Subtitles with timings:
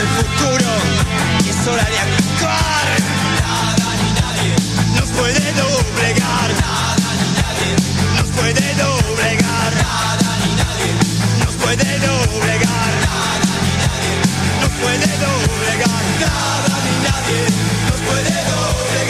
[0.00, 0.70] el futuro
[1.48, 2.86] es hora de actuar.
[3.40, 4.54] Nada ni nadie
[4.96, 6.48] nos puede doblegar.
[6.66, 7.72] Nada ni nadie
[8.16, 9.72] nos puede doblegar.
[9.84, 10.92] Nada ni nadie
[11.44, 12.92] nos puede doblegar.
[13.08, 14.14] Nada ni nadie
[14.62, 16.02] nos puede doblegar.
[16.24, 17.42] Nada ni nadie
[17.88, 19.09] nos puede doblegar.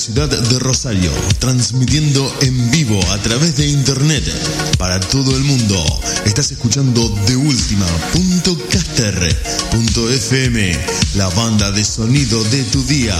[0.00, 4.24] Ciudad de Rosario, transmitiendo en vivo a través de internet
[4.78, 5.76] para todo el mundo.
[6.24, 7.36] Estás escuchando de
[10.10, 10.72] FM,
[11.16, 13.14] la banda de sonido de tu día.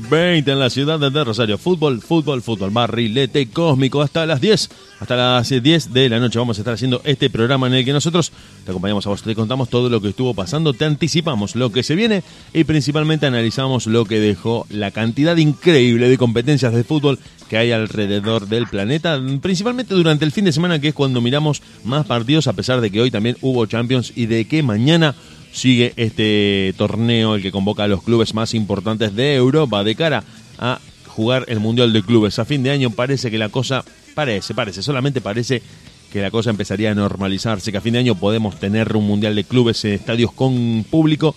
[0.00, 1.58] ...2020 en la ciudad de Rosario.
[1.58, 2.70] Fútbol, fútbol, fútbol.
[2.70, 4.70] Barrilete cósmico hasta las 10.
[5.00, 7.92] Hasta las 10 de la noche vamos a estar haciendo este programa en el que
[7.92, 8.32] nosotros
[8.64, 11.82] te acompañamos a vos, te contamos todo lo que estuvo pasando, te anticipamos lo que
[11.82, 12.22] se viene
[12.54, 17.72] y principalmente analizamos lo que dejó la cantidad increíble de competencias de fútbol que hay
[17.72, 22.46] alrededor del planeta, principalmente durante el fin de semana que es cuando miramos más partidos
[22.46, 25.14] a pesar de que hoy también hubo Champions y de que mañana
[25.52, 30.24] sigue este torneo, el que convoca a los clubes más importantes de Europa de cara
[30.58, 32.38] a jugar el Mundial de Clubes.
[32.38, 35.62] A fin de año parece que la cosa, parece, parece, solamente parece
[36.10, 39.34] que la cosa empezaría a normalizarse, que a fin de año podemos tener un Mundial
[39.34, 41.34] de Clubes en estadios con público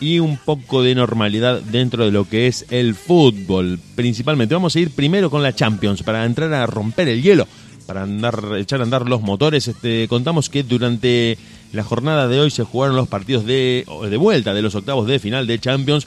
[0.00, 3.78] y un poco de normalidad dentro de lo que es el fútbol.
[3.94, 7.46] Principalmente vamos a ir primero con la Champions para entrar a romper el hielo,
[7.86, 9.68] para andar, echar a andar los motores.
[9.68, 11.36] Este, contamos que durante
[11.72, 15.18] la jornada de hoy se jugaron los partidos de, de vuelta de los octavos de
[15.18, 16.06] final de Champions.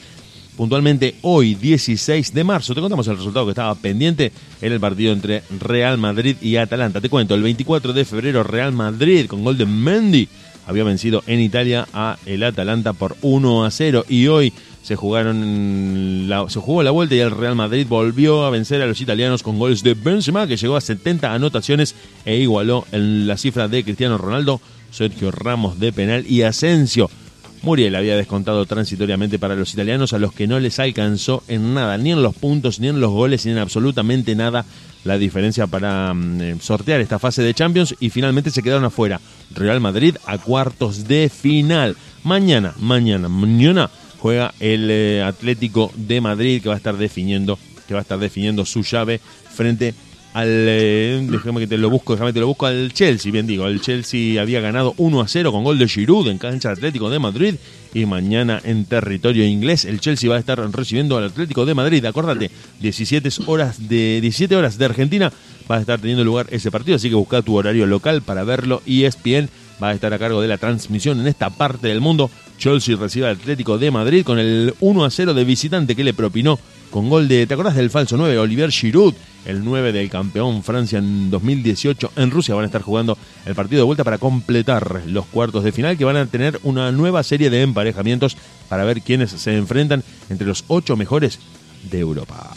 [0.57, 4.31] Puntualmente hoy, 16 de marzo, te contamos el resultado que estaba pendiente.
[4.62, 7.02] Era el partido entre Real Madrid y Atalanta.
[7.02, 10.28] Te cuento, el 24 de febrero Real Madrid con gol de Mendy
[10.68, 16.29] había vencido en Italia a el Atalanta por 1 a 0 y hoy se jugaron
[16.50, 19.57] se jugó la vuelta y el Real Madrid volvió a vencer a los italianos con
[19.57, 24.18] goles de Benzema que llegó a 70 anotaciones e igualó en la cifra de Cristiano
[24.18, 24.62] Ronaldo,
[24.94, 27.09] Sergio Ramos de penal y Asensio.
[27.64, 31.98] Muriel había descontado transitoriamente para los italianos a los que no les alcanzó en nada,
[31.98, 34.66] ni en los puntos, ni en los goles, ni en absolutamente nada
[35.06, 39.20] la diferencia para mm, sortear esta fase de Champions y finalmente se quedaron afuera.
[39.56, 41.96] Real Madrid a cuartos de final.
[42.24, 43.90] Mañana, mañana, mañana
[44.20, 48.20] juega el eh, Atlético de Madrid que va a estar definiendo, que va a estar
[48.20, 49.94] definiendo su llave frente
[50.34, 53.68] al eh, déjame que te lo busco, déjame te lo busco al Chelsea, bien digo,
[53.68, 57.20] el Chelsea había ganado 1 a 0 con gol de Giroud en cancha Atlético de
[57.20, 57.56] Madrid
[57.94, 62.04] y mañana en territorio inglés el Chelsea va a estar recibiendo al Atlético de Madrid,
[62.06, 62.50] acuérdate,
[62.80, 65.32] 17 horas de 17 horas de Argentina
[65.70, 68.82] va a estar teniendo lugar ese partido, así que busca tu horario local para verlo
[68.86, 69.50] y ESPN
[69.82, 72.30] va a estar a cargo de la transmisión en esta parte del mundo.
[72.58, 76.14] Chelsea recibe al Atlético de Madrid con el 1 a 0 de visitante que le
[76.14, 76.60] propinó
[76.92, 78.38] con gol de, ¿te acordás del falso 9?
[78.38, 79.14] Olivier Giroud,
[79.46, 82.56] el 9 del campeón Francia en 2018 en Rusia.
[82.56, 86.06] Van a estar jugando el partido de vuelta para completar los cuartos de final que
[86.06, 88.38] van a tener una nueva serie de emparejamientos
[88.70, 91.40] para ver quiénes se enfrentan entre los ocho mejores
[91.90, 92.53] de Europa.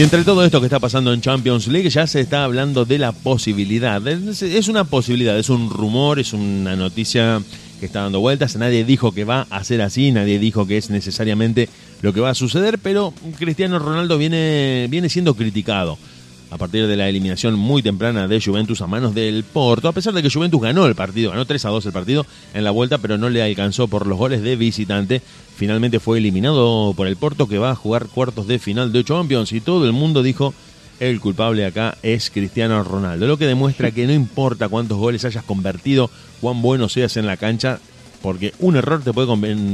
[0.00, 2.96] Y entre todo esto que está pasando en Champions League ya se está hablando de
[2.96, 4.00] la posibilidad.
[4.08, 7.42] Es una posibilidad, es un rumor, es una noticia
[7.78, 8.56] que está dando vueltas.
[8.56, 11.68] Nadie dijo que va a ser así, nadie dijo que es necesariamente
[12.00, 15.98] lo que va a suceder, pero Cristiano Ronaldo viene, viene siendo criticado
[16.50, 20.12] a partir de la eliminación muy temprana de Juventus a manos del Porto, a pesar
[20.12, 22.98] de que Juventus ganó el partido, ganó 3 a 2 el partido en la vuelta,
[22.98, 25.22] pero no le alcanzó por los goles de visitante.
[25.56, 29.52] Finalmente fue eliminado por el Porto que va a jugar cuartos de final de Champions
[29.52, 30.52] y todo el mundo dijo
[31.00, 35.44] el culpable acá es Cristiano Ronaldo, lo que demuestra que no importa cuántos goles hayas
[35.44, 36.10] convertido,
[36.42, 37.80] cuán bueno seas en la cancha,
[38.22, 39.28] porque un error te puede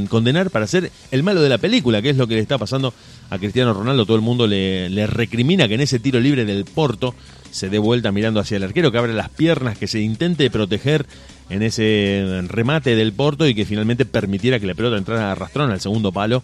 [0.09, 2.95] condenar para ser el malo de la película, que es lo que le está pasando
[3.31, 4.07] a Cristiano Ronaldo.
[4.07, 7.15] Todo el mundo le, recrimina que en ese tiro libre del Porto
[7.51, 11.07] se dé vuelta mirando hacia el arquero, que abre las piernas, que se intente proteger
[11.49, 15.71] en ese remate del Porto y que finalmente permitiera que la pelota entrara a arrastrón
[15.71, 16.43] al segundo palo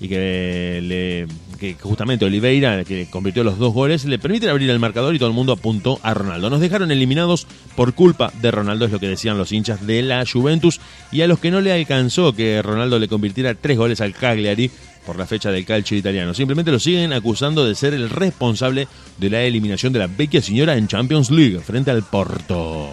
[0.00, 1.26] y que, le,
[1.58, 5.28] que justamente Oliveira, que convirtió los dos goles, le permiten abrir el marcador y todo
[5.28, 6.48] el mundo apuntó a Ronaldo.
[6.48, 10.24] Nos dejaron eliminados por culpa de Ronaldo, es lo que decían los hinchas de la
[10.30, 10.80] Juventus,
[11.12, 14.70] y a los que no le alcanzó que Ronaldo le convirtiera tres goles al Cagliari
[15.04, 16.32] por la fecha del calcio italiano.
[16.32, 18.88] Simplemente lo siguen acusando de ser el responsable
[19.18, 22.90] de la eliminación de la vecchia señora en Champions League frente al Porto.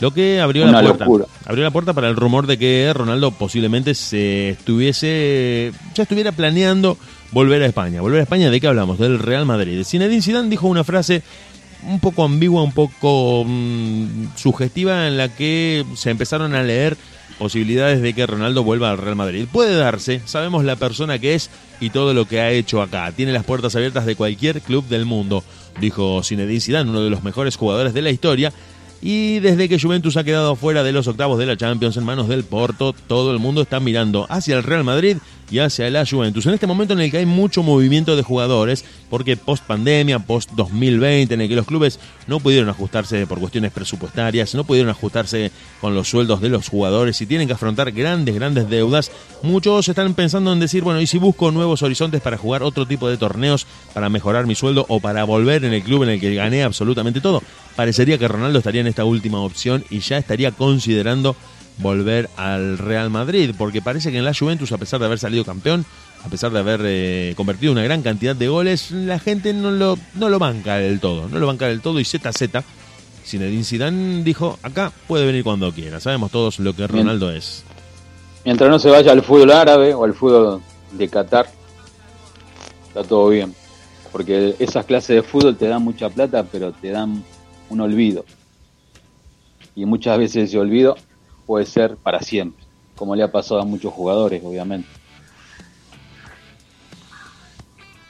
[0.00, 1.04] Lo que abrió Una la puerta.
[1.04, 1.26] locura.
[1.46, 6.96] Abrió la puerta para el rumor de que Ronaldo posiblemente se estuviese ya estuviera planeando
[7.32, 8.00] volver a España.
[8.00, 8.98] Volver a España, ¿de qué hablamos?
[8.98, 9.84] Del Real Madrid.
[9.84, 11.22] Zinedine Zidane dijo una frase
[11.86, 16.96] un poco ambigua, un poco mm, sugestiva en la que se empezaron a leer
[17.38, 19.46] posibilidades de que Ronaldo vuelva al Real Madrid.
[19.50, 21.48] Puede darse, sabemos la persona que es
[21.80, 23.10] y todo lo que ha hecho acá.
[23.12, 25.42] Tiene las puertas abiertas de cualquier club del mundo,
[25.80, 28.52] dijo Zinedine Zidane, uno de los mejores jugadores de la historia.
[29.02, 32.28] Y desde que Juventus ha quedado fuera de los octavos de la Champions en manos
[32.28, 35.16] del Porto, todo el mundo está mirando hacia el Real Madrid
[35.50, 36.46] y hacia la Juventus.
[36.46, 40.50] En este momento en el que hay mucho movimiento de jugadores, porque post pandemia, post
[40.52, 45.50] 2020, en el que los clubes no pudieron ajustarse por cuestiones presupuestarias, no pudieron ajustarse
[45.80, 49.10] con los sueldos de los jugadores y tienen que afrontar grandes, grandes deudas,
[49.42, 53.08] muchos están pensando en decir, bueno, ¿y si busco nuevos horizontes para jugar otro tipo
[53.08, 56.34] de torneos, para mejorar mi sueldo o para volver en el club en el que
[56.34, 57.42] gané absolutamente todo?
[57.76, 61.34] Parecería que Ronaldo estaría en esta última opción y ya estaría considerando
[61.80, 65.44] volver al Real Madrid, porque parece que en la Juventus, a pesar de haber salido
[65.44, 65.84] campeón,
[66.24, 69.98] a pesar de haber eh, convertido una gran cantidad de goles, la gente no lo,
[70.14, 72.62] no lo banca del todo, no lo banca del todo y ZZ,
[73.24, 77.64] Zinedine Zidane dijo, acá puede venir cuando quiera, sabemos todos lo que Ronaldo es.
[78.44, 80.62] Mientras no se vaya al fútbol árabe o al fútbol
[80.92, 81.46] de Qatar,
[82.88, 83.54] está todo bien.
[84.12, 87.22] Porque esas clases de fútbol te dan mucha plata, pero te dan
[87.68, 88.24] un olvido.
[89.76, 90.96] Y muchas veces ese olvido
[91.50, 92.64] puede ser para siempre,
[92.94, 94.88] como le ha pasado a muchos jugadores, obviamente.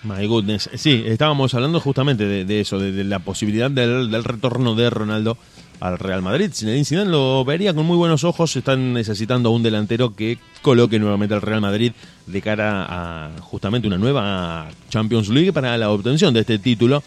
[0.02, 0.69] My goodness.
[0.75, 5.38] Sí, estábamos hablando justamente de, eso, de, la posibilidad del, retorno de Ronaldo
[5.81, 6.50] al Real Madrid.
[6.52, 8.54] Zinedine Zidane lo vería con muy buenos ojos.
[8.56, 11.93] Están necesitando un delantero que coloque nuevamente al Real Madrid
[12.26, 17.02] de cara a justamente una nueva Champions League para la obtención de este título.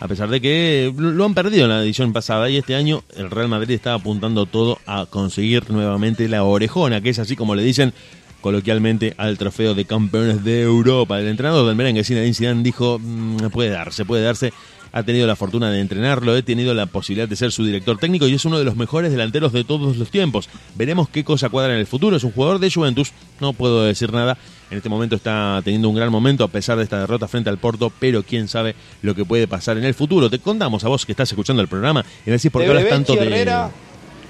[0.00, 3.30] A pesar de que lo han perdido en la edición pasada y este año el
[3.30, 7.64] Real Madrid está apuntando todo a conseguir nuevamente la orejona, que es así como le
[7.64, 7.92] dicen
[8.40, 11.18] coloquialmente al trofeo de campeones de Europa.
[11.18, 14.52] El entrenador del merengue, Zinedine Zidane, dijo, "Mm, puede darse, puede darse.
[14.92, 18.26] Ha tenido la fortuna de entrenarlo, he tenido la posibilidad de ser su director técnico
[18.26, 20.48] y es uno de los mejores delanteros de todos los tiempos.
[20.76, 22.16] Veremos qué cosa cuadra en el futuro.
[22.16, 24.38] Es un jugador de Juventus, no puedo decir nada.
[24.70, 27.58] En este momento está teniendo un gran momento a pesar de esta derrota frente al
[27.58, 30.28] Porto, pero quién sabe lo que puede pasar en el futuro.
[30.30, 33.14] Te contamos a vos que estás escuchando el programa y decís por qué hablas tanto
[33.14, 33.70] de...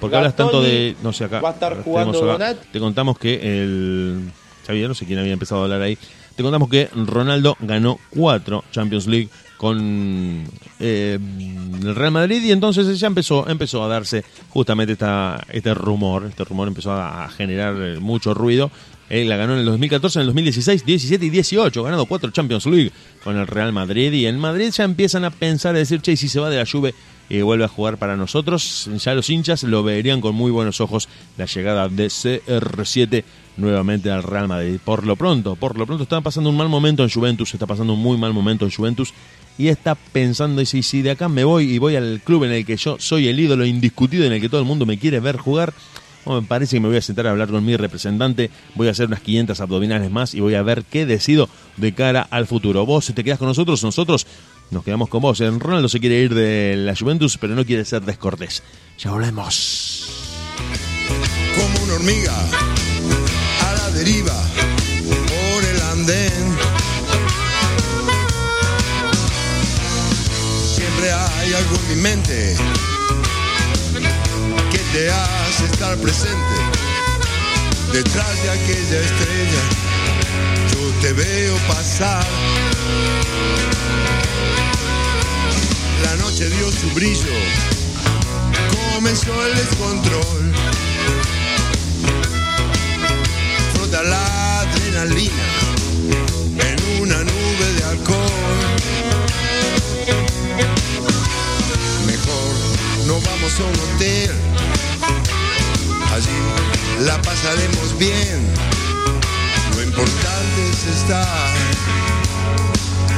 [0.00, 0.94] ¿Por qué hablas tanto de.?
[1.02, 1.40] No sé, acá.
[1.40, 2.54] va a estar jugando acá.
[2.54, 4.30] Te contamos que el.
[4.64, 5.98] Sabía, no sé quién había empezado a hablar ahí.
[6.36, 9.28] Te contamos que Ronaldo ganó cuatro Champions League
[9.58, 10.44] con
[10.78, 11.18] eh,
[11.82, 16.24] el Real Madrid y entonces ya empezó, empezó a darse justamente esta, este rumor.
[16.26, 18.70] Este rumor empezó a, generar eh, mucho ruido.
[19.10, 21.82] Él la ganó en el 2014, en el 2016, 17 y 18.
[21.82, 22.92] Ganado cuatro Champions League
[23.24, 24.12] con el Real Madrid.
[24.12, 26.66] Y en Madrid ya empiezan a pensar, a decir, che, si se va de la
[26.66, 26.94] Juve
[27.28, 31.08] y vuelve a jugar para nosotros, ya los hinchas lo verían con muy buenos ojos
[31.36, 33.24] la llegada de CR7
[33.58, 34.78] nuevamente al Real Madrid.
[34.82, 37.92] Por lo pronto, por lo pronto está pasando un mal momento en Juventus, está pasando
[37.94, 39.12] un muy mal momento en Juventus
[39.58, 42.52] y está pensando, y si, si de acá me voy y voy al club en
[42.52, 45.20] el que yo soy el ídolo indiscutido, en el que todo el mundo me quiere
[45.20, 45.74] ver jugar,
[46.26, 49.06] me parece que me voy a sentar a hablar con mi representante, voy a hacer
[49.06, 52.84] unas 500 abdominales más y voy a ver qué decido de cara al futuro.
[52.86, 54.26] Vos te quedás con nosotros, nosotros
[54.70, 55.38] nos quedamos con vos.
[55.38, 58.62] Ronaldo se quiere ir de la Juventus, pero no quiere ser descortés.
[58.98, 60.06] Ya volvemos.
[61.56, 62.34] como una hormiga
[63.62, 64.36] a la deriva
[65.06, 66.67] por el andén.
[71.54, 72.56] Algo en mi mente
[74.70, 76.56] que te hace estar presente
[77.92, 79.62] detrás de aquella estrella.
[80.72, 82.26] Yo te veo pasar.
[86.04, 87.32] La noche dio su brillo,
[88.94, 90.52] comenzó el descontrol.
[93.74, 96.37] Frota la adrenalina
[103.48, 104.30] Vamos a un hotel.
[106.12, 108.46] Allí la pasaremos bien.
[109.74, 111.48] Lo importante es estar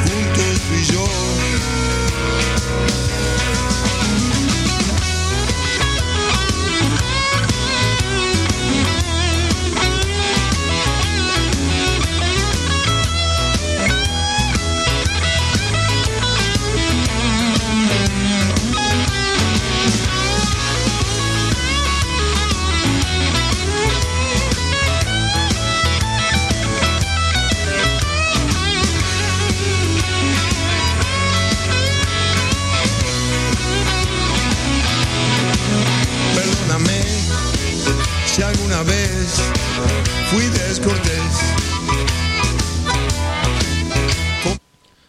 [0.05, 1.05] juntos tú y yo.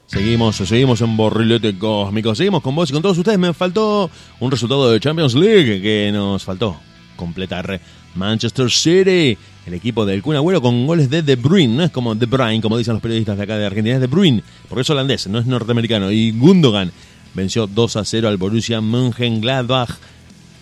[0.07, 2.35] Seguimos, seguimos en Borrilete Cósmico.
[2.35, 3.39] Seguimos con vos y con todos ustedes.
[3.39, 4.09] Me faltó
[4.39, 6.77] un resultado de Champions League que nos faltó
[7.15, 7.79] completar.
[8.15, 11.75] Manchester City, el equipo del Kun Agüero con goles de De Bruyne.
[11.75, 13.95] No es como De Bruyne, como dicen los periodistas de acá de Argentina.
[13.95, 16.11] Es De Bruyne, porque es holandés, no es norteamericano.
[16.11, 16.91] Y Gundogan
[17.33, 19.97] venció 2 a 0 al Borussia Mönchengladbach.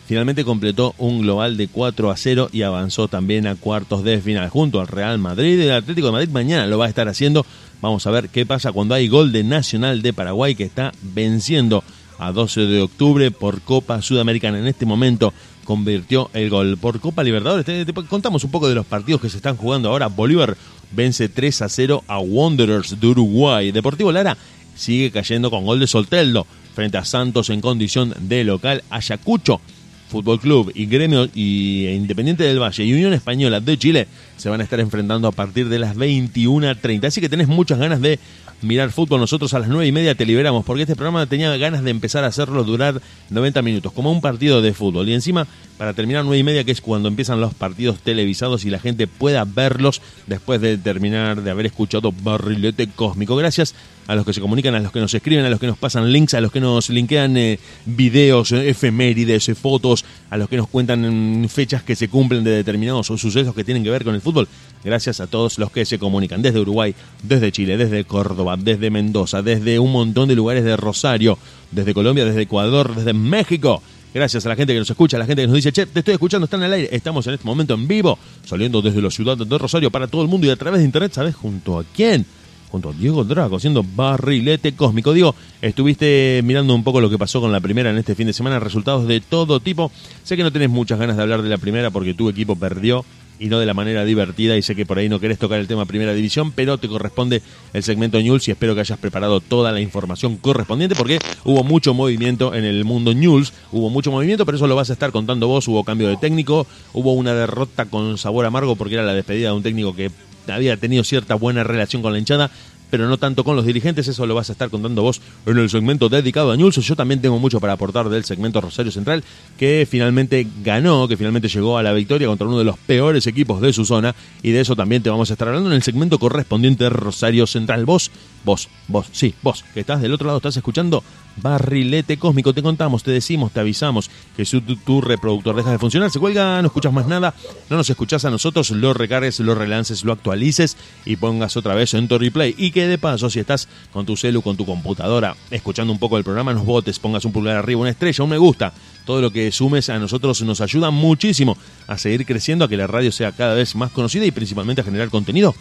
[0.09, 4.49] Finalmente completó un global de 4 a 0 y avanzó también a cuartos de final
[4.49, 5.61] junto al Real Madrid.
[5.61, 7.45] El Atlético de Madrid mañana lo va a estar haciendo.
[7.79, 11.83] Vamos a ver qué pasa cuando hay gol de Nacional de Paraguay que está venciendo
[12.17, 14.57] a 12 de octubre por Copa Sudamericana.
[14.57, 15.31] En este momento
[15.63, 17.85] convirtió el gol por Copa Libertadores.
[18.09, 20.07] Contamos un poco de los partidos que se están jugando ahora.
[20.07, 20.57] Bolívar
[20.89, 23.71] vence 3 a 0 a Wanderers de Uruguay.
[23.71, 24.35] Deportivo Lara
[24.75, 28.83] sigue cayendo con gol de Solteldo frente a Santos en condición de local.
[28.89, 29.61] Ayacucho
[30.09, 34.59] Fútbol Club y Gremio y Independiente del Valle y Unión Española de Chile se van
[34.59, 37.05] a estar enfrentando a partir de las 21.30.
[37.05, 38.19] Así que tenés muchas ganas de
[38.61, 39.19] mirar fútbol.
[39.19, 42.23] Nosotros a las 9 y media te liberamos porque este programa tenía ganas de empezar
[42.23, 45.07] a hacerlo durar 90 minutos, como un partido de fútbol.
[45.09, 45.47] Y encima,
[45.79, 49.07] para terminar 9 y media, que es cuando empiezan los partidos televisados y la gente
[49.07, 53.37] pueda verlos después de terminar de haber escuchado Barrilete Cósmico.
[53.37, 55.77] Gracias a los que se comunican, a los que nos escriben, a los que nos
[55.77, 60.49] pasan links, a los que nos linkean eh, videos, eh, efemérides, eh, fotos, a los
[60.49, 64.03] que nos cuentan mm, fechas que se cumplen de determinados sucesos que tienen que ver
[64.03, 64.49] con el fútbol.
[64.83, 66.93] Gracias a todos los que se comunican desde Uruguay,
[67.23, 71.39] desde Chile, desde Córdoba, desde Mendoza, desde un montón de lugares de Rosario,
[71.71, 73.81] desde Colombia, desde Ecuador, desde México.
[74.13, 75.99] Gracias a la gente que nos escucha, a la gente que nos dice, che, te
[75.99, 76.89] estoy escuchando, están al aire.
[76.91, 80.27] Estamos en este momento en vivo, saliendo desde la ciudad de Rosario para todo el
[80.27, 81.35] mundo y a través de internet, ¿sabes?
[81.35, 82.25] ¿Junto a quién?
[82.71, 85.13] junto a Diego Drago haciendo barrilete cósmico.
[85.13, 88.33] Digo, estuviste mirando un poco lo que pasó con la primera en este fin de
[88.33, 89.91] semana, resultados de todo tipo.
[90.23, 93.03] Sé que no tenés muchas ganas de hablar de la primera porque tu equipo perdió
[93.39, 95.67] y no de la manera divertida y sé que por ahí no querés tocar el
[95.67, 97.41] tema primera división, pero te corresponde
[97.73, 101.93] el segmento News y espero que hayas preparado toda la información correspondiente porque hubo mucho
[101.93, 105.47] movimiento en el mundo News, hubo mucho movimiento, pero eso lo vas a estar contando
[105.47, 109.49] vos, hubo cambio de técnico, hubo una derrota con sabor amargo porque era la despedida
[109.49, 110.11] de un técnico que
[110.47, 112.51] había tenido cierta buena relación con la hinchada,
[112.89, 115.69] pero no tanto con los dirigentes, eso lo vas a estar contando vos en el
[115.69, 116.75] segmento dedicado a News.
[116.75, 119.23] Yo también tengo mucho para aportar del segmento Rosario Central,
[119.57, 123.61] que finalmente ganó, que finalmente llegó a la victoria contra uno de los peores equipos
[123.61, 126.19] de su zona, y de eso también te vamos a estar hablando en el segmento
[126.19, 127.85] correspondiente de Rosario Central.
[127.85, 128.11] Vos,
[128.43, 131.03] vos, vos, sí, vos, que estás del otro lado, estás escuchando
[131.41, 136.11] Barrilete Cósmico, te contamos, te decimos, te avisamos que si tu, reproductor deja de funcionar,
[136.11, 137.33] se cuelga, no escuchas más nada,
[137.69, 141.93] no nos escuchás a nosotros, lo recargues, lo relances, lo actualices y pongas otra vez
[141.93, 142.55] en tu replay.
[142.57, 146.17] Y que de paso, si estás con tu celu, con tu computadora, escuchando un poco
[146.17, 148.73] el programa, nos votes, pongas un pulgar arriba, una estrella, un me gusta.
[149.05, 152.87] Todo lo que sumes a nosotros nos ayuda muchísimo a seguir creciendo, a que la
[152.87, 155.55] radio sea cada vez más conocida y principalmente a generar contenido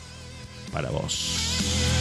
[0.72, 1.97] para vos.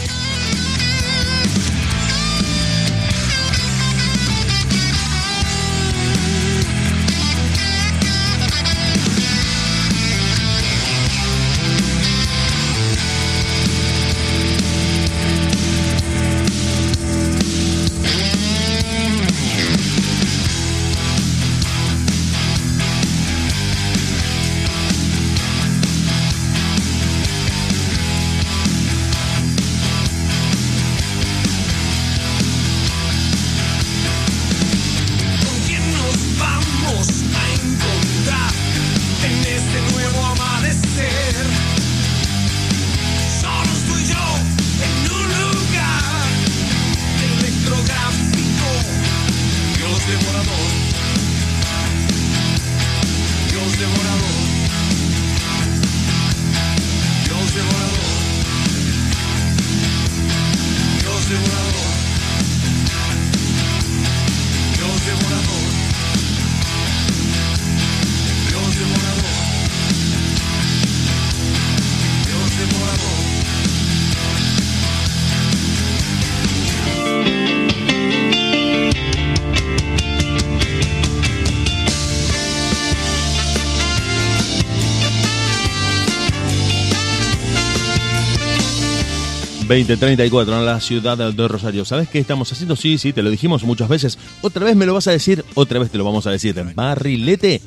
[89.82, 91.86] 2034 en la ciudad de Rosario.
[91.86, 92.76] ¿Sabes qué estamos haciendo?
[92.76, 94.18] Sí, sí, te lo dijimos muchas veces.
[94.42, 96.56] Otra vez me lo vas a decir, otra vez te lo vamos a decir.
[96.76, 97.62] Barrilete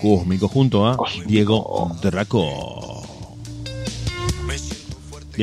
[0.00, 3.11] cósmico junto a Diego Draco.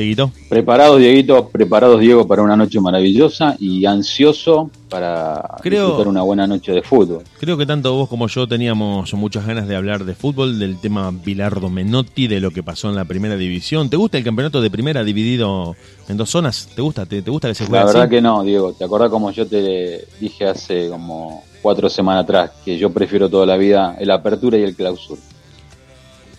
[0.00, 0.32] Dieguito.
[0.48, 6.46] Preparados, Dieguito, preparados, Diego, para una noche maravillosa y ansioso para Creo- disfrutar una buena
[6.46, 7.22] noche de fútbol.
[7.38, 11.10] Creo que tanto vos como yo teníamos muchas ganas de hablar de fútbol, del tema
[11.12, 13.88] Bilardo Menotti, de lo que pasó en la primera división.
[13.88, 15.76] ¿Te gusta el campeonato de primera dividido
[16.08, 16.68] en dos zonas?
[16.74, 17.06] ¿Te gusta?
[17.06, 18.10] ¿Te, te gusta que se juegue La verdad así?
[18.10, 18.72] que no, Diego.
[18.72, 23.46] ¿Te acordás como yo te dije hace como cuatro semanas atrás que yo prefiero toda
[23.46, 25.20] la vida el apertura y el clausura?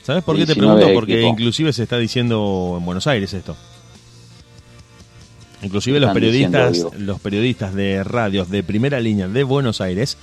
[0.04, 1.00] ¿Sabes por qué te 19 pregunto?
[1.00, 1.32] Porque equipos.
[1.32, 3.56] inclusive se está diciendo en Buenos Aires esto.
[5.64, 10.18] Inclusive los periodistas, diciendo, los periodistas de radios de primera línea de Buenos Aires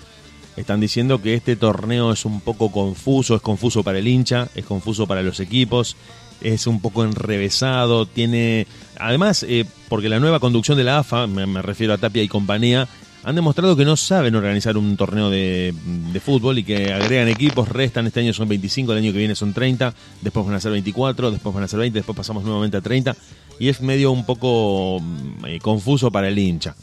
[0.57, 4.65] están diciendo que este torneo es un poco confuso, es confuso para el hincha, es
[4.65, 5.97] confuso para los equipos,
[6.41, 8.67] es un poco enrevesado, tiene...
[8.99, 12.29] Además, eh, porque la nueva conducción de la AFA, me, me refiero a Tapia y
[12.29, 12.89] compañía,
[13.25, 15.75] han demostrado que no saben organizar un torneo de,
[16.13, 19.35] de fútbol y que agregan equipos, restan, este año son 25, el año que viene
[19.35, 22.77] son 30, después van a ser 24, después van a ser 20, después pasamos nuevamente
[22.77, 23.15] a 30
[23.59, 26.75] y es medio un poco mm, eh, confuso para el hincha.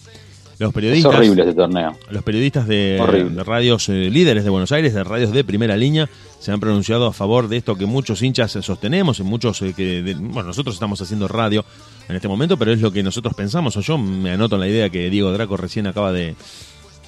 [0.58, 1.98] Los Es periodistas, horrible este torneo.
[2.12, 2.98] los periodistas de,
[3.46, 7.13] radios eh, líderes de Buenos Aires, de radios de primera línea, se han pronunciado a
[7.13, 11.01] favor de esto que muchos hinchas sostenemos, y muchos eh, que, de- bueno, nosotros estamos
[11.01, 11.65] haciendo radio
[12.07, 14.67] en este momento, pero es lo que nosotros pensamos, o yo me anoto en la
[14.67, 16.35] idea que Diego Draco recién acaba de,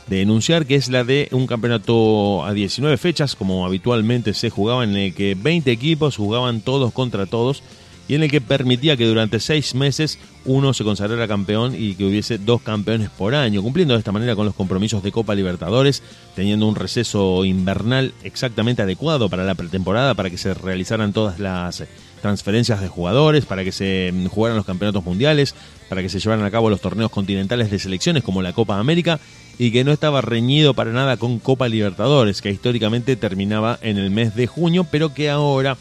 [0.07, 4.83] de enunciar, que es la de un campeonato a 19 fechas, como habitualmente se jugaba,
[4.83, 7.63] en el que 20 equipos jugaban todos contra todos
[8.07, 12.05] y en el que permitía que durante seis meses uno se consagrara campeón y que
[12.05, 16.01] hubiese dos campeones por año, cumpliendo de esta manera con los compromisos de Copa Libertadores,
[16.35, 21.83] teniendo un receso invernal exactamente adecuado para la pretemporada, para que se realizaran todas las
[22.21, 25.55] transferencias de jugadores, para que se mm, jugaran los campeonatos mundiales,
[25.89, 29.19] para que se llevaran a cabo los torneos continentales de selecciones como la Copa América
[29.59, 34.11] y que no estaba reñido para nada con Copa Libertadores, que históricamente terminaba en el
[34.11, 35.77] mes de junio, pero que ahora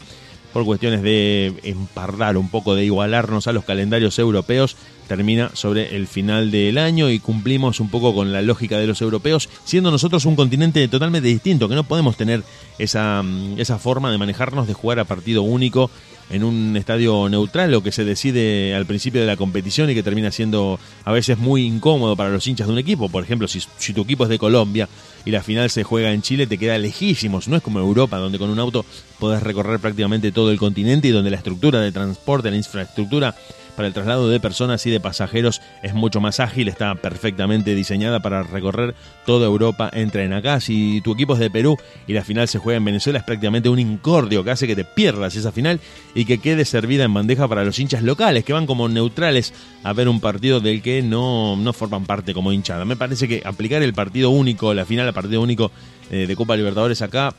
[0.53, 4.75] por cuestiones de empardar un poco, de igualarnos a los calendarios europeos,
[5.07, 9.01] termina sobre el final del año y cumplimos un poco con la lógica de los
[9.01, 12.43] europeos, siendo nosotros un continente totalmente distinto, que no podemos tener
[12.79, 15.91] esa, mm, esa forma de manejarnos, de jugar a partido único
[16.29, 20.03] en un estadio neutral, lo que se decide al principio de la competición y que
[20.03, 23.09] termina siendo a veces muy incómodo para los hinchas de un equipo.
[23.09, 24.89] Por ejemplo, si, si tu equipo es de Colombia
[25.25, 27.47] y la final se juega en Chile, te queda lejísimos.
[27.47, 28.85] No es como Europa, donde con un auto
[29.19, 33.35] podés recorrer prácticamente todo el continente y donde la estructura de transporte, la infraestructura
[33.77, 38.19] para el traslado de personas y de pasajeros es mucho más ágil, está perfectamente diseñada
[38.19, 40.59] para recorrer toda Europa, entra en acá.
[40.59, 43.69] Si tu equipo es de Perú y la final se juega en Venezuela, es prácticamente
[43.69, 45.79] un incordio que hace que te pierdas esa final
[46.15, 49.93] y que quede servida en bandeja para los hinchas locales, que van como neutrales a
[49.93, 52.83] ver un partido del que no, no forman parte como hinchada.
[52.83, 55.71] Me parece que aplicar el partido único, la final al partido único
[56.15, 57.33] de Copa Libertadores acá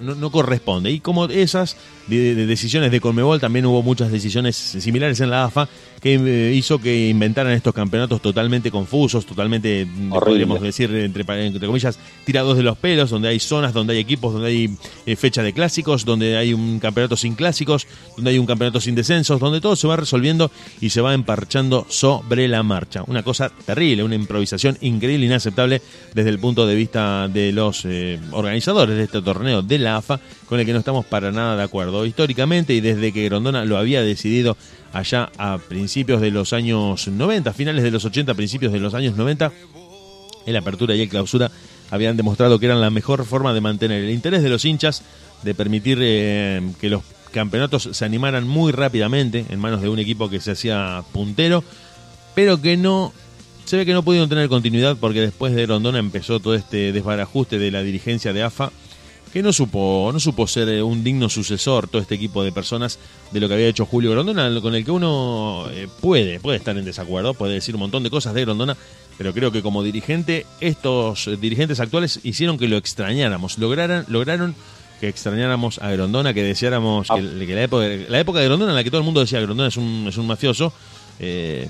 [0.00, 0.90] no corresponde.
[0.90, 5.44] Y como esas de- de decisiones de Conmebol, también hubo muchas decisiones similares en la
[5.44, 5.68] AFA
[6.04, 10.20] que eh, hizo que inventaran estos campeonatos totalmente confusos, totalmente, Horrible.
[10.20, 11.24] podríamos decir, entre
[11.66, 15.42] comillas, tirados de los pelos, donde hay zonas, donde hay equipos, donde hay eh, fecha
[15.42, 17.86] de clásicos, donde hay un campeonato sin clásicos,
[18.16, 21.86] donde hay un campeonato sin descensos, donde todo se va resolviendo y se va emparchando
[21.88, 23.02] sobre la marcha.
[23.06, 25.80] Una cosa terrible, una improvisación increíble, inaceptable
[26.12, 30.20] desde el punto de vista de los eh, organizadores de este torneo de la AFA,
[30.44, 32.04] con el que no estamos para nada de acuerdo.
[32.04, 34.58] Históricamente y desde que Grondona lo había decidido
[34.94, 39.16] allá a principios de los años 90, finales de los 80, principios de los años
[39.16, 39.52] 90,
[40.46, 41.50] el apertura y el clausura
[41.90, 45.02] habían demostrado que eran la mejor forma de mantener el interés de los hinchas,
[45.42, 47.02] de permitir eh, que los
[47.32, 51.64] campeonatos se animaran muy rápidamente en manos de un equipo que se hacía puntero,
[52.36, 53.12] pero que no
[53.64, 57.58] se ve que no pudieron tener continuidad porque después de Rondona empezó todo este desbarajuste
[57.58, 58.70] de la dirigencia de AFA
[59.34, 63.00] que no supo no supo ser eh, un digno sucesor todo este equipo de personas
[63.32, 66.78] de lo que había hecho Julio Grondona con el que uno eh, puede puede estar
[66.78, 68.76] en desacuerdo puede decir un montón de cosas de Grondona
[69.18, 74.54] pero creo que como dirigente estos eh, dirigentes actuales hicieron que lo extrañáramos lograran lograron
[75.00, 77.16] que extrañáramos a Grondona que deseáramos Ah.
[77.16, 79.40] que, que la época la época de Grondona en la que todo el mundo decía
[79.40, 80.72] Grondona es un es un mafioso
[81.18, 81.68] eh,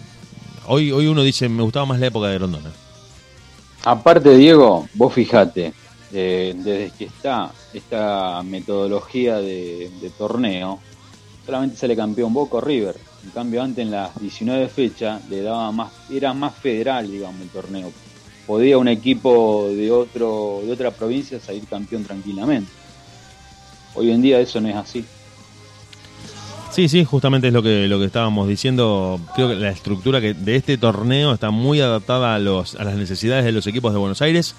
[0.67, 2.71] hoy hoy uno dice me gustaba más la época de Grondona
[3.87, 5.75] Aparte, Diego, vos fijate,
[6.15, 10.79] desde que está esta metodología de, torneo,
[11.45, 12.97] solamente sale campeón Boca River.
[13.25, 17.49] En cambio, antes en las 19 fechas le daba más, era más federal, digamos, el
[17.49, 17.91] torneo.
[18.47, 22.71] Podía un equipo de otro, de otra provincia salir campeón tranquilamente.
[23.95, 25.05] Hoy en día eso no es así.
[26.71, 29.21] Sí, sí, justamente es lo que, lo que estábamos diciendo.
[29.37, 33.45] Creo que la estructura de este torneo está muy adaptada a, los, a las necesidades
[33.45, 34.57] de los equipos de Buenos Aires.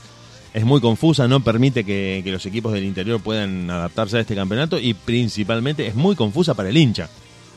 [0.55, 4.35] Es muy confusa, no permite que, que los equipos del interior puedan adaptarse a este
[4.35, 7.09] campeonato y principalmente es muy confusa para el hincha.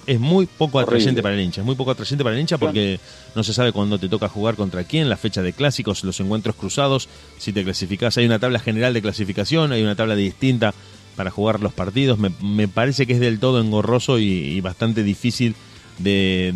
[0.04, 0.96] Es muy poco Horrible.
[0.96, 1.60] atrayente para el hincha.
[1.60, 2.98] Es muy poco atrayente para el hincha porque
[3.36, 6.56] no se sabe cuándo te toca jugar contra quién, la fecha de clásicos, los encuentros
[6.56, 7.08] cruzados,
[7.38, 8.16] si te clasificás.
[8.18, 10.74] Hay una tabla general de clasificación, hay una tabla distinta
[11.14, 12.18] para jugar los partidos.
[12.18, 15.54] Me, me parece que es del todo engorroso y, y bastante difícil
[15.98, 16.52] de,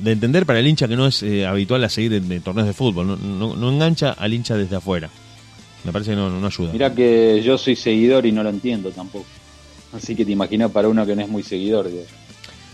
[0.00, 2.66] de entender para el hincha que no es eh, habitual a seguir en, en torneos
[2.66, 3.06] de fútbol.
[3.06, 5.08] No, no- no engancha al hincha desde afuera.
[5.84, 6.72] Me parece que no, no ayuda.
[6.72, 9.26] Mirá que yo soy seguidor y no lo entiendo tampoco.
[9.92, 11.88] Así que te imaginas para uno que no es muy seguidor.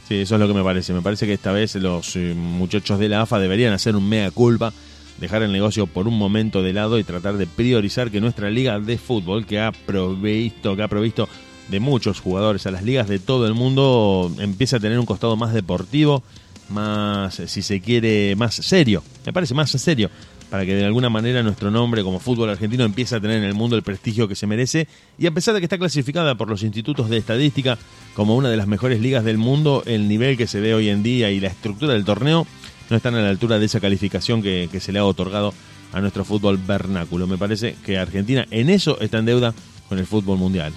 [0.09, 0.93] Sí, eso es lo que me parece.
[0.93, 4.31] Me parece que esta vez los eh, muchachos de la AFA deberían hacer un mea
[4.31, 4.73] culpa,
[5.21, 8.81] dejar el negocio por un momento de lado y tratar de priorizar que nuestra liga
[8.81, 11.29] de fútbol, que ha provisto, que ha provisto
[11.69, 15.37] de muchos jugadores a las ligas de todo el mundo, empiece a tener un costado
[15.37, 16.23] más deportivo,
[16.69, 19.03] más, eh, si se quiere, más serio.
[19.25, 20.11] Me parece más serio
[20.55, 23.55] para que de alguna manera nuestro nombre como fútbol argentino empiece a tener en el
[23.55, 24.87] mundo el prestigio que se merece
[25.19, 27.77] y a pesar de que está clasificada por los institutos de estadística
[28.14, 31.03] como una de las mejores ligas del mundo, el nivel que se ve hoy en
[31.03, 32.47] día y la estructura del torneo
[32.88, 35.53] no están a la altura de esa calificación que, se le ha otorgado
[35.93, 37.27] a nuestro fútbol vernáculo.
[37.27, 39.55] Me parece que Argentina en eso está en deuda
[39.88, 40.73] con el fútbol mundial.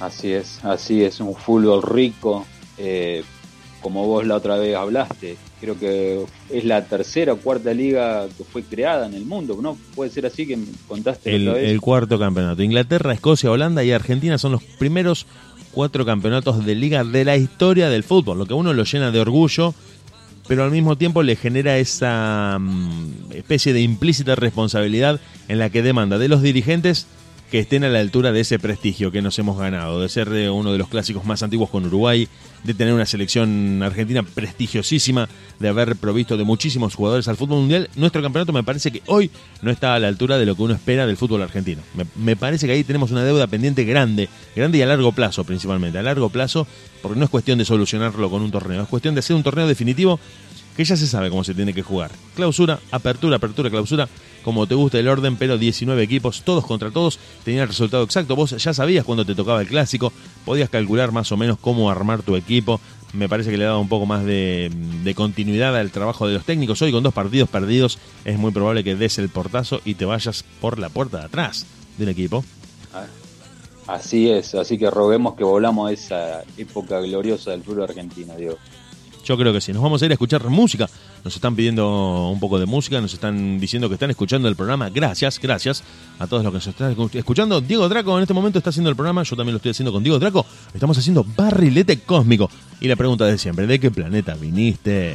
[0.00, 2.46] Así es, así es, un fútbol rico,
[2.78, 3.22] eh,
[3.82, 5.36] como vos la otra vez hablaste.
[5.62, 9.78] Creo que es la tercera o cuarta liga que fue creada en el mundo, ¿no?
[9.94, 12.64] Puede ser así que contaste El, el cuarto campeonato.
[12.64, 15.24] Inglaterra, Escocia, Holanda y Argentina son los primeros
[15.70, 19.12] cuatro campeonatos de liga de la historia del fútbol, lo que a uno lo llena
[19.12, 19.72] de orgullo,
[20.48, 25.82] pero al mismo tiempo le genera esa mm, especie de implícita responsabilidad en la que
[25.82, 27.06] demanda de los dirigentes
[27.52, 30.48] que estén a la altura de ese prestigio que nos hemos ganado, de ser de
[30.48, 32.26] uno de los clásicos más antiguos con Uruguay,
[32.64, 37.90] de tener una selección argentina prestigiosísima, de haber provisto de muchísimos jugadores al fútbol mundial.
[37.94, 40.72] Nuestro campeonato me parece que hoy no está a la altura de lo que uno
[40.72, 41.82] espera del fútbol argentino.
[41.94, 45.44] Me, me parece que ahí tenemos una deuda pendiente grande, grande y a largo plazo
[45.44, 46.66] principalmente, a largo plazo,
[47.02, 49.66] porque no es cuestión de solucionarlo con un torneo, es cuestión de hacer un torneo
[49.66, 50.18] definitivo
[50.76, 52.10] que ya se sabe cómo se tiene que jugar.
[52.34, 54.08] Clausura, apertura, apertura, clausura,
[54.42, 58.36] como te gusta el orden, pero 19 equipos, todos contra todos, tenía el resultado exacto.
[58.36, 60.12] Vos ya sabías cuándo te tocaba el clásico,
[60.44, 62.80] podías calcular más o menos cómo armar tu equipo.
[63.12, 64.70] Me parece que le daba un poco más de,
[65.04, 66.80] de continuidad al trabajo de los técnicos.
[66.80, 70.44] Hoy con dos partidos perdidos es muy probable que des el portazo y te vayas
[70.60, 71.66] por la puerta de atrás
[71.98, 72.42] de un equipo.
[73.86, 78.56] Así es, así que roguemos que volamos a esa época gloriosa del fútbol argentino, digo.
[79.24, 79.72] Yo creo que sí.
[79.72, 80.88] Nos vamos a ir a escuchar música.
[81.24, 84.90] Nos están pidiendo un poco de música, nos están diciendo que están escuchando el programa.
[84.90, 85.84] Gracias, gracias
[86.18, 87.60] a todos los que nos están escuchando.
[87.60, 89.22] Diego Draco en este momento está haciendo el programa.
[89.22, 90.44] Yo también lo estoy haciendo con Diego Draco.
[90.74, 92.50] Estamos haciendo barrilete cósmico.
[92.80, 95.14] Y la pregunta de siempre, ¿de qué planeta viniste?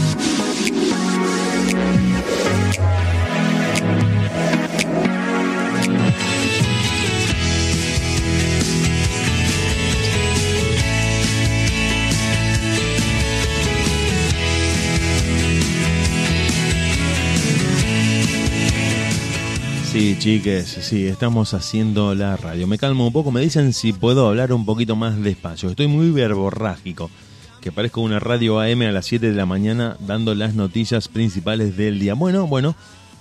[19.91, 22.65] Sí, chiques, sí, estamos haciendo la radio.
[22.65, 25.69] Me calmo un poco, me dicen si puedo hablar un poquito más despacio.
[25.69, 27.11] Estoy muy verborrágico,
[27.59, 31.75] que parezco una radio AM a las 7 de la mañana dando las noticias principales
[31.75, 32.13] del día.
[32.13, 32.73] Bueno, bueno,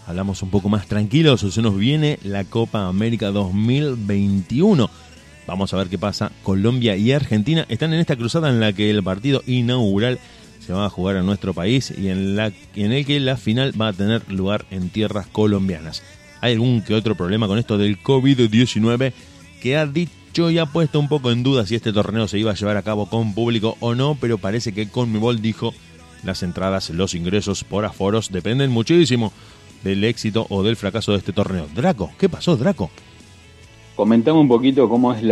[0.06, 4.88] hablamos un poco más tranquilos, se nos viene la Copa América 2021.
[5.48, 6.30] Vamos a ver qué pasa.
[6.44, 10.20] Colombia y Argentina están en esta cruzada en la que el partido inaugural
[10.64, 13.72] se va a jugar en nuestro país y en, la, en el que la final
[13.78, 16.04] va a tener lugar en tierras colombianas
[16.40, 19.12] hay algún que otro problema con esto del COVID-19
[19.60, 22.52] que ha dicho y ha puesto un poco en duda si este torneo se iba
[22.52, 25.74] a llevar a cabo con público o no, pero parece que Conmebol dijo
[26.22, 29.32] las entradas, los ingresos por aforos dependen muchísimo
[29.82, 31.66] del éxito o del fracaso de este torneo.
[31.74, 32.90] Draco, ¿qué pasó, Draco?
[33.96, 35.22] Comentame un poquito cómo es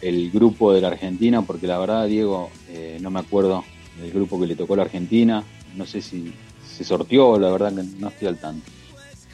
[0.00, 3.64] el grupo de la Argentina, porque la verdad, Diego, eh, no me acuerdo
[4.00, 5.42] del grupo que le tocó la Argentina.
[5.76, 6.32] No sé si
[6.66, 8.70] se sorteó, la verdad que no estoy al tanto.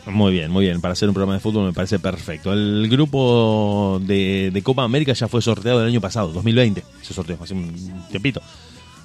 [0.07, 0.81] Muy bien, muy bien.
[0.81, 2.53] Para hacer un programa de fútbol me parece perfecto.
[2.53, 6.85] El grupo de, Copa América ya fue sorteado el año pasado, 2020.
[7.03, 7.73] Se sorteó hace un
[8.11, 8.41] tiempito.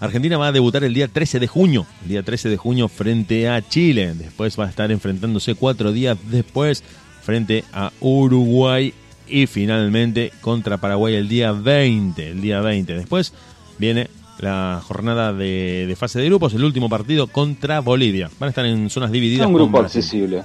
[0.01, 3.49] Argentina va a debutar el día 13 de junio, el día 13 de junio frente
[3.49, 4.13] a Chile.
[4.13, 6.83] Después va a estar enfrentándose cuatro días después
[7.21, 8.93] frente a Uruguay
[9.27, 12.31] y finalmente contra Paraguay el día 20.
[12.31, 12.93] El día 20.
[12.93, 13.33] Después
[13.77, 14.09] viene
[14.39, 18.29] la jornada de, fase de grupos, el último partido contra Bolivia.
[18.39, 19.41] Van a estar en zonas divididas.
[19.41, 20.43] Es un grupo accesible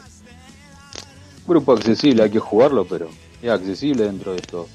[1.46, 3.08] grupo accesible, hay que jugarlo, pero
[3.42, 4.68] es accesible dentro de esto.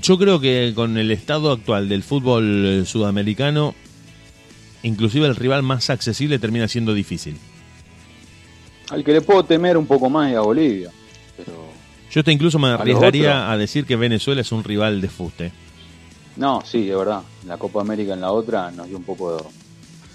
[0.00, 3.74] Yo creo que con el estado actual del fútbol sudamericano,
[4.82, 7.36] inclusive el rival más accesible termina siendo difícil.
[8.90, 10.90] Al que le puedo temer un poco más es a Bolivia.
[11.36, 11.52] Pero
[12.10, 15.52] Yo hasta incluso me arriesgaría a decir que Venezuela es un rival de fuste.
[16.36, 17.22] No, sí, de verdad.
[17.46, 19.42] La Copa América en la otra nos dio un poco de...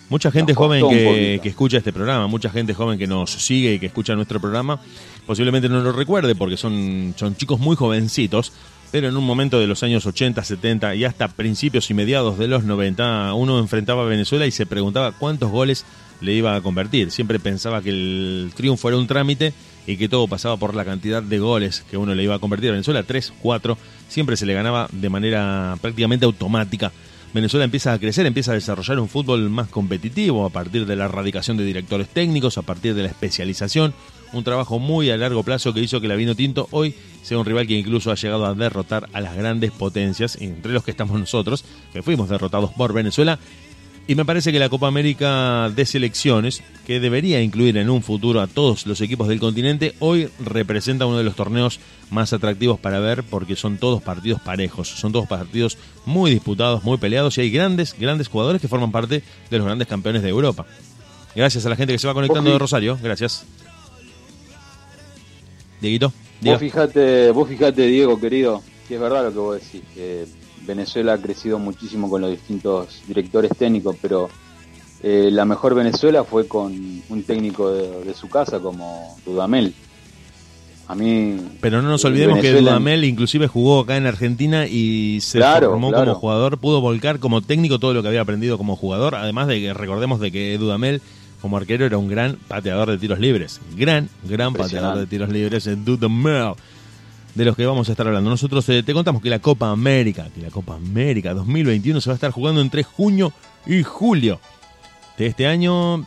[0.09, 3.79] Mucha gente joven que, que, escucha este programa, mucha gente joven que nos sigue y
[3.79, 4.79] que escucha nuestro programa,
[5.27, 8.51] posiblemente no lo recuerde porque son, son chicos muy jovencitos,
[8.91, 12.47] pero en un momento de los años 80, 70 y hasta principios y mediados de
[12.47, 15.85] los 90, uno enfrentaba a Venezuela y se preguntaba cuántos goles
[16.21, 17.11] le iba a convertir.
[17.11, 19.53] Siempre pensaba que el triunfo era un trámite
[19.85, 22.69] y que todo pasaba por la cantidad de goles que uno le iba a convertir
[22.69, 26.91] a Venezuela, 3, 4, siempre se le ganaba de manera prácticamente automática.
[27.33, 31.05] Venezuela empieza a crecer, empieza a desarrollar un fútbol más competitivo a partir de la
[31.05, 33.93] erradicación de directores técnicos, a partir de la especialización,
[34.33, 37.45] un trabajo muy a largo plazo que hizo que la Vino Tinto hoy sea un
[37.45, 41.19] rival que incluso ha llegado a derrotar a las grandes potencias, entre los que estamos
[41.19, 43.37] nosotros, que fuimos derrotados por Venezuela.
[44.09, 48.41] Y me parece que la Copa América de Selecciones, que debería incluir en un futuro
[48.41, 52.99] a todos los equipos del continente, hoy representa uno de los torneos más atractivos para
[52.99, 57.51] ver porque son todos partidos parejos, son todos partidos muy disputados, muy peleados y hay
[57.51, 60.65] grandes, grandes jugadores que forman parte de los grandes campeones de Europa.
[61.35, 63.45] Gracias a la gente que se va conectando de Rosario, gracias.
[65.81, 66.11] Dieguito.
[66.41, 70.25] Vos fijate, vos fijate, Diego, querido, que es verdad lo que vos decís, que
[70.69, 74.29] Venezuela ha crecido muchísimo con los distintos directores técnicos, pero
[75.01, 79.73] eh, la mejor Venezuela fue con un técnico de, su casa como Dudamel.
[80.87, 81.37] A mí.
[81.59, 86.13] Pero no nos olvidemos que Dudamel inclusive jugó acá en Argentina y se formó como
[86.15, 89.73] jugador, pudo volcar como técnico todo lo que había aprendido como jugador, además de que
[89.73, 91.01] recordemos de que Dudamel
[91.41, 93.59] como arquero era un gran pateador de tiros libres.
[93.75, 96.53] Gran, gran pateador de tiros libres en Dudamel.
[97.35, 98.29] De los que vamos a estar hablando.
[98.29, 102.13] Nosotros eh, te contamos que la Copa América, que la Copa América 2021 se va
[102.13, 103.31] a estar jugando entre junio
[103.65, 104.39] y julio
[105.17, 106.05] de este año.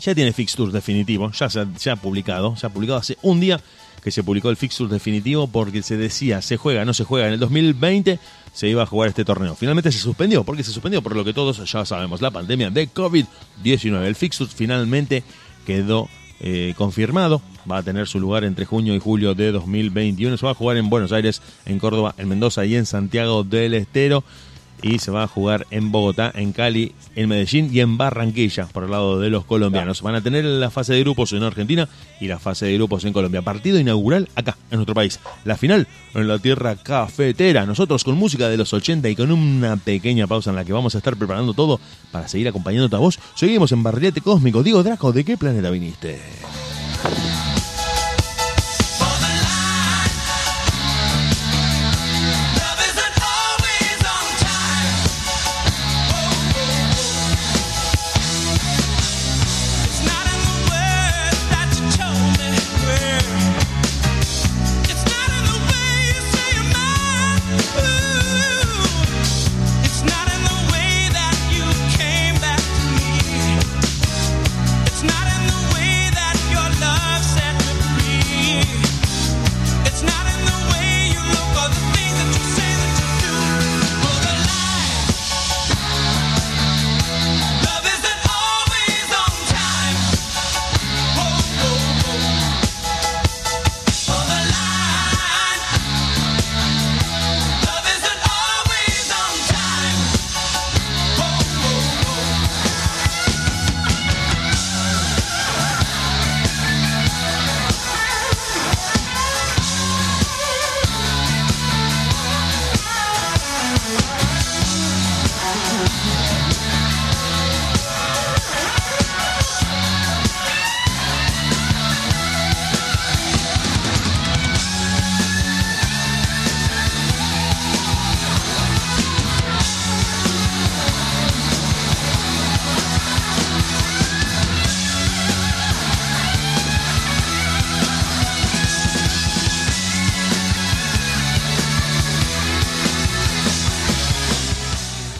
[0.00, 3.60] Ya tiene fixture definitivo, ya se ha, publicado, se ha publicado hace un día
[4.02, 7.32] que se publicó el fixture definitivo porque se decía se juega, no se juega en
[7.32, 8.20] el 2020
[8.52, 9.54] se iba a jugar este torneo.
[9.54, 10.44] Finalmente se suspendió.
[10.44, 11.02] porque se suspendió?
[11.02, 14.04] Por lo que todos ya sabemos, la pandemia de COVID-19.
[14.04, 15.22] El fixture finalmente
[15.66, 16.08] quedó
[16.40, 17.42] eh, confirmado.
[17.70, 20.36] Va a tener su lugar entre junio y julio de 2021.
[20.36, 23.74] Se va a jugar en Buenos Aires, en Córdoba, en Mendoza y en Santiago del
[23.74, 24.24] Estero.
[24.82, 28.84] Y se va a jugar en Bogotá, en Cali, en Medellín y en Barranquilla, por
[28.84, 30.02] el lado de los colombianos.
[30.02, 31.88] Van a tener la fase de grupos en Argentina
[32.20, 33.42] y la fase de grupos en Colombia.
[33.42, 35.20] Partido inaugural acá, en nuestro país.
[35.44, 37.66] La final en la tierra cafetera.
[37.66, 40.94] Nosotros con música de los 80 y con una pequeña pausa en la que vamos
[40.94, 43.18] a estar preparando todo para seguir acompañándote a vos.
[43.34, 44.62] Seguimos en Barrilete Cósmico.
[44.62, 46.20] Digo, Draco, ¿de qué planeta viniste?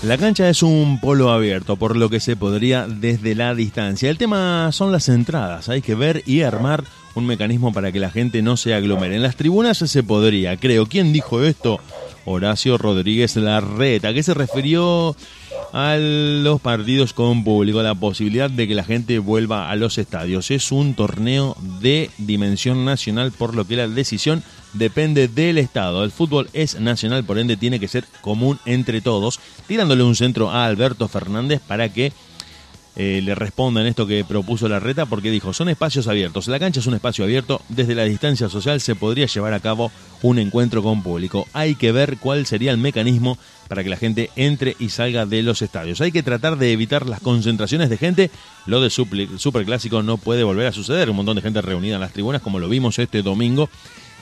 [0.09, 4.09] La cancha es un polo abierto, por lo que se podría desde la distancia.
[4.09, 5.68] El tema son las entradas.
[5.68, 6.83] Hay que ver y armar
[7.14, 9.16] un mecanismo para que la gente no se aglomere.
[9.16, 10.87] En las tribunas se podría, creo.
[10.87, 11.79] ¿Quién dijo esto?
[12.25, 15.14] Horacio Rodríguez Larreta, que se refirió
[15.72, 20.50] a los partidos con público, la posibilidad de que la gente vuelva a los estadios.
[20.50, 26.04] Es un torneo de dimensión nacional, por lo que la decisión depende del Estado.
[26.04, 30.50] El fútbol es nacional, por ende tiene que ser común entre todos, tirándole un centro
[30.50, 32.12] a Alberto Fernández para que
[33.00, 36.48] eh, le responda en esto que propuso la reta, porque dijo, son espacios abiertos.
[36.48, 39.92] La cancha es un espacio abierto, desde la distancia social se podría llevar a cabo
[40.22, 41.46] un encuentro con público.
[41.52, 45.44] Hay que ver cuál sería el mecanismo para que la gente entre y salga de
[45.44, 46.00] los estadios.
[46.00, 48.30] Hay que tratar de evitar las concentraciones de gente.
[48.66, 51.08] Lo de Super, Superclásico no puede volver a suceder.
[51.08, 53.70] Un montón de gente reunida en las tribunas, como lo vimos este domingo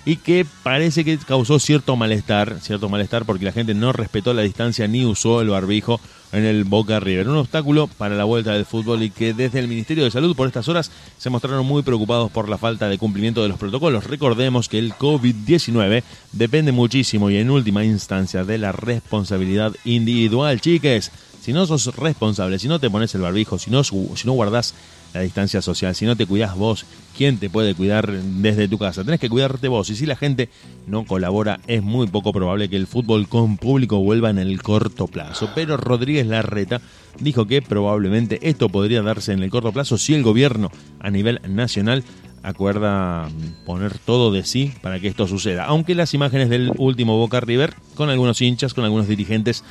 [0.06, 4.42] y que parece que causó cierto malestar, cierto malestar porque la gente no respetó la
[4.42, 6.00] distancia ni usó el barbijo
[6.36, 7.28] en el Boca River.
[7.28, 10.46] Un obstáculo para la vuelta del fútbol y que desde el Ministerio de Salud por
[10.46, 14.04] estas horas se mostraron muy preocupados por la falta de cumplimiento de los protocolos.
[14.04, 21.10] Recordemos que el COVID-19 depende muchísimo y en última instancia de la responsabilidad individual, chiques.
[21.46, 24.74] Si no sos responsable, si no te pones el barbijo, si no, si no guardás
[25.14, 29.04] la distancia social, si no te cuidás vos, ¿quién te puede cuidar desde tu casa?
[29.04, 29.88] Tenés que cuidarte vos.
[29.90, 30.48] Y si la gente
[30.88, 35.06] no colabora, es muy poco probable que el fútbol con público vuelva en el corto
[35.06, 35.50] plazo.
[35.54, 36.80] Pero Rodríguez Larreta
[37.20, 41.40] dijo que probablemente esto podría darse en el corto plazo si el gobierno a nivel
[41.48, 42.02] nacional
[42.42, 43.28] acuerda
[43.64, 45.66] poner todo de sí para que esto suceda.
[45.66, 49.62] Aunque las imágenes del último Boca River, con algunos hinchas, con algunos dirigentes,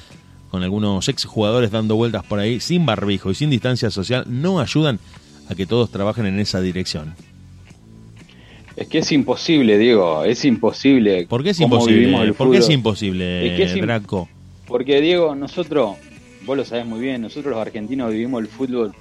[0.55, 4.99] con algunos exjugadores dando vueltas por ahí, sin barbijo y sin distancia social, no ayudan
[5.49, 7.13] a que todos trabajen en esa dirección.
[8.77, 11.27] Es que es imposible, Diego, es imposible.
[11.27, 12.31] ¿Por qué es imposible?
[12.31, 14.29] ¿Por qué es imposible, Es que es Draco?
[14.65, 15.97] Porque, Diego, nosotros,
[16.45, 18.93] vos lo sabés muy bien, nosotros los argentinos vivimos el fútbol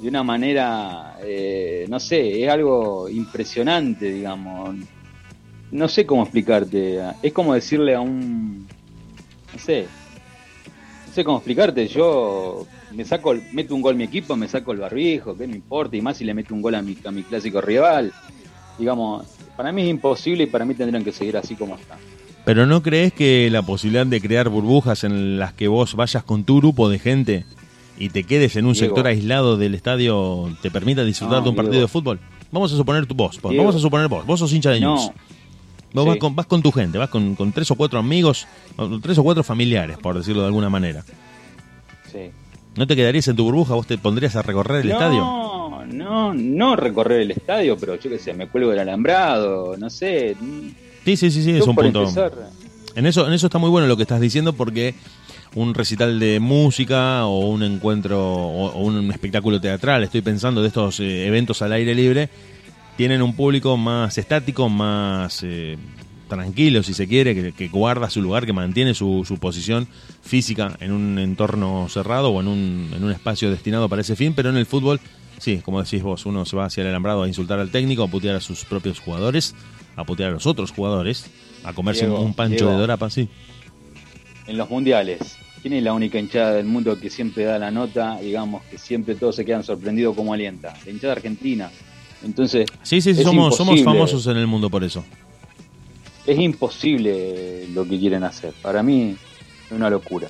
[0.00, 4.74] de una manera, eh, no sé, es algo impresionante, digamos.
[5.70, 6.98] No sé cómo explicarte.
[7.22, 8.66] Es como decirle a un,
[9.52, 9.86] no sé,
[11.12, 11.86] sé cómo explicarte.
[11.88, 15.96] Yo me saco, meto un gol mi equipo, me saco el barbijo, que no importa,
[15.96, 18.12] y más si le meto un gol a mi, a mi clásico rival.
[18.78, 21.98] Digamos, para mí es imposible y para mí tendrían que seguir así como están.
[22.44, 26.42] ¿Pero no crees que la posibilidad de crear burbujas en las que vos vayas con
[26.44, 27.44] tu grupo de gente
[27.98, 28.88] y te quedes en un Diego.
[28.88, 32.18] sector aislado del estadio te permita disfrutar No, de un partido de fútbol?
[32.50, 33.64] Vamos a suponer tu vos, vos, Diego.
[33.64, 35.10] vamos a suponer vos, vos sos hincha de News.
[35.94, 36.08] No, Vos Sí.
[36.10, 39.18] vas, con, vas con tu gente, vas con, con tres o cuatro amigos, o tres
[39.18, 41.04] o cuatro familiares, por decirlo de alguna manera.
[42.10, 42.30] sí.
[42.74, 43.74] ¿No te quedarías en tu burbuja?
[43.74, 45.20] ¿Vos te pondrías a recorrer el no, estadio?
[45.92, 50.34] No, no recorrer el estadio, pero yo qué sé, me cuelgo del alambrado, no sé.
[51.04, 52.00] Sí, sí, sí, sí, es un punto.
[52.00, 52.32] empezar,
[52.94, 54.94] En eso, en eso está muy bueno lo que estás diciendo porque
[55.54, 60.68] un recital de música o un encuentro o, o un espectáculo teatral, estoy pensando de
[60.68, 62.30] estos eh, eventos al aire libre,
[62.96, 65.76] tienen un público más estático, más eh,
[66.28, 69.86] tranquilo, si se quiere, que, que guarda su lugar, que mantiene su, su posición
[70.22, 74.32] física en un entorno cerrado o en un, en un espacio destinado para ese fin,
[74.34, 75.00] pero en el fútbol,
[75.38, 78.08] sí, como decís vos, uno se va hacia el alambrado a insultar al técnico, a
[78.08, 79.54] putear a sus propios jugadores,
[79.96, 81.30] a putear a los otros jugadores,
[81.64, 82.72] a comerse Diego, un pancho Diego.
[82.72, 83.28] de dorapa, sí.
[84.46, 88.18] En los mundiales, ¿quién es la única hinchada del mundo que siempre da la nota?
[88.20, 90.74] Digamos que siempre todos se quedan sorprendidos cómo alienta.
[90.84, 91.70] La hinchada argentina.
[92.24, 95.04] Entonces, Sí, sí, sí, somos, somos famosos en el mundo por eso.
[96.26, 98.52] es imposible lo que quieren hacer.
[98.62, 99.16] Para mí
[99.66, 100.28] es una locura.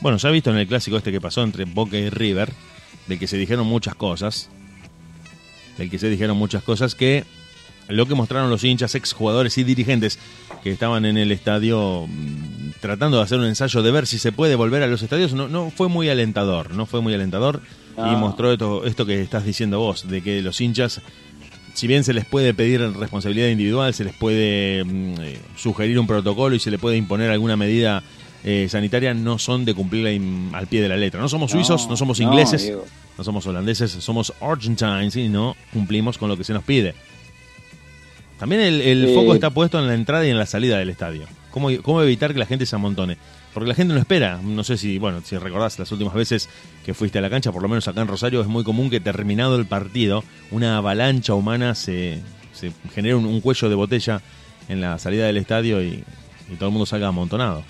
[0.00, 2.52] Bueno, ya he visto en el clásico este que pasó entre Boca y River,
[3.06, 4.50] del que se dijeron muchas cosas,
[5.78, 7.24] del que se dijeron muchas cosas que
[7.88, 10.18] lo que mostraron los hinchas, exjugadores y dirigentes
[10.62, 14.32] que estaban en el estadio mm, tratando de hacer un ensayo de ver si se
[14.32, 17.62] puede volver a los estadios, no, no fue muy alentador, no fue muy alentador
[17.96, 18.18] y No.
[18.18, 21.00] mostró esto, esto que estás diciendo vos, de que los hinchas,
[21.74, 26.06] si bien se les puede pedir responsabilidad individual, se les puede mm, eh, sugerir un
[26.06, 28.02] protocolo y se le puede imponer alguna medida
[28.44, 30.10] eh, sanitaria, no son de cumplirla
[30.58, 31.20] al pie de la letra.
[31.20, 32.72] No somos suizos, no somos ingleses,
[33.18, 36.94] no somos holandeses, somos argentines y no cumplimos con lo que se nos pide.
[38.38, 40.90] También el, el Eh, foco está puesto en la entrada y en la salida del
[40.90, 41.22] estadio.
[41.50, 43.16] ¿Cómo, ¿Cómo evitar que la gente se amontone?
[43.56, 44.38] Porque la gente no espera.
[44.44, 46.50] No sé si, bueno, si recordás las últimas veces
[46.84, 49.00] que fuiste a la cancha, por lo menos acá en Rosario, es muy común que
[49.00, 52.20] terminado el partido, una avalancha humana se,
[52.52, 54.20] se genere un, un cuello de botella
[54.68, 56.04] en la salida del estadio y,
[56.52, 57.64] y todo el mundo salga amontonado.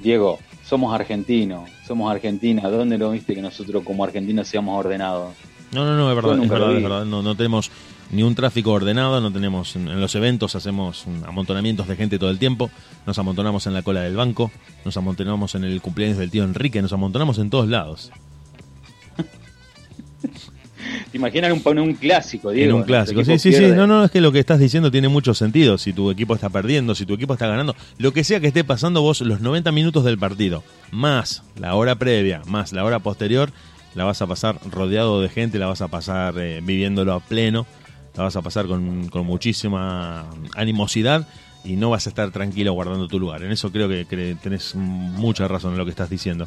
[0.00, 2.70] Diego, somos argentinos, somos argentinas.
[2.70, 5.34] ¿Dónde lo viste que nosotros como argentinos seamos ordenados?
[5.72, 7.04] No, no, no, es verdad, es verdad, es verdad.
[7.06, 7.72] No, no tenemos
[8.12, 12.38] ni un tráfico ordenado, no tenemos en los eventos hacemos amontonamientos de gente todo el
[12.38, 12.70] tiempo,
[13.06, 14.52] nos amontonamos en la cola del banco,
[14.84, 18.12] nos amontonamos en el cumpleaños del tío Enrique, nos amontonamos en todos lados.
[21.10, 22.70] ¿Te imaginas un, un clásico, Diego?
[22.70, 23.24] en un clásico.
[23.24, 23.66] Sí, sí, sí.
[23.68, 25.78] No, no, es que lo que estás diciendo tiene mucho sentido.
[25.78, 28.64] Si tu equipo está perdiendo, si tu equipo está ganando, lo que sea que esté
[28.64, 33.52] pasando vos, los 90 minutos del partido, más la hora previa, más la hora posterior,
[33.94, 37.66] la vas a pasar rodeado de gente, la vas a pasar eh, viviéndolo a pleno,
[38.16, 41.26] la vas a pasar con, con muchísima animosidad
[41.64, 43.42] y no vas a estar tranquilo guardando tu lugar.
[43.42, 46.46] En eso creo que, que tenés mucha razón en lo que estás diciendo.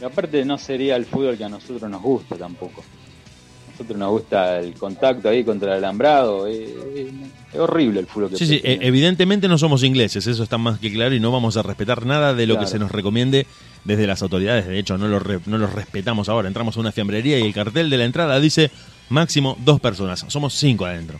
[0.00, 2.82] Y aparte no sería el fútbol que a nosotros nos gusta tampoco.
[2.82, 6.46] A nosotros nos gusta el contacto ahí contra el alambrado.
[6.46, 7.12] Es, es-
[7.52, 8.88] es horrible el fútbol que Sí, sí, eh, pretenden.
[8.88, 12.34] evidentemente no somos ingleses, eso está más que claro y no vamos a respetar nada
[12.34, 13.46] de lo que se nos recomiende
[13.84, 14.66] desde las autoridades.
[14.66, 16.48] De hecho, no lo, re- no lo respetamos ahora.
[16.48, 18.70] Entramos a una fiambrería y el cartel de la entrada dice
[19.08, 20.24] máximo dos personas.
[20.28, 21.18] Somos cinco adentro.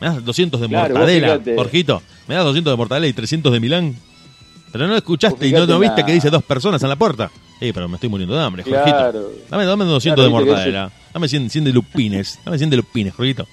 [0.00, 1.40] ¿Me das 200 de Claro, mortadela.
[1.56, 2.02] Jorgito?
[2.26, 3.96] ¿Me das 200 de mortadela y 300 de Milán?
[4.72, 7.30] Pero no escuchaste y no, no viste que dice dos personas en la puerta.
[7.58, 8.84] Sí, pero me estoy muriendo de hambre, Jorgito.
[8.96, 9.30] Claro.
[9.50, 10.92] Dame, dame 200 Claro, de mortadela.
[11.12, 12.38] Dame 100, 100 de lupines.
[12.44, 13.46] Dame 100 de lupines, Jorgito.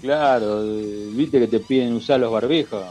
[0.00, 2.82] Claro, eh, viste que te piden usar los barbijos.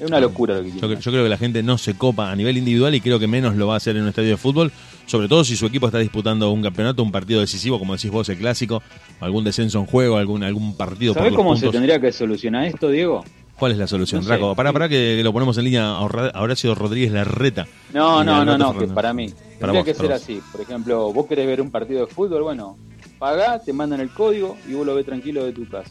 [0.00, 2.30] Es una locura lo que Yo, cre- yo creo que la gente no se copa
[2.30, 4.36] a nivel individual y creo que menos lo va a hacer en un estadio de
[4.38, 4.72] fútbol,
[5.06, 8.28] sobre todo si su equipo está disputando un campeonato, un partido decisivo, como decís vos,
[8.30, 8.82] el clásico,
[9.20, 12.88] algún descenso en juego, algún algún partido por ¿Sabés cómo se tendría que solucionar esto,
[12.88, 13.22] Diego?
[13.56, 14.28] ¿Cuál es la solución, No sé.
[14.30, 14.54] Draco?
[14.54, 17.66] Pará, pará que, lo ponemos en línea a Horacio Rodríguez Larreta.
[17.92, 19.28] No, no, no, no, que para mí.
[19.28, 20.22] Para Tendría vos, que para ser vos.
[20.22, 20.40] así.
[20.50, 22.78] Por ejemplo, vos querés ver un partido de fútbol, bueno,
[23.18, 25.90] pagá, te mandan el código y vos lo ves tranquilo de tu casa.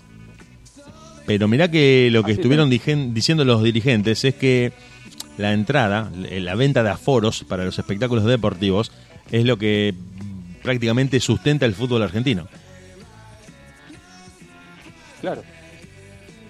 [1.30, 4.74] Pero mirá que lo que Así estuvieron diciendo los dirigentes es que
[5.38, 8.92] la entrada, l- la venta de aforos para los espectáculos deportivos
[9.30, 9.94] es lo que
[10.64, 12.48] prácticamente sustenta el fútbol argentino.
[15.22, 15.44] Claro.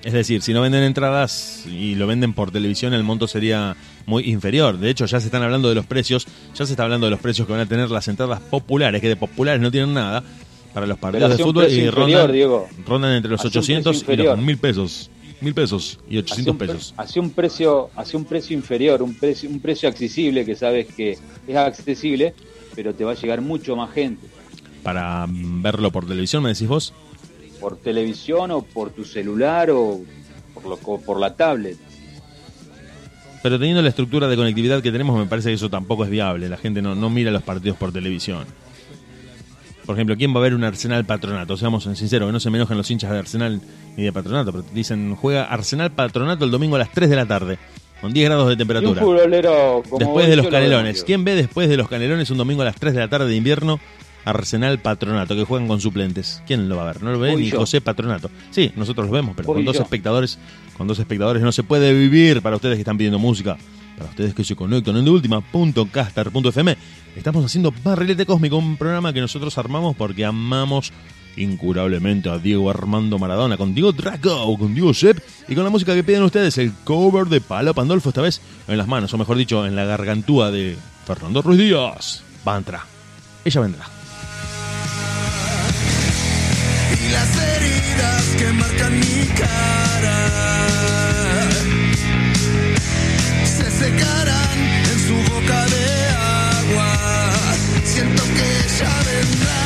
[0.01, 3.75] Es decir, si no venden entradas y lo venden por televisión, el monto sería
[4.05, 4.77] muy inferior.
[4.77, 6.25] De hecho, ya se están hablando de los precios,
[6.55, 9.09] ya se está hablando de los precios que van a tener las entradas populares, que
[9.09, 10.23] de populares no tienen nada,
[10.73, 14.37] para los partidos de fútbol y rondan, entre los Hace un precio 800 y los
[14.37, 15.09] 1000 pesos.
[15.41, 16.93] 1000 pesos y 800 Hace un, pre- pesos.
[16.97, 21.17] hace un precio, hace un precio inferior, un precio, un precio accesible que sabes que
[21.47, 22.33] es accesible,
[22.75, 24.27] pero te va a llegar mucho más gente
[24.83, 26.93] Para verlo por televisión, me decís vos.
[27.61, 30.01] por televisión o por tu celular o
[30.53, 31.77] por, lo, por la tablet.
[33.41, 36.49] Pero teniendo la estructura de conectividad que tenemos, me parece que eso tampoco es viable.
[36.49, 38.45] La gente no, no mira los partidos por televisión.
[39.89, 41.57] Por ejemplo, ¿quién va a ver un Arsenal Patronato?
[41.57, 43.59] Seamos sinceros, que no se me enojan los hinchas de Arsenal
[43.97, 47.25] ni de Patronato, pero dicen juega Arsenal Patronato el domingo a las 3 de la
[47.25, 47.57] tarde,
[47.99, 49.01] con 10 grados de Y un temperatura.
[49.01, 51.03] futbolero como Después de los lo canelones.
[51.03, 53.35] ¿Quién ve después de los canelones un domingo a las 3 de la tarde de
[53.35, 53.79] invierno
[54.25, 56.43] Arsenal Patronato, que juegan con suplentes?
[56.45, 57.01] ¿Quién lo va a ver?
[57.01, 57.57] No lo ve Voy ni yo.
[57.57, 58.29] José Patronato.
[58.51, 59.81] Sí, nosotros lo vemos, pero Voy con dos yo.
[59.81, 60.37] espectadores,
[60.77, 63.57] con dos espectadores no se puede vivir para ustedes que están pidiendo música.
[63.99, 66.77] Para ustedes que se conectan en de última.caster.fm,
[67.17, 70.93] estamos haciendo Barrilete Cósmico, un programa que nosotros armamos porque amamos
[71.35, 75.93] incurablemente a Diego Armando Maradona, con Diego Draco, con Diego Sepp y con la música
[75.93, 79.37] que piden ustedes, el cover de Palo Pandolfo, esta vez en las manos, o mejor
[79.37, 82.23] dicho, en la gargantúa de Fernando Ruiz Díaz.
[82.45, 82.85] Bantra.
[83.43, 83.85] Ella vendrá.
[86.91, 90.78] y las heridas que marcan mi cara
[93.89, 94.59] secarán
[94.91, 96.89] en su boca de agua.
[97.83, 99.61] Siento que ella vendrá.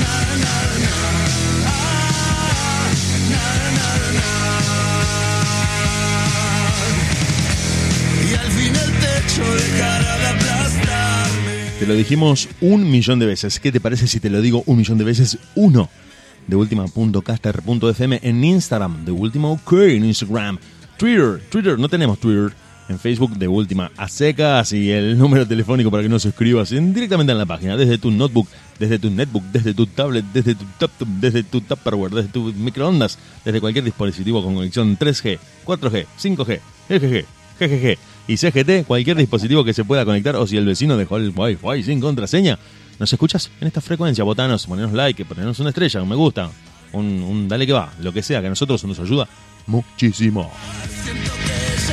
[0.00, 0.96] Na, na, na.
[8.28, 11.54] Y al fin el techo dejará de aplastarme.
[11.78, 13.60] Te lo dijimos un millón de veces.
[13.60, 15.38] ¿Qué te parece si te lo digo un millón de veces?
[15.54, 15.88] Uno.
[16.46, 19.04] De última.caster.fm en Instagram.
[19.04, 20.58] De última OK en Instagram.
[20.98, 21.40] Twitter.
[21.50, 21.78] Twitter.
[21.78, 22.52] No tenemos Twitter.
[22.88, 26.94] En Facebook de última a secas y el número telefónico para que nos escribas en-
[26.94, 28.46] directamente en la página, desde tu notebook,
[28.78, 33.18] desde tu netbook, desde tu tablet, desde tu laptop, desde tu Tupperware, desde tu microondas,
[33.44, 37.24] desde cualquier dispositivo con conexión 3G, 4G, 5G, LGG,
[37.58, 41.32] GGG y CGT, cualquier dispositivo que se pueda conectar o si el vecino dejó el
[41.34, 42.56] Wi-Fi sin contraseña.
[43.00, 44.22] ¿Nos escuchas en esta frecuencia?
[44.22, 46.52] Botanos, ponernos like, ponernos una estrella, un me gusta,
[46.92, 49.26] un, un dale que va, lo que sea, que a nosotros nos ayuda
[49.66, 50.50] muchísimo.
[51.04, 51.86] Siento que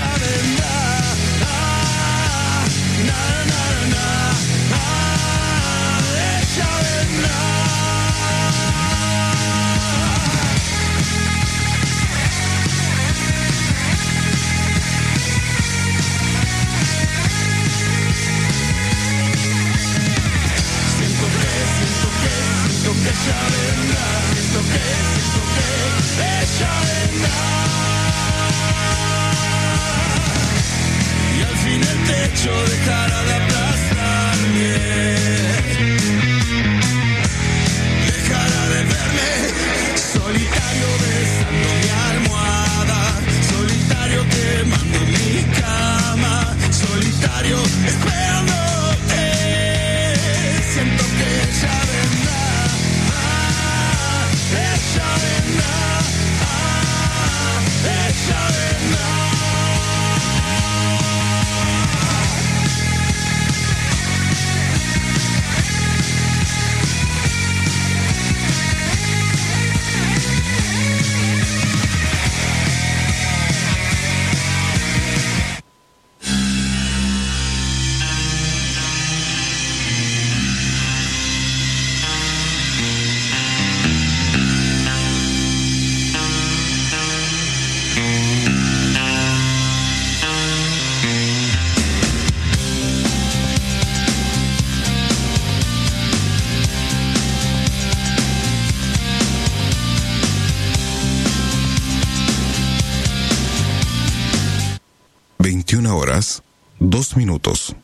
[106.79, 107.75] dos minutos.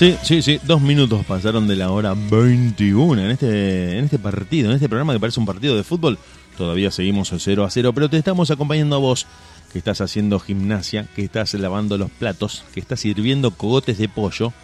[0.00, 4.70] Sí, sí, sí, dos minutos pasaron de la hora 21 en este, en este partido,
[4.70, 6.18] en este programa que parece un partido de fútbol.
[6.56, 9.26] Todavía seguimos 0 a 0, pero te estamos acompañando a vos
[9.70, 14.54] que estás haciendo gimnasia, que estás lavando los platos, que estás sirviendo cogotes de pollo,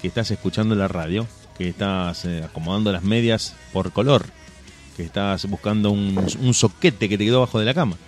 [0.00, 1.26] que estás escuchando la radio,
[1.58, 4.24] que estás eh, acomodando las medias por color,
[4.96, 7.98] que estás buscando un, un soquete que te quedó abajo de la cama,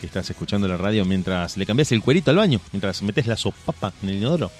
[0.00, 3.36] que estás escuchando la radio mientras le cambias el cuerito al baño, mientras metes la
[3.36, 4.52] sopapa en el inodoro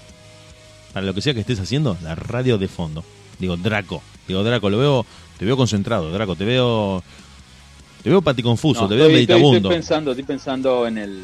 [0.96, 3.04] para lo que sea que estés haciendo, la radio de fondo.
[3.38, 5.06] Digo, Draco, digo, Draco, lo veo,
[5.38, 7.02] te veo concentrado, Draco, te veo,
[8.02, 9.68] te veo paticonfuso, No, te veo estoy, estoy- meditabundo.
[9.68, 11.20] estoy pensando, estoy pensando en, el,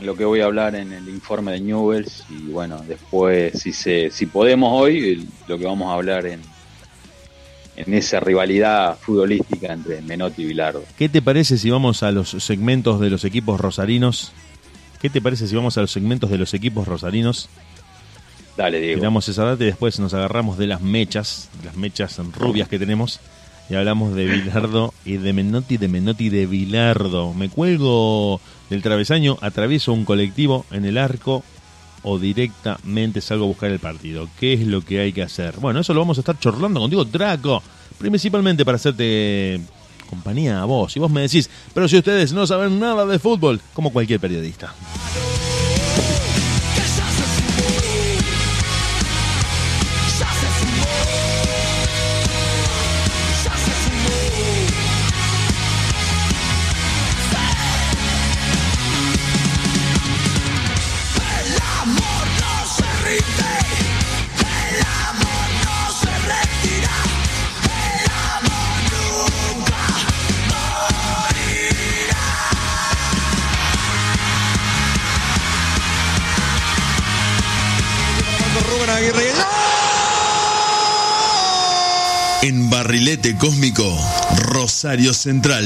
[0.00, 3.72] en lo que voy a hablar en el informe de Newells y bueno, después si
[3.72, 6.40] se, si podemos hoy, lo que vamos a hablar en,
[7.76, 10.82] en esa rivalidad futbolística entre Menotti y Bilardo.
[10.98, 14.32] ¿Qué te parece si vamos a los segmentos de los equipos rosarinos?
[15.00, 17.48] ¿Qué te parece si vamos a los segmentos de los equipos rosarinos?
[18.56, 19.00] Dale, Diego.
[19.00, 23.20] Tiramos esa data y después nos agarramos de las mechas, las mechas rubias que tenemos,
[23.68, 27.34] y hablamos de Bilardo y de Menotti, de Menotti, de Bilardo.
[27.34, 28.40] Me cuelgo
[28.70, 31.42] del travesaño, atravieso un colectivo en el arco
[32.02, 34.28] o directamente salgo a buscar el partido.
[34.38, 35.56] ¿Qué es lo que hay que hacer?
[35.58, 37.62] Bueno, eso lo vamos a estar chorlando contigo, Draco.
[37.98, 39.60] Principalmente para hacerte
[40.08, 40.96] compañía a vos.
[40.96, 44.72] Y vos me decís, pero si ustedes no saben nada de fútbol, como cualquier periodista.
[82.48, 83.82] En Barrilete Cósmico,
[84.38, 85.64] Rosario Central.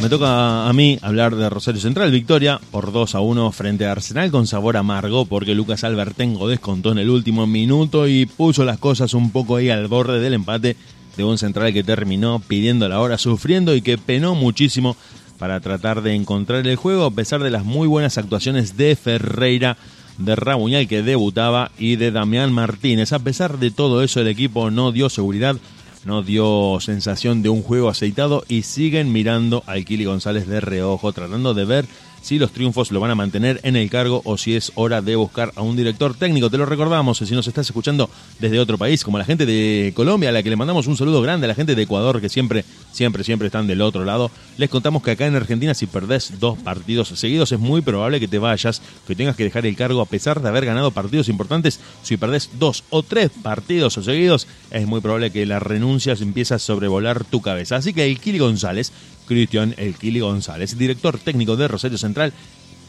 [0.00, 3.90] Me toca a mí hablar de Rosario Central, victoria por 2 a 1 frente a
[3.90, 8.78] Arsenal con sabor amargo porque Lucas Albertengo descontó en el último minuto y puso las
[8.78, 10.76] cosas un poco ahí al borde del empate
[11.16, 14.96] de un Central que terminó pidiendo la hora, sufriendo y que penó muchísimo
[15.40, 19.76] para tratar de encontrar el juego a pesar de las muy buenas actuaciones de Ferreira,
[20.18, 23.12] de Rabuñal que debutaba y de Damián Martínez.
[23.12, 25.56] A pesar de todo eso el equipo no dio seguridad
[26.04, 31.12] no dio sensación de un juego aceitado y siguen mirando al Kili González de reojo,
[31.12, 31.86] tratando de ver
[32.24, 35.14] si los triunfos lo van a mantener en el cargo o si es hora de
[35.14, 36.48] buscar a un director técnico.
[36.48, 38.08] Te lo recordamos, si nos estás escuchando
[38.38, 41.20] desde otro país, como la gente de Colombia, a la que le mandamos un saludo
[41.20, 44.70] grande, a la gente de Ecuador, que siempre, siempre, siempre están del otro lado, les
[44.70, 48.38] contamos que acá en Argentina, si perdés dos partidos seguidos, es muy probable que te
[48.38, 51.78] vayas, que tengas que dejar el cargo a pesar de haber ganado partidos importantes.
[52.02, 56.58] Si perdés dos o tres partidos seguidos, es muy probable que la renuncia empiece a
[56.58, 57.76] sobrevolar tu cabeza.
[57.76, 58.92] Así que el Kili González
[59.26, 62.32] Cristian El González, director técnico de Rosario Central,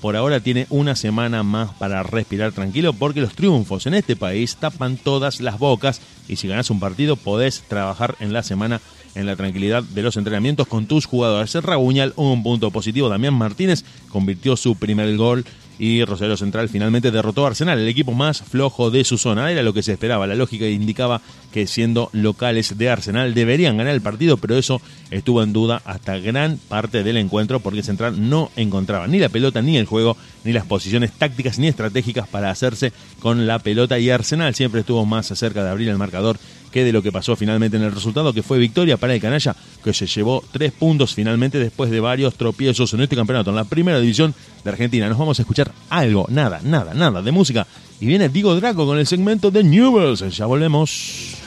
[0.01, 4.55] por ahora tiene una semana más para respirar tranquilo porque los triunfos en este país
[4.57, 8.81] tapan todas las bocas y si ganas un partido podés trabajar en la semana
[9.15, 11.55] en la tranquilidad de los entrenamientos con tus jugadores.
[11.55, 13.09] Raguñal, un punto positivo.
[13.09, 15.45] Damián Martínez convirtió su primer gol
[15.77, 19.51] y Rosario Central finalmente derrotó a Arsenal, el equipo más flojo de su zona.
[19.51, 20.27] Era lo que se esperaba.
[20.27, 21.21] La lógica indicaba
[21.51, 26.17] que siendo locales de Arsenal deberían ganar el partido, pero eso estuvo en duda hasta
[26.17, 30.53] gran parte del encuentro porque Central no encontraba ni la pelota, ni el juego, ni
[30.53, 35.27] las posiciones tácticas ni estratégicas para hacerse con la pelota y Arsenal siempre estuvo más
[35.27, 36.37] cerca de abrir el marcador
[36.75, 39.55] que de lo que pasó finalmente en el resultado, que fue victoria para el canalla,
[39.81, 43.63] que se llevó tres puntos finalmente después de varios tropiezos en este campeonato, en la
[43.63, 45.07] primera división de Argentina.
[45.07, 47.65] Nos vamos a escuchar algo, nada, nada, nada de música.
[48.01, 50.35] Y viene Diego Draco con el segmento de Newells.
[50.35, 51.37] Ya volvemos.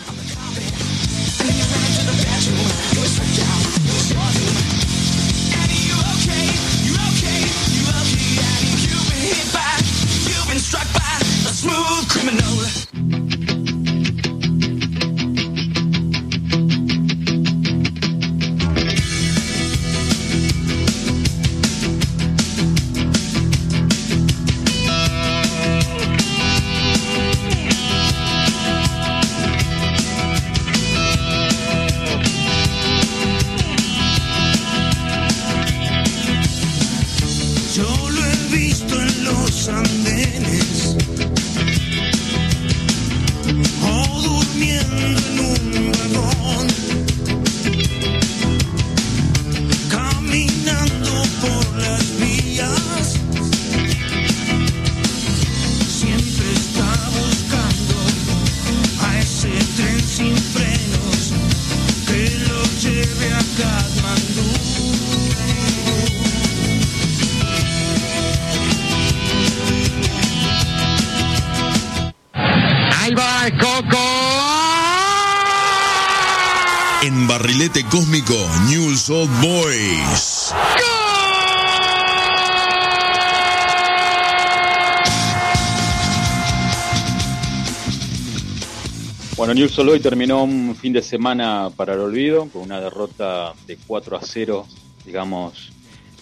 [89.38, 93.78] Bueno, News hoy terminó un fin de semana para el olvido, con una derrota de
[93.86, 94.66] 4 a 0.
[95.06, 95.70] Digamos,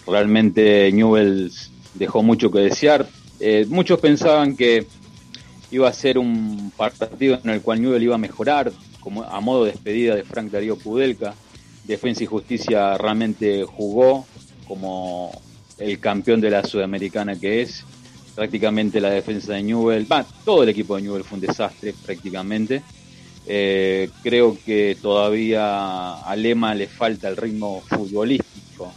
[0.07, 3.09] realmente Newells dejó mucho que desear.
[3.41, 4.87] Eh, muchos pensaban que
[5.71, 9.65] iba a ser un partido en el cual Newell iba a mejorar, como a modo
[9.65, 11.35] de despedida de Frank Darío Kudelka.
[11.85, 14.27] Defensa y Justicia realmente jugó
[14.69, 15.33] como
[15.79, 17.83] el campeón de la Sudamericana que es.
[18.35, 20.07] Prácticamente la defensa de Newell,
[20.45, 22.83] todo el equipo de Newell fue un desastre prácticamente.
[23.49, 28.93] Eh, creo que todavía a Lema le falta el ritmo futbolístico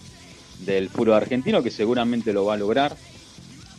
[0.66, 2.96] del fútbol argentino, que seguramente lo va a lograr.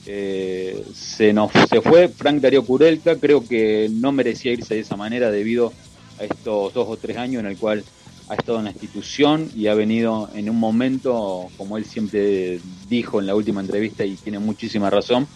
[0.07, 4.97] Eh, se nos se fue Frank Darío Curelca, creo que no merecía irse de esa
[4.97, 5.73] manera debido
[6.19, 7.85] a estos dos o tres años en el cual
[8.29, 13.21] ha estado en la institución y ha venido en un momento, como él siempre dijo
[13.21, 15.27] en la última entrevista y tiene muchísima razón,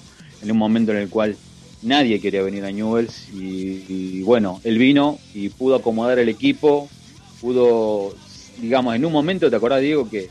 [0.40, 1.36] en un momento en el cual
[1.84, 6.88] nadie quería venir a Newells y, bueno, él vino y pudo acomodar el equipo,
[7.40, 8.14] pudo,
[8.60, 10.28] digamos, en un momento, ¿te acordás Diego que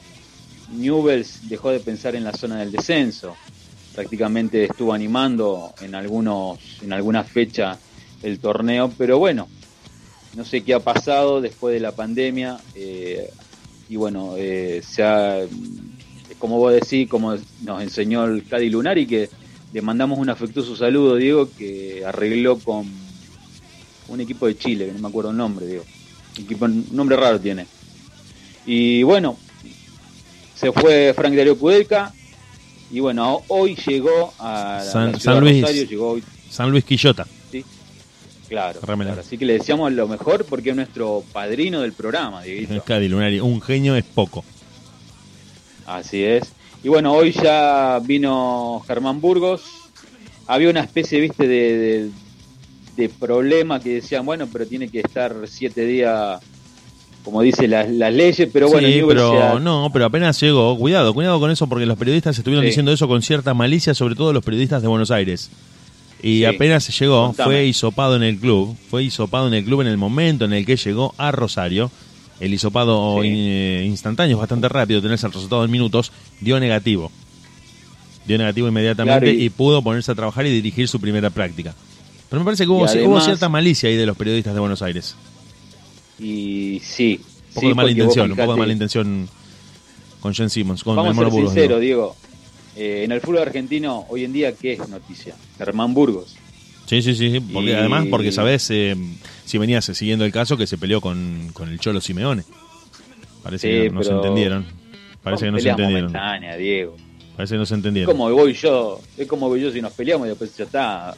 [0.71, 3.35] Newells dejó de pensar en la zona del descenso?
[3.93, 7.77] prácticamente estuvo animando en algunos en alguna fecha
[8.23, 9.47] el torneo, pero bueno,
[10.35, 13.29] no sé qué ha pasado después de la pandemia eh,
[13.89, 15.41] y bueno, eh, se ha,
[16.39, 19.29] como vos decís, como nos enseñó el Cadi Lunari, que
[19.73, 22.85] le mandamos un afectuoso saludo, Diego, que arregló con
[24.07, 25.83] un equipo de Chile, que no me acuerdo el nombre, Diego.
[26.37, 27.65] Equipo, un nombre raro tiene.
[28.67, 29.35] Y bueno,
[30.55, 32.13] se fue Frank Darío Kudelka,
[32.91, 37.25] y bueno, hoy llegó a San, Luis, Rosario, llegó hoy, San Luis Quillota.
[37.51, 37.65] ¿sí?
[38.47, 38.79] Claro.
[39.19, 42.83] Así que le deseamos lo mejor porque es nuestro padrino del programa, Dieguito.
[42.83, 44.45] Cadi Lunari, un genio es poco.
[45.87, 46.53] Así es.
[46.83, 49.61] Y bueno, hoy ya vino Germán Burgos.
[50.47, 52.09] Había una especie, viste, de, de,
[52.97, 56.41] de problema que decían, bueno, pero tiene que estar siete días,
[57.23, 60.77] como dice las, las leyes, pero bueno, sí, pero no, pero apenas llegó.
[60.77, 62.67] Cuidado, cuidado con eso porque los periodistas estuvieron Sí.
[62.67, 65.49] diciendo eso con cierta malicia, sobre todo los periodistas de Buenos Aires.
[66.21, 66.45] Y Sí.
[66.45, 67.45] apenas llegó, Contame.
[67.45, 70.65] fue hisopado en el club, fue hisopado en el club en el momento en el
[70.65, 71.89] que llegó a Rosario.
[72.39, 73.29] El hisopado Sí.
[73.31, 76.11] eh, instantáneo es bastante rápido, tenés el resultado en minutos,
[76.41, 77.11] dio negativo.
[78.25, 79.45] Dio negativo inmediatamente Claro, y...
[79.45, 81.73] y- pudo ponerse a trabajar y dirigir su primera práctica.
[82.29, 84.81] Pero me parece que hubo, además- hubo cierta malicia ahí de los periodistas de Buenos
[84.81, 85.15] Aires.
[86.19, 87.19] Y sí.
[87.19, 89.29] Un poco sí, de mala intención, un poco de mala intención
[90.19, 91.79] con Jen Simmons, con Vamos el a ser Mono Burgos, digo.
[91.79, 92.15] Diego.
[92.75, 95.35] Eh, en el fútbol argentino, hoy en día, ¿qué es noticia?
[95.57, 96.35] Germán Burgos.
[96.85, 98.95] Sí, sí, sí, sí, porque Y- además, porque sabes, eh,
[99.45, 102.43] si venías siguiendo el caso, que se peleó con, con el Cholo Simeone.
[103.41, 104.65] Parece Sí, que no, se entendieron.
[105.23, 106.13] Parece que no se entendieron.
[106.57, 106.95] Diego.
[107.35, 110.27] Parece que no se Es como voy yo, es como voy yo si nos peleamos
[110.27, 111.15] y después ya está.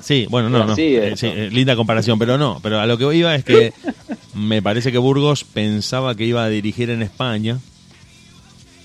[0.00, 0.74] Sí, bueno, no, no.
[0.76, 2.58] Eh, sí, eh, linda comparación, pero no.
[2.62, 3.72] Pero a lo que iba es que
[4.34, 7.58] me parece que Burgos pensaba que iba a dirigir en España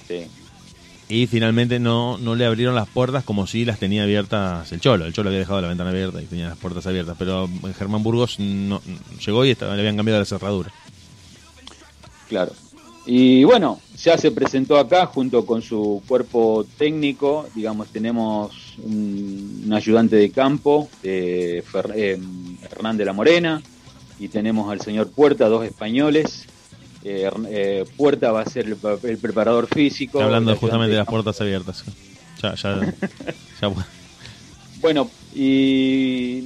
[0.08, 0.22] Sí.
[1.10, 5.06] Y finalmente no, no le abrieron las puertas como si las tenía abiertas el Cholo.
[5.06, 8.40] El Cholo había dejado la ventana abierta y tenía las puertas abiertas, pero Germán Burgos
[8.40, 8.82] no,
[9.26, 10.72] llegó y estaba- le habían cambiado la cerradura.
[12.28, 12.52] Claro.
[13.06, 20.18] Y bueno, ya se presentó acá junto con su cuerpo técnico, digamos, tenemos un, ayudante
[20.18, 21.64] de campo, eh,
[21.96, 22.20] eh,
[22.70, 23.62] Hernán de la Morena,
[24.20, 26.48] y tenemos al señor Puerta, dos españoles.
[27.10, 30.22] Eh, eh, Puerta va a ser el, pa- el preparador físico.
[30.22, 31.84] Hablando justamente de las puertas abiertas.
[32.44, 32.94] Ya, ya,
[33.62, 33.70] ya-
[34.82, 36.44] Bueno, y,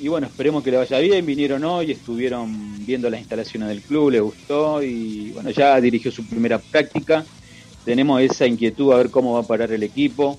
[0.00, 1.24] y bueno, esperemos que le vaya bien.
[1.24, 6.24] Vinieron hoy, estuvieron viendo las instalaciones del club, le gustó y bueno, ya dirigió su
[6.26, 7.24] primera práctica.
[7.84, 10.38] Tenemos esa inquietud a ver cómo va a parar el equipo.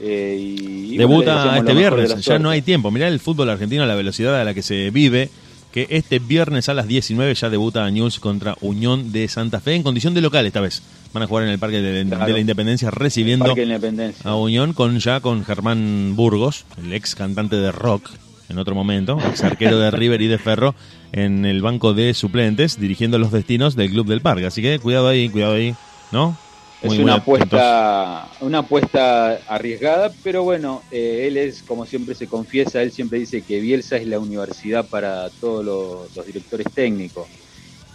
[0.00, 2.90] eh, y, bueno, Debuta este viernes, ya no hay tiempo.
[2.92, 5.28] Mirá el fútbol argentino, la velocidad a la que se vive.
[5.72, 9.82] Que este viernes a las 19 ya debuta News contra Unión de Santa Fe en
[9.82, 10.82] condición de local esta vez.
[11.12, 14.30] Van a jugar en el Parque de, la Independencia recibiendo de Independencia.
[14.30, 18.10] a Unión con ya con Germán Burgos, el ex cantante de rock
[18.48, 20.74] en otro momento, ex arquero de River y de Ferro,
[21.12, 24.46] en el banco de suplentes, dirigiendo los destinos del Club del Parque.
[24.46, 25.74] Así que cuidado ahí, cuidado ahí,
[26.12, 26.36] ¿no?
[26.80, 32.82] Es una apuesta, una apuesta arriesgada, pero bueno, eh, él es, como siempre se confiesa,
[32.82, 37.26] él siempre dice que Bielsa es la universidad para todos los, los directores técnicos.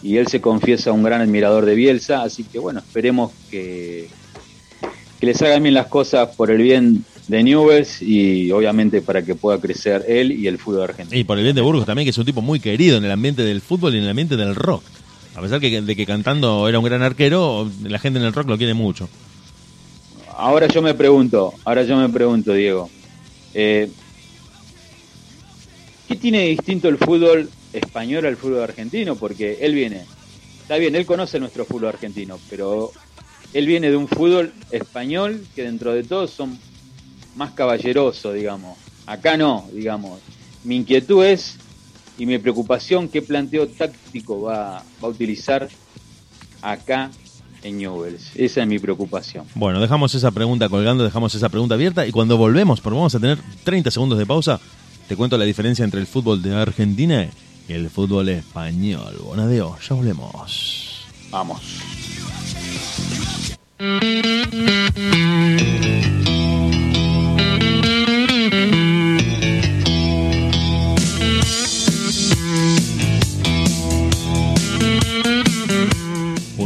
[0.01, 4.09] Y él se confiesa un gran admirador de Bielsa, así que bueno, esperemos que,
[5.17, 9.35] que les hagan bien las cosas por el bien de Newells y obviamente para que
[9.35, 11.17] pueda crecer él y el fútbol argentino.
[11.17, 13.11] Y por el bien de Burgos también, que es un tipo muy querido en el
[13.11, 14.83] ambiente del fútbol y en el ambiente del rock.
[15.35, 18.49] A pesar que, de que cantando era un gran arquero, la gente en el rock
[18.49, 19.09] lo quiere mucho.
[20.35, 22.89] Ahora yo me pregunto, ahora yo me pregunto, Diego,
[23.53, 23.89] eh,
[26.07, 29.15] ¿qué tiene distinto el fútbol español al fútbol argentino?
[29.15, 30.05] Porque él viene,
[30.61, 32.91] está bien, él conoce nuestro fútbol argentino, pero
[33.53, 36.57] él viene de un fútbol español que dentro de todo son
[37.35, 38.77] más caballerosos, digamos.
[39.05, 40.19] Acá no, digamos.
[40.63, 41.57] Mi inquietud es,
[42.17, 45.67] y mi preocupación, qué planteo táctico va, va a utilizar
[46.61, 47.11] acá
[47.63, 48.31] en Newell's.
[48.35, 49.45] Esa es mi preocupación.
[49.55, 53.19] Bueno, dejamos esa pregunta colgando, dejamos esa pregunta abierta y cuando volvemos, porque vamos a
[53.19, 54.59] tener 30 segundos de pausa,
[55.07, 57.29] te cuento la diferencia entre el fútbol de Argentina
[57.67, 59.15] y el fútbol español.
[59.23, 61.05] Bonadeo, ya volvemos.
[61.31, 61.61] Vamos.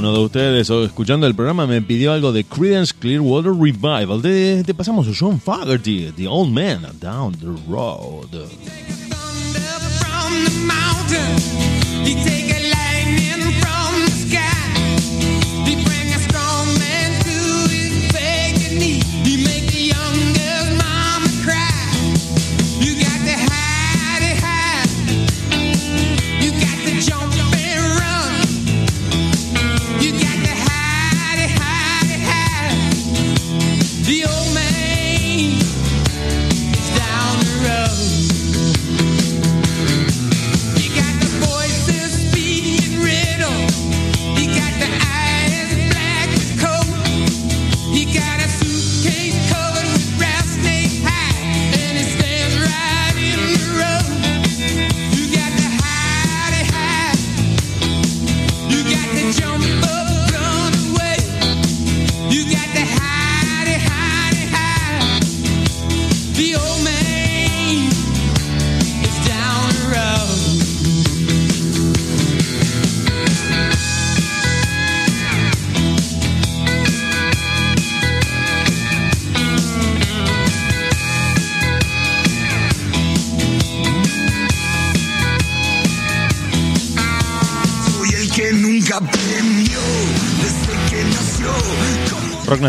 [0.07, 4.21] Uno de ustedes, escuchando el programa, me pidió algo de Creedence Clearwater Revival.
[4.21, 8.29] Te pasamos a John Fogerty, The Old Man Down the Road.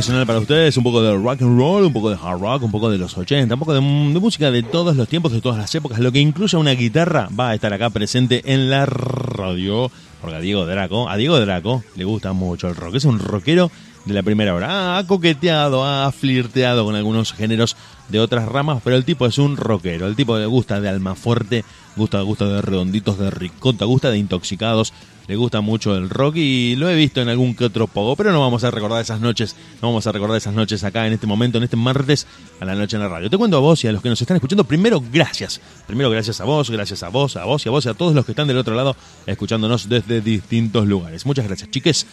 [0.09, 2.71] Nacional para ustedes, un poco de rock and roll, un poco de hard rock, un
[2.71, 5.59] poco de los 80, un poco de, de música de todos los tiempos, de todas
[5.59, 5.99] las épocas.
[5.99, 9.91] Lo que incluye una guitarra va a estar acá presente en la radio.
[10.23, 12.95] Porque a Diego Draco, a Diego Draco le gusta mucho el rock.
[12.95, 13.71] Es un rockero
[14.05, 14.99] de la primera hora.
[14.99, 17.77] Ha coqueteado, ha flirteado con algunos géneros
[18.09, 20.07] de otras ramas, pero el tipo es un rockero.
[20.07, 21.65] El tipo le gusta de alma fuerte,
[21.97, 24.93] gusta, gusta de redonditos, de ricota, gusta de intoxicados.
[25.27, 28.33] Le gusta mucho el rock y lo he visto en algún que otro pogo, pero
[28.33, 31.27] no vamos a recordar esas noches, no vamos a recordar esas noches acá en este
[31.27, 32.27] momento, en este martes
[32.61, 33.29] a la noche en la radio.
[33.29, 35.61] Te cuento a vos y a los que nos están escuchando, primero gracias.
[35.87, 38.15] Primero gracias a vos, gracias a vos, a vos y a vos y a todos
[38.15, 38.97] los que están del otro lado
[39.27, 41.27] escuchándonos desde distintos lugares.
[41.27, 42.07] Muchas gracias, chiques.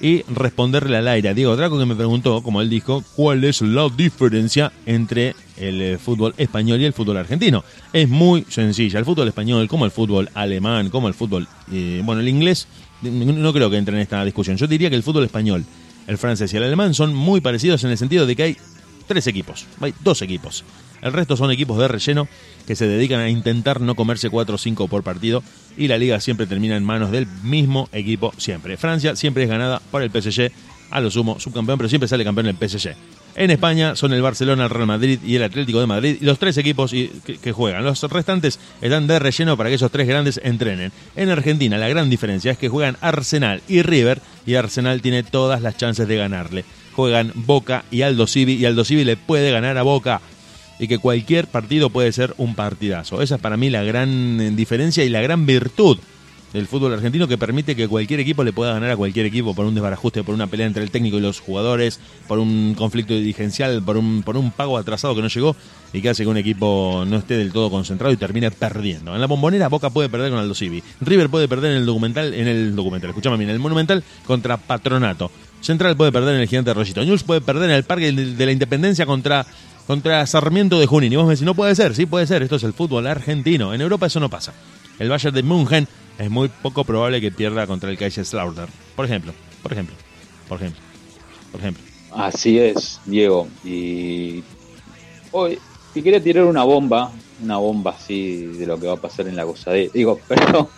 [0.00, 3.60] Y responderle al aire a Diego Draco que me preguntó, como él dijo, cuál es
[3.60, 7.62] la diferencia entre el eh, fútbol español y el fútbol argentino.
[7.92, 8.98] Es muy sencilla.
[8.98, 12.66] El fútbol español, como el fútbol alemán, como el fútbol, eh, bueno, el inglés,
[13.02, 14.56] no creo que entre en esta discusión.
[14.56, 15.64] Yo diría que el fútbol español,
[16.06, 18.56] el francés y el alemán son muy parecidos en el sentido de que hay
[19.06, 20.64] tres equipos, hay dos equipos.
[21.02, 22.28] El resto son equipos de relleno
[22.66, 25.42] que se dedican a intentar no comerse 4 o 5 por partido
[25.76, 28.76] y la liga siempre termina en manos del mismo equipo siempre.
[28.76, 30.50] Francia siempre es ganada por el PSG,
[30.90, 32.94] a lo sumo subcampeón, pero siempre sale campeón el PSG.
[33.36, 36.58] En España son el Barcelona, el Real Madrid y el Atlético de Madrid los tres
[36.58, 37.84] equipos que, juegan.
[37.84, 40.92] Los restantes están de relleno para que esos tres grandes entrenen.
[41.16, 45.62] En Argentina la gran diferencia es que juegan Arsenal y River y Arsenal tiene todas
[45.62, 46.64] las chances de ganarle.
[46.92, 50.20] Juegan Boca y Aldo Civi y Aldo Civi le puede ganar a Boca
[50.80, 53.20] y que cualquier partido puede ser un partidazo.
[53.20, 55.98] Esa es para mí la gran eh, diferencia y la gran virtud
[56.54, 59.66] del fútbol argentino que permite que cualquier equipo le pueda ganar a cualquier equipo por
[59.66, 63.82] un desbarajuste, por una pelea entre el técnico y los jugadores, por un conflicto dirigencial,
[63.82, 65.54] por un, por un pago atrasado que no llegó
[65.92, 69.14] y que hace que un equipo no esté del todo concentrado y termine perdiendo.
[69.14, 72.34] En la bombonera Boca puede perder con Aldo Civi, River puede perder en el documental,
[72.34, 75.30] en el documental, escúchame bien, en el monumental contra Patronato.
[75.60, 77.04] Central puede perder en el Gigante Rollito.
[77.04, 79.46] News puede perder en el Parque de la Independencia contra
[79.90, 81.12] contra Sarmiento de Junín.
[81.12, 83.74] Y vos me decís, no puede ser, sí puede ser, esto es el fútbol argentino.
[83.74, 84.52] En Europa eso no pasa.
[85.00, 88.70] El Bayern de München es muy poco probable que pierda contra el Kaiserslautern.
[88.94, 89.32] Por ejemplo,
[89.64, 89.96] por ejemplo,
[90.48, 90.80] por ejemplo,
[91.50, 91.82] por ejemplo.
[92.12, 93.48] Así es, Diego.
[93.64, 94.44] Y
[95.32, 95.58] hoy,
[95.92, 97.10] si quería tirar una bomba,
[97.42, 99.90] una bomba así de lo que va a pasar en la gozadera.
[99.92, 100.68] Digo, perdón,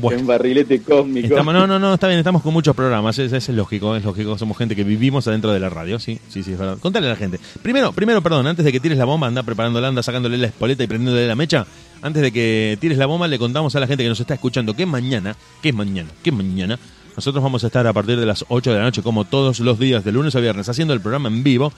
[0.00, 0.20] Bueno.
[0.20, 1.28] en barrilete cósmico.
[1.28, 4.36] Estamos, no, no, no, está bien, estamos con muchos programas, es, es lógico, es lógico,
[4.38, 6.78] somos gente que vivimos adentro de la radio, sí, sí, sí, es verdad.
[6.78, 7.38] Contale a la gente.
[7.62, 10.82] Primero, primero, perdón, antes de que tires la bomba, anda preparándola, anda sacándole la espoleta
[10.84, 11.66] y prendiéndole la mecha.
[12.02, 14.74] Antes de que tires la bomba, le contamos a la gente que nos está escuchando
[14.74, 16.78] que mañana, que mañana, que mañana,
[17.16, 19.78] nosotros vamos a estar a partir de las 8 de la noche, como todos los
[19.78, 21.72] días, de lunes a viernes, haciendo el programa en vivo.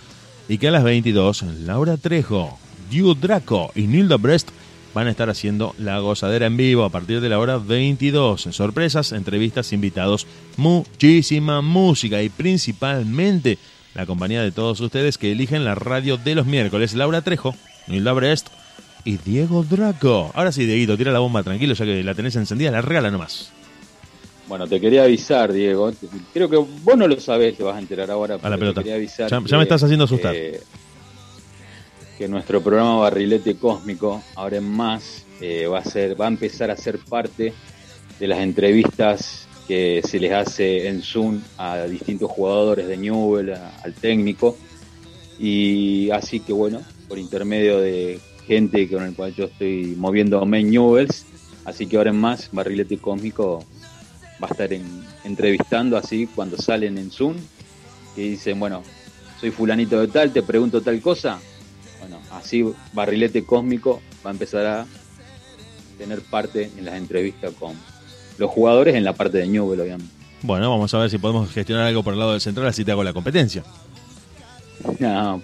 [0.49, 2.59] Y que a las 22, Laura Trejo,
[2.91, 4.49] Dio Draco y Nilda Brest
[4.95, 8.49] van a estar haciendo la gozadera en vivo a partir de la hora 22.
[8.51, 10.27] Sorpresas, entrevistas, invitados,
[10.57, 13.59] muchísima música y principalmente
[13.95, 16.95] la compañía de todos ustedes que eligen la radio de los miércoles.
[16.95, 17.55] Laura Trejo,
[17.89, 18.49] Nilda Brest
[19.05, 20.31] y Diego Draco.
[20.35, 23.51] Ahora sí, Dieguito, tira la bomba tranquilo, ya que la tenés encendida, la regala nomás.
[24.49, 25.93] Bueno, te quería avisar, Diego.
[26.33, 28.37] Creo que vos no lo sabés, te vas a enterar ahora.
[28.41, 28.83] A la pero te pelota.
[28.83, 30.35] quería avisar Ya, me estás haciendo asustar.
[30.37, 30.61] eh,
[32.17, 36.71] que nuestro programa Barrilete Cósmico, ahora en más, eh, va a ser, va a empezar
[36.71, 37.53] a ser parte
[38.19, 43.71] de las entrevistas que se les hace en Zoom a distintos jugadores de Newell, a-
[43.83, 44.57] al técnico.
[45.39, 50.71] Y así que bueno, por intermedio de gente con el cual yo estoy moviéndome en
[50.71, 51.27] Newells,
[51.65, 53.67] así que ahora en más, Barrilete Cósmico
[54.43, 57.37] va a estar en- entrevistando así cuando salen en Zoom
[58.17, 58.83] y dicen, bueno,
[59.41, 61.39] soy fulanito de tal, te pregunto tal cosa.
[62.33, 64.87] Así Barrilete Cósmico va a empezar a
[65.99, 67.75] tener parte en las entrevistas con
[68.39, 70.13] los jugadores en la parte de Newell, obviamente.
[70.43, 72.91] Bueno, vamos a ver si podemos gestionar algo por el lado del central, así te
[72.93, 73.63] hago la competencia.
[75.01, 75.43] No, no,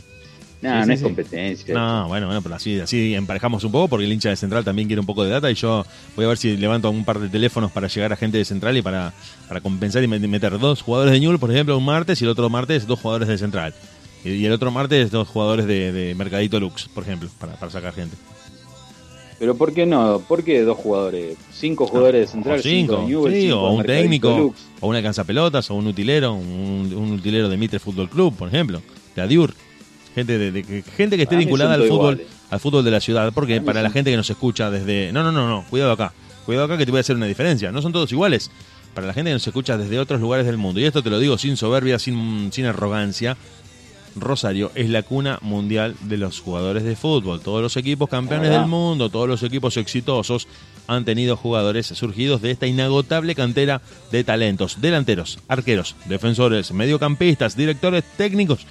[0.60, 1.74] Sí, no sí, es competencia.
[1.74, 4.86] No, bueno, bueno, pero así, así emparejamos un poco porque el hincha de Central también
[4.86, 7.28] quiere un poco de data y yo voy a ver si levanto un par de
[7.28, 9.12] teléfonos para llegar a gente de Central y para,
[9.48, 12.30] para compensar y met- meter dos jugadores de Newell, por ejemplo, un martes y el
[12.30, 13.74] otro martes dos jugadores de Central.
[14.24, 17.92] Y, el otro martes dos jugadores de, de Mercadito Lux, por ejemplo, para, para sacar
[17.94, 18.16] gente.
[19.38, 20.20] Pero ¿por qué no?
[20.28, 21.36] ¿Por qué dos jugadores?
[21.52, 24.60] Cinco jugadores de Central, o cinco, sí, cinco o un Mercadito técnico, Lux.
[24.80, 28.80] o una cansapelotas, o un utilero, un, un utilero de Mitre Fútbol Club, por ejemplo,
[29.16, 29.52] de Adiur.
[30.14, 32.26] Gente, de, de- que- gente que esté vinculada al fútbol, iguales.
[32.50, 35.10] al fútbol de la ciudad, porque Para la gente que nos escucha desde...
[35.12, 36.12] No, no, no, no, cuidado acá,
[36.44, 38.50] cuidado acá que te voy a hacer una diferencia, no son todos iguales.
[38.94, 41.18] Para la gente que nos escucha desde otros lugares del mundo, y esto te lo
[41.18, 43.38] digo sin soberbia, sin, sin arrogancia,
[44.16, 47.40] Rosario es la cuna mundial de los jugadores de fútbol.
[47.40, 50.48] Todos los equipos campeones del mundo, todos los equipos exitosos
[50.86, 58.04] han tenido jugadores surgidos de esta inagotable cantera de talentos, delanteros, arqueros, defensores, mediocampistas, directores
[58.16, 58.66] técnicos.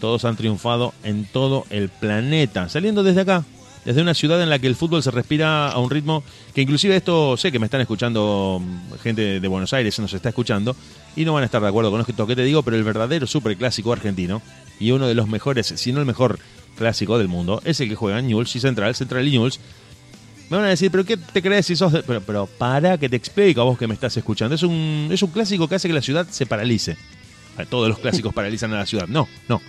[0.00, 3.44] Todos han triunfado en todo el planeta, saliendo desde acá,
[3.86, 6.96] desde una ciudad en la que el fútbol se respira a un ritmo que inclusive
[6.96, 10.74] esto sé que me están escuchando mm, gente de Buenos Aires, se nos está escuchando
[11.14, 13.28] y no van a estar de acuerdo con esto que te digo, pero el verdadero
[13.28, 14.42] superclásico argentino
[14.80, 16.40] y uno de los mejores, si no el mejor
[16.76, 19.60] clásico del mundo, es el que juegan Newell's y Central, Central y Newell's.
[20.50, 23.08] Me van a decir, ¿pero qué te crees si sos de-?" Pero, pero para que
[23.08, 24.54] te explico a vos que me estás escuchando.
[24.54, 26.96] Es un, es un clásico que hace que la ciudad se paralice.
[27.70, 29.06] Todos los clásicos paralizan a la ciudad.
[29.08, 29.60] No, no.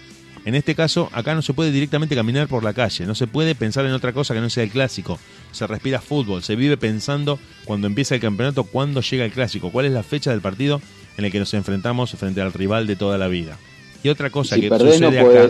[0.48, 3.54] En este caso, acá no se puede directamente caminar por la calle, no se puede
[3.54, 5.20] pensar en otra cosa que no sea el clásico.
[5.52, 9.88] Se respira fútbol, se vive pensando cuando empieza el campeonato, cuándo llega el clásico, cuál
[9.88, 10.82] es la fecha del partido
[11.18, 13.58] en el que nos enfrentamos frente al rival de toda la vida.
[14.04, 15.50] Y otra cosa si que perdés no sucede acá.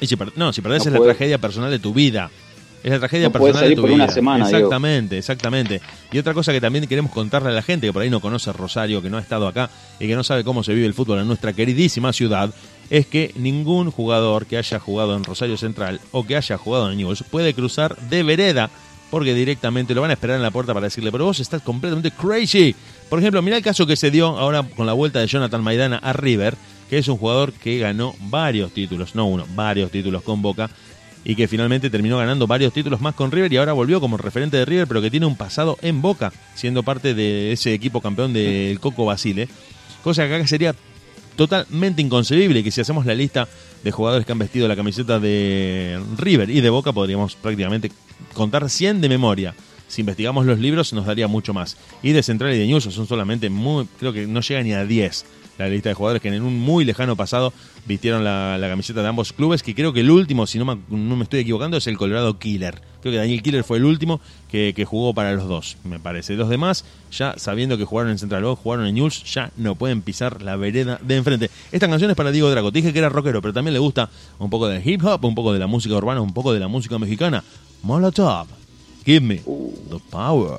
[0.00, 2.30] Y si per- no, si perdés No es la tragedia personal de tu vida.
[2.84, 4.04] Es la tragedia No personal de tu por vida.
[4.04, 4.44] una semana.
[4.44, 5.80] Exactamente, exactamente.
[6.12, 8.52] Y otra cosa que también queremos contarle a la gente que por ahí no conoce
[8.52, 11.18] Rosario, que no ha estado acá y que no sabe cómo se vive el fútbol
[11.18, 12.54] en nuestra queridísima ciudad,
[12.90, 16.98] es que ningún jugador que haya jugado en Rosario Central o que haya jugado en
[16.98, 18.70] Newell's puede cruzar de vereda
[19.10, 22.10] porque directamente lo van a esperar en la puerta para decirle, pero vos estás completamente
[22.10, 22.74] crazy.
[23.08, 25.96] Por ejemplo, mira el caso que se dio ahora con la vuelta de Jonathan Maidana
[25.98, 26.56] a River,
[26.90, 30.70] que es un jugador que ganó varios títulos, no uno, varios títulos con Boca,
[31.24, 34.56] y que finalmente terminó ganando varios títulos más con River y ahora volvió como referente
[34.56, 38.32] de River, pero que tiene un pasado en Boca, siendo parte de ese equipo campeón
[38.32, 39.48] del Coco Basile.
[40.04, 40.74] Cosa que acá sería
[41.36, 43.48] totalmente inconcebible que si hacemos la lista
[43.84, 47.92] de jugadores que han vestido la camiseta de River y de Boca podríamos prácticamente
[48.32, 49.54] contar 100 de memoria.
[49.88, 51.76] Si investigamos los libros nos daría mucho más.
[52.02, 54.84] Y de Central y de News son solamente muy, creo que no llega ni a
[54.84, 55.24] 10
[55.58, 57.52] la lista de jugadores que en un muy lejano pasado
[57.86, 60.78] vistieron la, la camiseta de ambos clubes, que creo que el último, si no me,
[60.88, 62.80] no me estoy equivocando, es el Colorado Killer.
[63.00, 66.34] Creo que Daniel Killer fue el último que, que jugó para los dos, me parece.
[66.34, 70.02] Los demás, ya sabiendo que jugaron en Central o jugaron en News, ya no pueden
[70.02, 71.50] pisar la vereda de enfrente.
[71.70, 72.72] Esta canción es para Diego Draco.
[72.72, 75.34] Te dije que era rockero, pero también le gusta un poco de hip hop, un
[75.34, 77.44] poco de la música urbana, un poco de la música mexicana.
[77.82, 78.48] Molotov,
[79.04, 80.58] give me the power.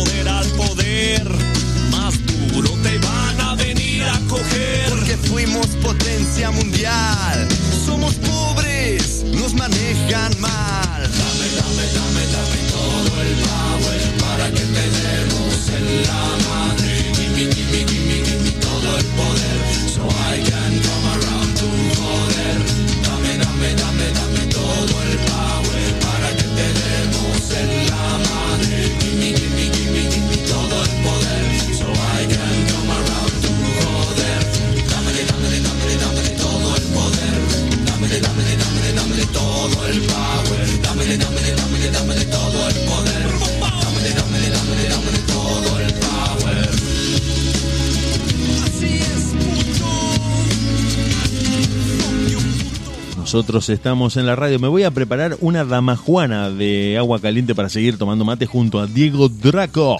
[53.41, 54.59] nosotros estamos en la radio.
[54.59, 58.85] Me voy a preparar una damajuana de agua caliente para seguir tomando mate junto a
[58.85, 59.97] Diego Draco.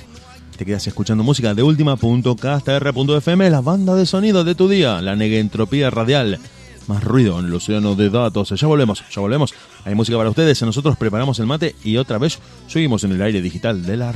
[0.56, 5.90] Te quedas escuchando música de última.kstr.fm, la banda de sonido de tu día, la negentropía
[5.90, 6.38] radial.
[6.86, 8.50] Más ruido en el océano de datos.
[8.52, 9.56] Ya volvemos, ya volvemos.
[9.86, 12.38] Hay música para ustedes, nosotros preparamos el mate y otra vez
[12.68, 14.14] seguimos en el aire digital de la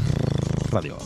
[0.70, 0.98] radio.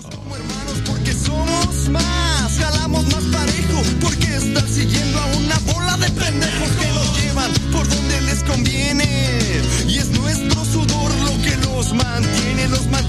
[12.03, 13.08] mantiene los mantiene.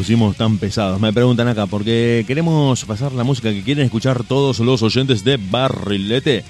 [0.00, 0.98] Pusimos tan pesados?
[0.98, 5.36] Me preguntan acá, porque queremos pasar la música que quieren escuchar todos los oyentes de
[5.36, 6.42] Barrilete.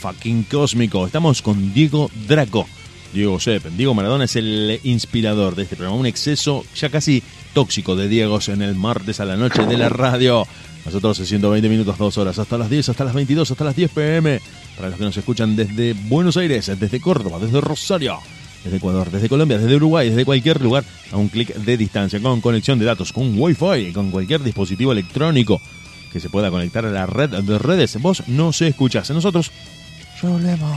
[0.00, 1.04] Fucking cósmico.
[1.04, 2.66] Estamos con Diego Draco.
[3.12, 3.66] Diego Sepp.
[3.76, 6.00] Diego Maradona es el inspirador de este programa.
[6.00, 9.90] Un exceso ya casi tóxico de Diegos en el martes a la noche de la
[9.90, 10.46] radio.
[10.86, 14.40] Nosotros 120 minutos, 2 horas, hasta las 10, hasta las 22, hasta las 10 pm.
[14.74, 18.20] Para los que nos escuchan desde Buenos Aires, desde Córdoba, desde Rosario,
[18.66, 22.40] desde Ecuador, desde Colombia, desde Uruguay, desde cualquier lugar, a un clic de distancia, con
[22.40, 25.60] conexión de datos, con Wi-Fi, con cualquier dispositivo electrónico
[26.12, 28.00] que se pueda conectar a la red de redes.
[28.00, 29.10] Vos no se escuchás.
[29.10, 29.50] Nosotros
[30.22, 30.76] volvemos.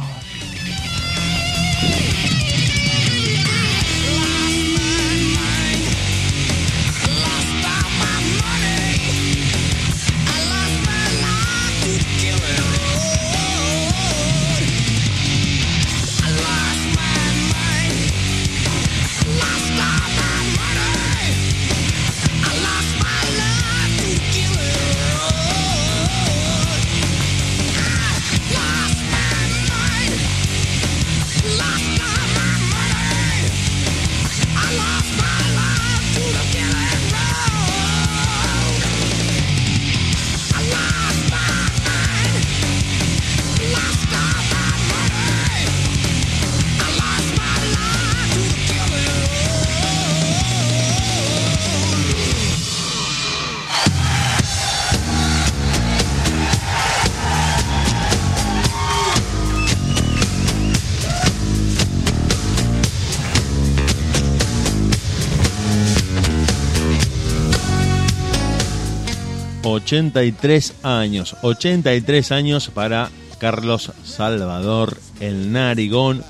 [69.90, 71.36] ...83 años...
[71.42, 73.10] ...83 años para
[73.40, 74.96] Carlos Salvador...
[75.20, 76.24] ...el Narigón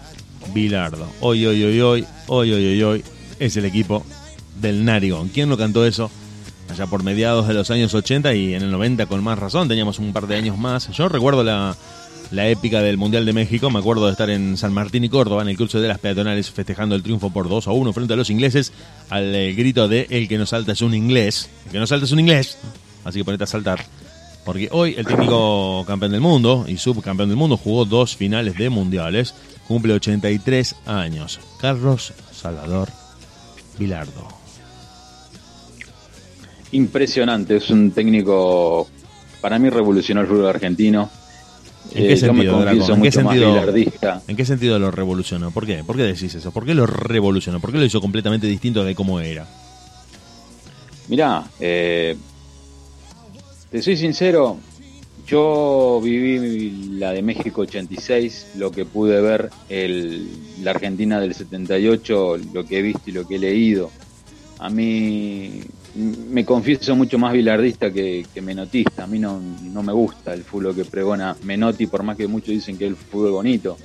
[0.53, 1.05] Bilardo...
[1.19, 2.05] ...hoy, hoy, hoy, hoy...
[2.27, 3.03] ...hoy, hoy, hoy, hoy...
[3.37, 4.05] ...es el equipo
[4.61, 5.27] del Narigón...
[5.27, 6.09] ¿Quién no cantó eso?
[6.69, 9.67] Allá por mediados de los años 80 y en el 90 con más razón...
[9.67, 10.87] ...teníamos un par de años más...
[10.91, 11.75] ...yo recuerdo la...
[12.31, 15.41] La épica del Mundial de México, me acuerdo de estar en San Martín y Córdoba,
[15.41, 18.17] en el cruce de las peatonales, festejando el triunfo por 2 a 1 frente a
[18.17, 18.71] los ingleses,
[19.09, 21.49] al eh, grito de El que nos salta es un inglés.
[21.65, 22.59] El que nos salta es un inglés.
[23.09, 23.83] Así que ponete a saltar.
[24.45, 28.69] Porque hoy el técnico campeón del mundo y subcampeón del mundo jugó dos finales de
[28.69, 29.35] mundiales.
[29.67, 31.39] Cumple 83 años.
[31.59, 32.89] Carlos Salvador
[33.77, 34.27] Vilardo.
[36.71, 38.87] Impresionante, es un técnico,
[39.41, 41.09] para mí revolucionó el fútbol argentino.
[41.91, 43.73] ¿En qué Eh, sentido, ¿En qué sentido?
[44.27, 45.49] ¿En qué sentido lo revolucionó?
[45.49, 45.83] ¿Por qué?
[45.83, 46.51] ¿Por qué decís eso?
[46.51, 47.59] ¿Por qué lo revolucionó?
[47.59, 49.47] ¿Por qué lo hizo completamente distinto de cómo era?
[51.07, 52.15] Mirá, eh,
[53.71, 54.57] te soy sincero,
[55.27, 60.27] yo viví la de México 86, lo que pude ver, el,
[60.63, 63.91] la Argentina del 78, lo que he visto y lo que he leído.
[64.57, 65.61] A mí
[65.95, 69.03] me confieso mucho más bilardista que, que menotista.
[69.03, 72.49] A mí no, no me gusta el fútbol que pregona Menotti, por más que muchos
[72.49, 73.77] dicen que es el fútbol bonito.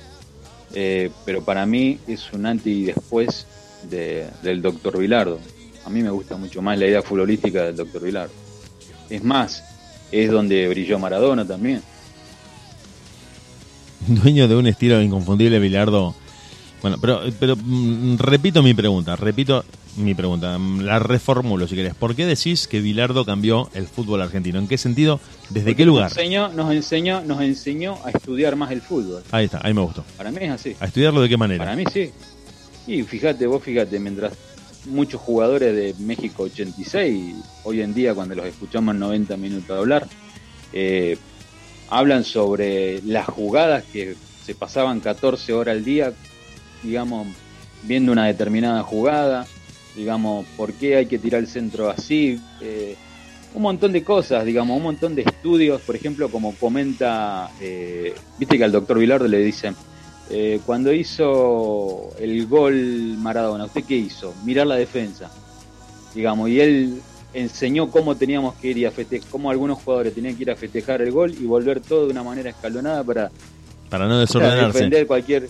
[0.73, 3.45] Eh, pero para mí es un antes y después
[3.89, 5.39] de- del doctor Vilardo.
[5.85, 8.33] A mí me gusta mucho más la idea futbolística del doctor Vilardo.
[9.09, 9.63] Es más,
[10.11, 11.81] es donde brilló Maradona también.
[14.07, 16.15] Dueño de un estilo inconfundible, Bilardo.
[16.81, 19.63] Bueno, pero, pero mm, repito mi pregunta, repito
[19.97, 21.95] mi pregunta, la reformulo si querés.
[21.95, 24.59] ¿Por qué decís que Bilardo cambió el fútbol argentino?
[24.59, 25.19] ¿En qué sentido?
[25.49, 26.09] ¿Desde Porque qué lugar?
[26.09, 29.23] Nos enseñó, nos enseñó, nos enseñó a estudiar más el fútbol.
[29.31, 30.03] Ahí está, ahí me gustó.
[30.17, 30.75] Para mí es así.
[30.79, 31.63] ¿A estudiarlo de qué manera?
[31.63, 32.11] Para mí sí.
[32.87, 34.33] Y fíjate, vos fíjate, mientras
[34.87, 40.07] muchos jugadores de México 86, hoy en día cuando los escuchamos en 90 minutos hablar,
[40.73, 41.17] eh,
[41.89, 46.13] hablan sobre las jugadas que se pasaban 14 horas al día,
[46.83, 47.27] digamos,
[47.83, 49.47] viendo una determinada jugada,
[49.95, 52.95] digamos, por qué hay que tirar el centro así, eh,
[53.53, 58.57] un montón de cosas, digamos, un montón de estudios, por ejemplo, como comenta, eh, viste
[58.57, 59.75] que al doctor Vilardo le dicen,
[60.29, 62.73] eh, cuando hizo el gol
[63.17, 64.33] Maradona, ¿usted qué hizo?
[64.43, 65.29] Mirar la defensa,
[66.13, 67.01] digamos, y él
[67.33, 71.01] enseñó cómo teníamos que ir a festejar, cómo algunos jugadores tenían que ir a festejar
[71.01, 73.29] el gol y volver todo de una manera escalonada para,
[73.89, 74.65] Para no para desordenarse.
[74.77, 75.49] defender cualquier...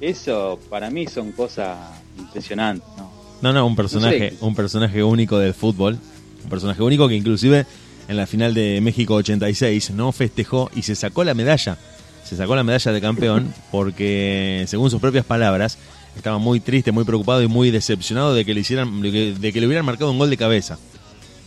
[0.00, 1.78] Eso para mí son cosas
[2.18, 3.10] impresionantes, ¿no?
[3.40, 4.44] No, no, un personaje, No sé.
[4.44, 5.98] un personaje único del fútbol.
[6.42, 7.64] Un personaje único que inclusive
[8.08, 11.78] en la final de México 86 no festejó y se sacó la medalla.
[12.24, 15.78] Se sacó la medalla de campeón porque, según sus propias palabras,
[16.16, 19.66] estaba muy triste, muy preocupado y muy decepcionado de que le hicieran, de que, le
[19.66, 20.78] hubieran marcado un gol de cabeza.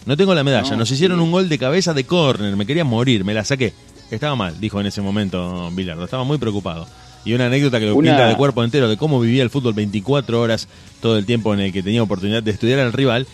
[0.06, 1.24] No tengo la medalla, No, nos hicieron sí.
[1.24, 3.74] un gol de cabeza de córner, me quería morir, me la saqué.
[4.12, 6.88] Estaba mal, dijo en ese momento Bilardo, estaba muy preocupado.
[7.26, 9.74] Y una anécdota que lo Una- pinta de cuerpo entero de cómo vivía el fútbol
[9.74, 10.70] 24 horas
[11.02, 13.28] todo el tiempo en el que tenía oportunidad de estudiar al rival.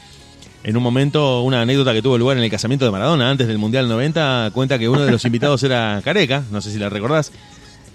[0.63, 3.57] En un momento, una anécdota que tuvo lugar en el casamiento de Maradona antes del
[3.57, 7.31] Mundial 90, cuenta que uno de los invitados era Careca, no sé si la recordás,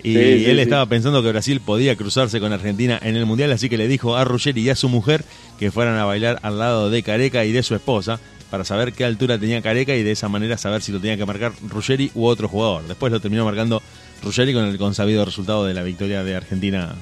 [0.03, 0.61] y Sí, él sí.
[0.61, 4.17] estaba pensando que Brasil podía cruzarse con Argentina en el Mundial, así que le dijo
[4.17, 5.25] a Ruggeri y a su mujer
[5.59, 8.21] que fueran a bailar al lado de Careca y de su esposa
[8.51, 11.27] para saber qué altura tenía Careca y de esa manera saber si lo tenía que
[11.27, 12.87] marcar Ruggeri u otro jugador.
[12.87, 13.83] Después lo terminó marcando
[14.23, 16.95] Ruggeri con el consabido resultado de la victoria de Argentina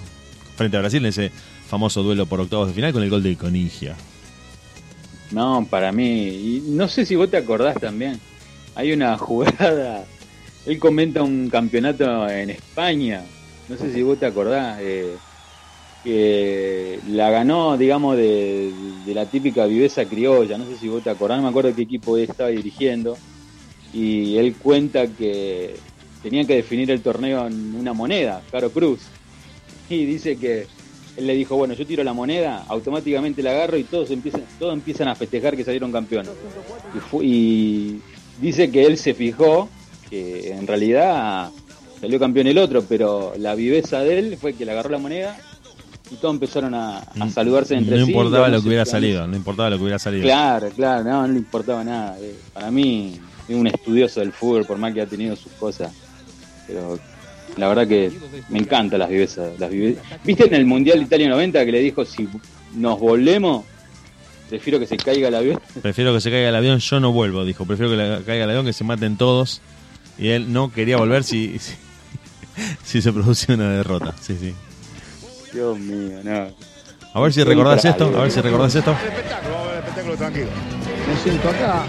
[0.56, 1.30] frente a Brasil en ese
[1.68, 3.94] famoso duelo por octavos de final con el gol de Conigia.
[5.30, 8.20] No, para mí, y no sé si vos te acordás también,
[8.74, 10.06] hay una jugada,
[10.66, 13.24] él comenta un campeonato en España,
[13.68, 15.18] no sé si vos te acordás, eh,
[16.04, 18.72] que la ganó, digamos, de,
[19.06, 22.16] la típica viveza criolla, no sé si vos te acordás, no me acuerdo qué equipo
[22.16, 23.16] estaba dirigiendo,
[23.92, 25.80] y él cuenta que
[26.22, 29.08] tenían que definir el torneo en una moneda, Caro Cruz,
[29.88, 30.66] y dice que
[31.16, 34.74] él le dijo, bueno, yo tiro la moneda, automáticamente la agarro y todos empiezan, todos
[34.74, 36.32] empiezan a festejar que salieron campeones.
[36.94, 38.00] Y, fu- y
[38.40, 39.68] dice que él se fijó
[40.10, 41.50] que en realidad
[42.00, 45.36] salió campeón el otro, pero la viveza de él fue que le agarró la moneda
[46.10, 48.12] y todos empezaron a, a saludarse entre no sí.
[48.12, 50.22] importaba no lo sé que hubiera salido, no importaba lo que hubiera salido.
[50.22, 52.16] Claro, claro, no, no le importaba nada.
[52.20, 53.18] Eh, Para mí
[53.48, 55.92] es un estudioso del fútbol, por más que ha tenido sus cosas.
[56.66, 56.98] Pero
[57.56, 58.12] la verdad que
[58.48, 59.58] me encantan las vivezas.
[59.58, 62.28] Las vive- ¿Viste en el Mundial de Italia 90 que le dijo si
[62.74, 63.64] nos volvemos,
[64.48, 65.60] prefiero que se caiga la viveza?
[65.82, 67.64] Prefiero que se caiga el avión, yo no vuelvo, dijo.
[67.64, 69.60] Prefiero que la- caiga el avión, que se maten todos.
[70.18, 71.74] Y él no quería volver si, si,
[72.84, 74.14] si se produce una derrota.
[74.20, 74.54] Sí, sí.
[75.52, 76.48] Dios mío, no.
[77.14, 78.92] A ver si recordás esto, a ver si recordás esto.
[78.92, 80.46] espectáculo, vamos a ver el espectáculo tranquilo.
[81.08, 81.84] Me siento acá.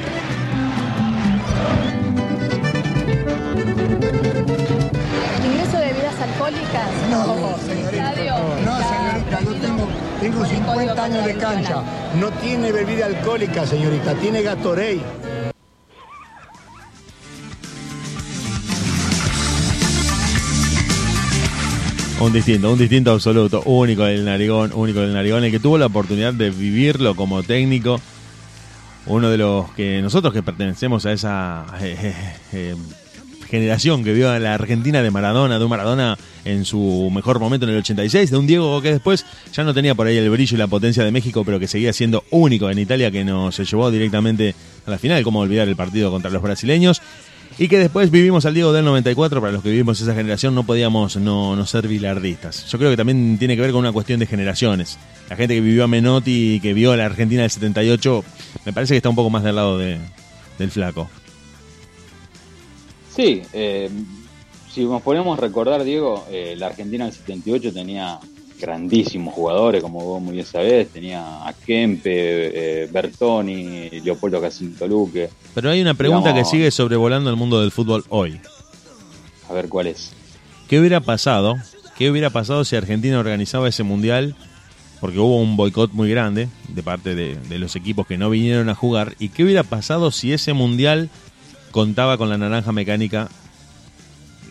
[10.32, 11.84] Tengo, tengo con el 50 código años de cancha.
[12.20, 15.02] No tiene bebida alcohólica, señorita, tiene Gatorade.
[22.20, 25.86] Un distinto, un distinto absoluto, único del Narigón, único del Narigón, el que tuvo la
[25.86, 28.02] oportunidad de vivirlo como técnico,
[29.06, 32.16] uno de los que nosotros que pertenecemos a esa eh, eh,
[32.54, 32.76] eh,
[33.50, 37.66] generación que vio a la Argentina de Maradona, de un Maradona en su mejor momento
[37.66, 40.56] en el 86, de un Diego que después ya no tenía por ahí el brillo
[40.56, 43.92] y la potencia de México, pero que seguía siendo único en Italia, que nos llevó
[43.92, 44.56] directamente
[44.86, 47.02] a la final, como olvidar el partido contra los brasileños.
[47.60, 50.64] Y que después vivimos al Diego del 94, para los que vivimos esa generación no
[50.64, 52.68] podíamos no, ser bilardistas.
[52.68, 55.00] Yo creo que también tiene que ver con una cuestión de generaciones.
[55.28, 58.24] La gente que vivió a Menotti y que vio a la Argentina del 78,
[58.66, 59.98] me parece que está un poco más del lado de,
[60.60, 61.10] del flaco.
[63.18, 63.90] Sí, eh,
[64.72, 68.20] si nos ponemos a recordar, Diego, eh, la Argentina del 78 tenía
[68.62, 75.30] grandísimos jugadores, como vos muy bien sabés, tenía a Kempe, eh, Bertoni, Leopoldo Cacinto Luque,
[75.56, 78.40] Pero hay una pregunta Digamos- que sigue sobrevolando el mundo del fútbol hoy.
[79.50, 80.12] a ver cuál es.
[80.70, 81.56] ¿Qué hubiera pasado?
[81.98, 84.36] ¿Qué hubiera pasado si Argentina organizaba ese mundial?
[85.02, 88.70] Porque hubo un boicot muy grande de parte de, de los equipos que no vinieron
[88.70, 89.16] a jugar.
[89.20, 91.10] ¿Y qué hubiera pasado si ese mundial
[91.78, 93.30] contaba con la naranja mecánica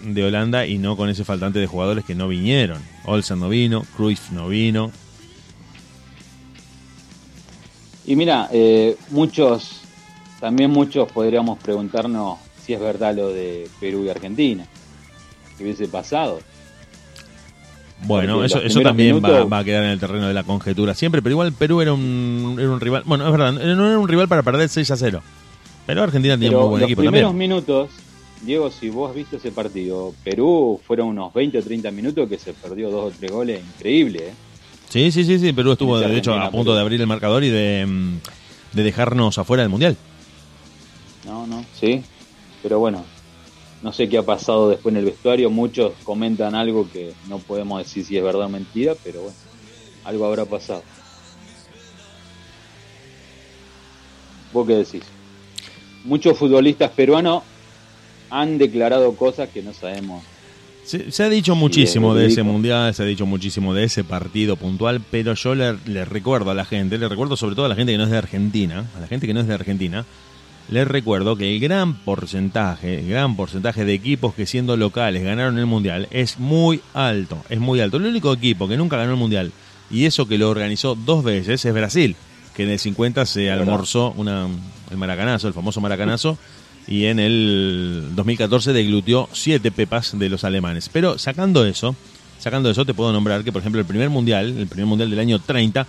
[0.04, 2.80] de Holanda y no con ese faltante de jugadores que no vinieron?
[3.04, 4.92] Olsen no vino, Cruyff no vino.
[8.04, 9.80] Y mira, eh, muchos,
[10.38, 14.64] también muchos podríamos preguntarnos si es verdad lo de Perú y Argentina.
[15.58, 16.38] ¿Qué hubiese pasado?
[18.04, 21.32] Bueno, eso, eso también va a quedar en el terreno de la conjetura siempre, pero
[21.32, 23.02] igual Perú era un, era un rival.
[23.04, 25.22] Bueno, es verdad, no era un rival para perder 6 a 0.
[25.86, 27.48] Pero Argentina tiene muy buen los equipo primeros también.
[27.50, 27.90] minutos,
[28.42, 32.38] Diego, si vos has visto ese partido, Perú fueron unos 20 o 30 minutos que
[32.38, 34.32] se perdió dos o tres goles, increíble, ¿eh?
[34.88, 35.52] Sí, sí, sí, sí.
[35.52, 38.18] Perú estuvo, de hecho, a punto de abrir el marcador y de, mm,
[38.72, 39.96] de dejarnos afuera del mundial.
[41.24, 42.02] No, no, sí.
[42.62, 43.04] Pero bueno,
[43.82, 45.50] no sé qué ha pasado después en el vestuario.
[45.50, 49.36] Muchos comentan algo que no podemos decir si es verdad o mentira, pero bueno,
[50.04, 50.82] algo habrá pasado.
[54.52, 55.02] ¿Vos qué decís?
[56.06, 57.42] Muchos futbolistas peruanos
[58.30, 60.22] han declarado cosas que no sabemos.
[60.84, 64.04] Se, se ha dicho muchísimo es de ese mundial, se ha dicho muchísimo de ese
[64.04, 67.68] partido puntual, pero yo le, le recuerdo a la gente, le recuerdo sobre todo a
[67.68, 70.04] la gente que no es de Argentina, a la gente que no es de Argentina,
[70.68, 75.58] le recuerdo que el gran porcentaje, el gran porcentaje de equipos que siendo locales ganaron
[75.58, 77.98] el mundial es muy alto, es muy alto.
[77.98, 79.52] El único equipo que nunca ganó el mundial
[79.90, 82.16] y eso que lo organizó dos veces es Brasil,
[82.56, 84.48] que en el 50 se almorzó una,
[84.90, 86.38] el maracanazo, el famoso maracanazo,
[86.88, 90.88] y en el 2014 deglutió siete pepas de los alemanes.
[90.88, 91.94] Pero sacando eso,
[92.38, 95.18] sacando eso, te puedo nombrar que, por ejemplo, el primer mundial, el primer mundial del
[95.18, 95.86] año 30,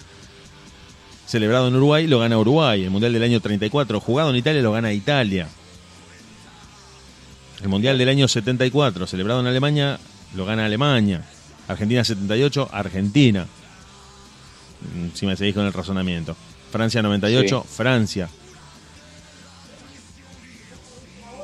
[1.26, 2.84] celebrado en Uruguay, lo gana Uruguay.
[2.84, 5.48] El Mundial del año 34, jugado en Italia, lo gana Italia.
[7.62, 10.00] El Mundial del año 74, celebrado en Alemania,
[10.36, 11.24] lo gana Alemania.
[11.68, 13.46] Argentina 78, Argentina.
[14.96, 16.36] Mm, Si me seguís con el razonamiento.
[16.72, 18.30] Francia 98, Francia.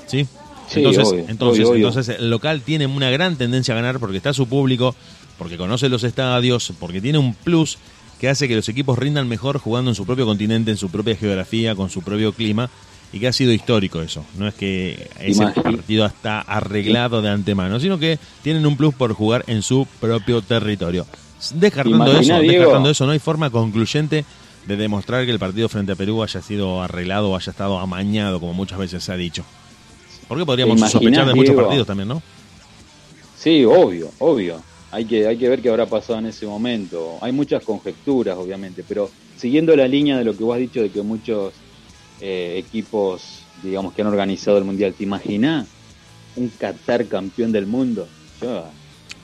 [0.08, 0.28] ¿Sí?
[0.68, 1.88] Sí, entonces, obvio, entonces, obvio, obvio.
[1.88, 4.96] entonces el local tiene una gran tendencia a ganar porque está su público,
[5.38, 7.78] porque conoce los estadios, porque tiene un plus
[8.20, 11.16] que hace que los equipos rindan mejor jugando en su propio continente, en su propia
[11.16, 12.70] geografía, con su propio clima,
[13.12, 14.26] y que ha sido histórico eso.
[14.38, 19.14] No es que ese partido está arreglado de antemano, sino que tienen un plus por
[19.14, 21.06] jugar en su propio territorio.
[21.54, 22.60] Descartando Imagina, eso, Diego.
[22.60, 24.26] descartando eso, no hay forma concluyente
[24.66, 28.40] de demostrar que el partido frente a Perú haya sido arreglado o haya estado amañado,
[28.40, 29.44] como muchas veces se ha dicho.
[30.28, 31.64] Porque podríamos sospechar de muchos Diego?
[31.64, 32.22] partidos también, ¿no?
[33.38, 34.62] Sí, obvio, obvio.
[34.92, 37.18] Hay que, hay que ver qué habrá pasado en ese momento.
[37.22, 40.90] Hay muchas conjeturas, obviamente, pero siguiendo la línea de lo que vos has dicho de
[40.90, 41.54] que muchos
[42.22, 45.68] eh, equipos, digamos, que han organizado el Mundial, ¿te imaginás
[46.36, 48.08] un Qatar campeón del mundo?
[48.42, 48.66] Yo,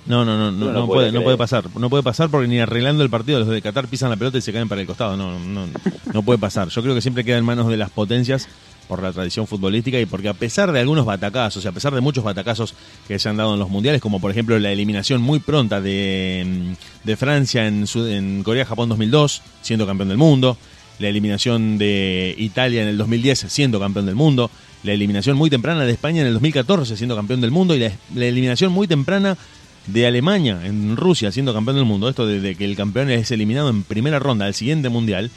[0.06, 1.66] No, no, no, no, no puede, no puede pasar.
[1.78, 4.42] No puede pasar porque ni arreglando el partido los de Qatar pisan la pelota y
[4.42, 5.16] se caen para el costado.
[5.16, 5.68] No, no,
[6.12, 6.70] no puede pasar.
[6.70, 8.48] Yo creo que siempre queda en manos de las potencias
[8.90, 12.02] por la tradición futbolística y porque a pesar de algunos batacazos y a pesar de
[12.02, 12.74] muchos batacazos
[13.08, 16.44] que se han dado en los mundiales, como por ejemplo la eliminación muy pronta de,
[16.44, 20.58] mm, de Francia en, en Corea-Japón 2002, siendo campeón del mundo,
[20.98, 24.50] la eliminación de Italia en el 2010 siendo campeón del mundo,
[24.82, 27.92] la eliminación muy temprana de España en el 2014 siendo campeón del mundo y la,
[28.16, 29.38] la eliminación muy temprana
[29.91, 33.32] de Alemania en Rusia siendo campeón del mundo, esto de, de que el campeón es
[33.32, 35.32] eliminado en primera ronda al siguiente mundial,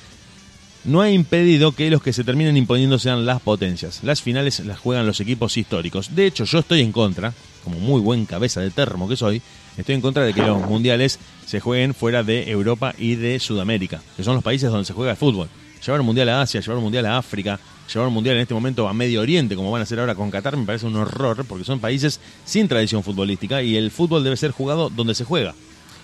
[0.84, 4.00] no ha impedido que los que se terminen imponiendo sean las potencias.
[4.02, 6.14] Las finales las juegan los equipos históricos.
[6.14, 9.40] De hecho, yo estoy en contra, como muy buen cabeza de termo que soy,
[9.76, 14.02] estoy en contra de que los mundiales se jueguen fuera de Europa y de Sudamérica,
[14.16, 15.48] que son los países donde se juega el fútbol.
[15.84, 17.58] Llevar un mundial a Asia, llevar un mundial a África,
[17.93, 20.31] llevar un mundial en este momento a Medio Oriente, como van a hacer ahora con
[20.31, 24.36] Qatar, me parece un horror, porque son países sin tradición futbolística y el fútbol debe
[24.36, 25.55] ser jugado donde se juega.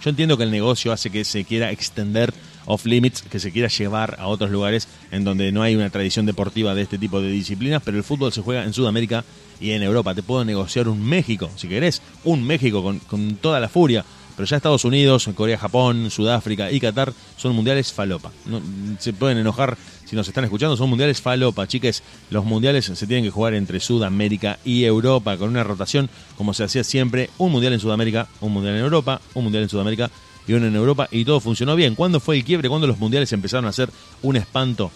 [0.02, 2.32] Yo entiendo que el negocio hace que se quiera extender
[2.66, 6.26] off limits, que se quiera llevar a otros lugares en donde no hay una tradición
[6.26, 9.24] deportiva de este tipo de disciplinas, pero el fútbol se juega en Sudamérica
[9.58, 10.14] y en Europa.
[10.14, 14.04] Te puedo negociar un México, si querés, un México con, toda la furia.
[14.36, 18.30] Pero ya Estados Unidos, Corea, Japón, Sudáfrica y Qatar son mundiales falopa.
[18.46, 18.60] No,
[19.00, 19.76] se pueden enojar
[20.08, 22.02] si nos están escuchando, son mundiales falopa, chiques.
[22.30, 26.08] Los mundiales se tienen que jugar entre Sudamérica y Europa con una rotación
[26.38, 27.28] como se hacía siempre.
[27.36, 30.10] Un mundial en Sudamérica, un mundial en Europa, un mundial en Sudamérica
[30.46, 31.94] y uno en Europa y todo funcionó bien.
[31.94, 32.70] ¿Cuándo fue el quiebre?
[32.70, 33.90] ¿Cuándo los mundiales empezaron a ser
[34.22, 34.90] un espanto?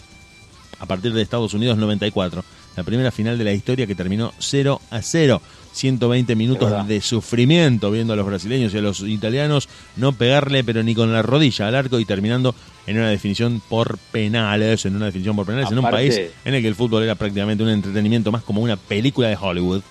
[0.79, 2.43] A partir de Estados Unidos 94.
[2.75, 5.41] La primera final de la historia que terminó 0 a 0.
[5.73, 10.83] 120 minutos de sufrimiento viendo a los brasileños y a los italianos no pegarle pero
[10.83, 12.53] ni con la rodilla al arco y terminando
[12.85, 16.13] en una definición por penales, en una definición por penales, en un país
[16.45, 19.81] en el que el fútbol era prácticamente un entretenimiento más como una película de Hollywood.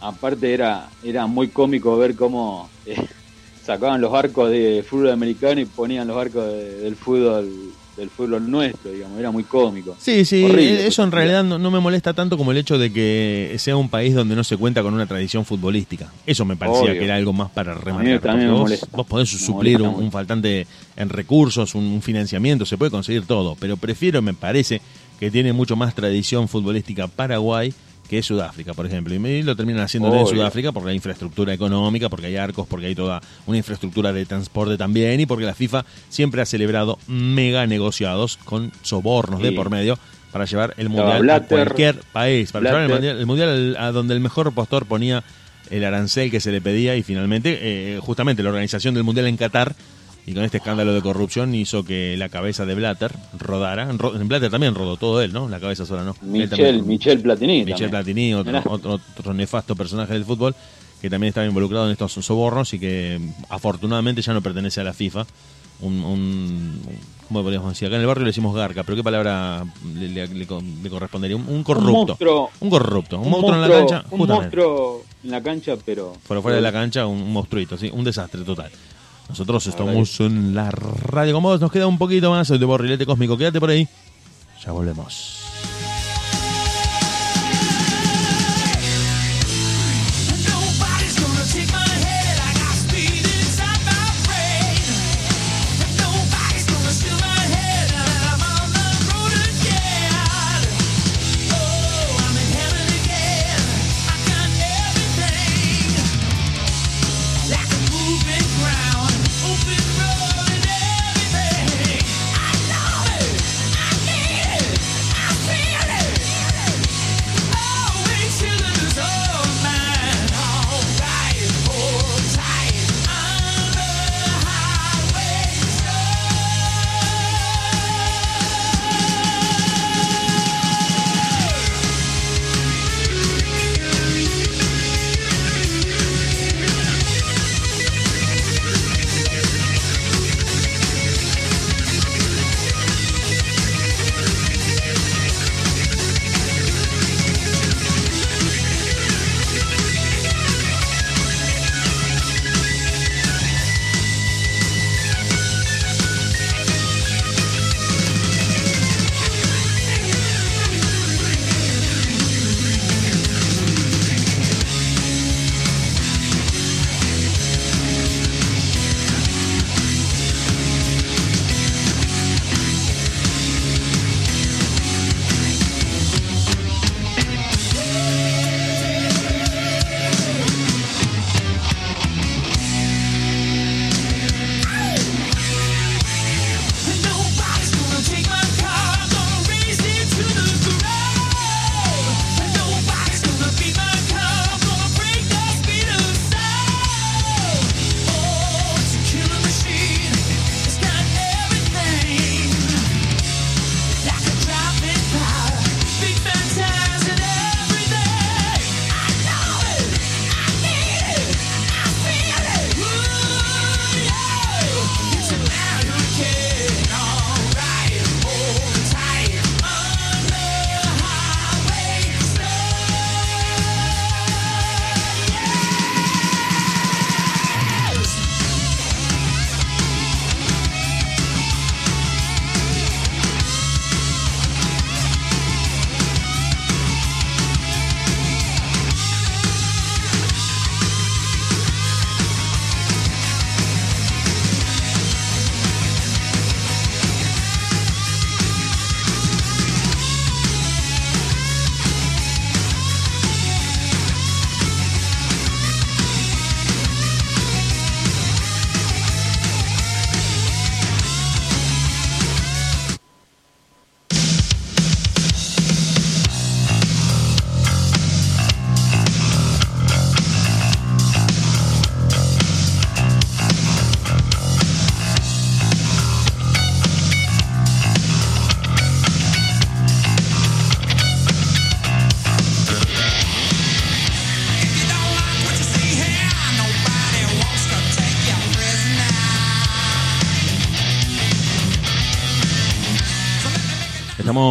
[0.00, 2.96] aparte era, era muy cómico ver cómo eh,
[3.64, 7.50] sacaban los arcos de fútbol americano y ponían los arcos de- del fútbol
[7.96, 9.96] del fútbol nuestro, digamos, era muy cómico.
[10.00, 12.92] Sí, sí, Horrible, eso en realidad no, no me molesta tanto como el hecho de
[12.92, 16.12] que sea un país donde no se cuenta con una tradición futbolística.
[16.26, 16.92] Eso me parecía Obvio.
[16.94, 18.20] que era algo más para A mí rematar.
[18.20, 18.86] también me vos, molesta.
[18.92, 20.66] vos podés suplir un, faltante
[20.96, 24.80] en recursos, un, un financiamiento, se puede conseguir todo, pero prefiero, me parece,
[25.20, 27.72] que tiene mucho más tradición futbolística Paraguay
[28.08, 29.14] que Sudáfrica, por ejemplo.
[29.14, 30.26] Y lo terminan haciendo en.
[30.36, 34.76] Sudáfrica porque hay infraestructura económica, porque hay arcos, porque hay toda una infraestructura de transporte
[34.76, 39.98] también y porque la FIFA siempre ha celebrado mega negociados con sobornos de por medio
[40.32, 43.76] para llevar el mundial a Blatter, cualquier país, para llevar el mundial, el mundial al-
[43.76, 45.22] a donde el mejor postor ponía
[45.70, 49.36] el arancel que se le pedía y finalmente, eh, justamente la organización del mundial en
[49.36, 49.74] Qatar
[50.26, 53.90] y con este escándalo de corrupción hizo que la cabeza de Blatter rodara.
[53.92, 55.48] Ro- Blatter también rodó todo él, ¿no?
[55.48, 56.14] La cabeza sola, ¿no?
[56.22, 57.64] Michel, Michel Platini.
[57.64, 57.90] Michel.
[57.90, 60.54] Platini, otro, otro, otro nefasto personaje del fútbol
[61.02, 63.20] que también estaba involucrado en estos sobornos y que
[63.50, 65.26] afortunadamente ya no pertenece a la FIFA.
[65.80, 66.80] Un, un
[67.28, 67.88] ¿cómo podríamos decir?
[67.88, 69.64] Acá en el barrio le decimos garca, pero ¿qué palabra
[69.94, 71.36] le, le- le co- le correspondería?
[71.36, 71.92] Un, un corrupto.
[72.06, 72.50] monstruo.
[72.60, 73.18] Un corrupto.
[73.18, 74.34] Un, monstruo, en la cancha, un justamente.
[74.56, 76.16] monstruo en la cancha, pero...
[76.26, 77.90] Pero fuera de la cancha, un monstruito, ¿sí?
[77.92, 78.70] Un desastre total.
[79.28, 81.60] Nosotros estamos en la radio vos.
[81.60, 83.36] Nos queda un poquito más de borrilete cósmico.
[83.36, 83.88] Quédate por ahí.
[84.64, 85.43] Ya volvemos.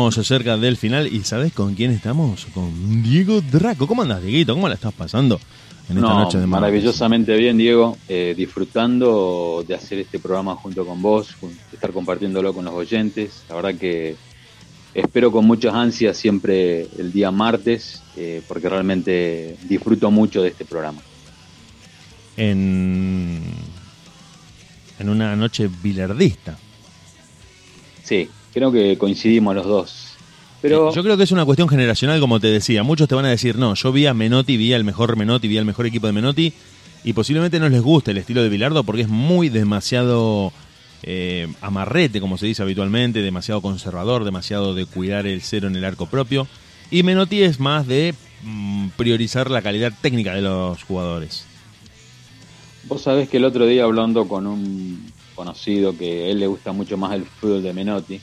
[0.09, 2.45] Estamos cerca del final y ¿sabes con quién estamos?
[2.53, 3.87] Con Diego Draco.
[3.87, 4.53] ¿Cómo andas, Dieguito?
[4.53, 5.39] ¿Cómo la estás pasando
[5.89, 7.97] en esta No, noche de maravillosamente bien, Diego.
[8.09, 13.43] eh, disfrutando de hacer este programa junto con vos, de estar compartiéndolo con los oyentes.
[13.47, 14.17] La verdad que
[14.93, 20.65] espero con muchas ansias siempre el día martes, eh, porque realmente disfruto mucho de este
[20.65, 20.99] programa.
[22.35, 23.41] En,
[24.99, 26.57] en una noche bilardista.
[28.03, 30.13] Sí, creo que coincidimos los dos.
[30.61, 32.83] Pero Yo creo que es una cuestión generacional, como te decía.
[32.83, 35.57] Muchos te van a decir, no, yo vi a Menotti, vi al mejor Menotti, vi
[35.57, 36.53] al mejor equipo de Menotti,
[37.03, 40.53] y posiblemente no les guste el estilo de Bilardo porque es muy demasiado
[41.03, 45.83] eh, amarrete, como se dice habitualmente, demasiado conservador, demasiado de cuidar el cero en el
[45.83, 46.47] arco propio.
[46.89, 51.45] Y Menotti es más de mm, priorizar la calidad técnica de los jugadores.
[52.85, 56.71] Vos sabés que el otro día hablando con un conocido que a él le gusta
[56.71, 58.21] mucho más el fútbol de Menotti,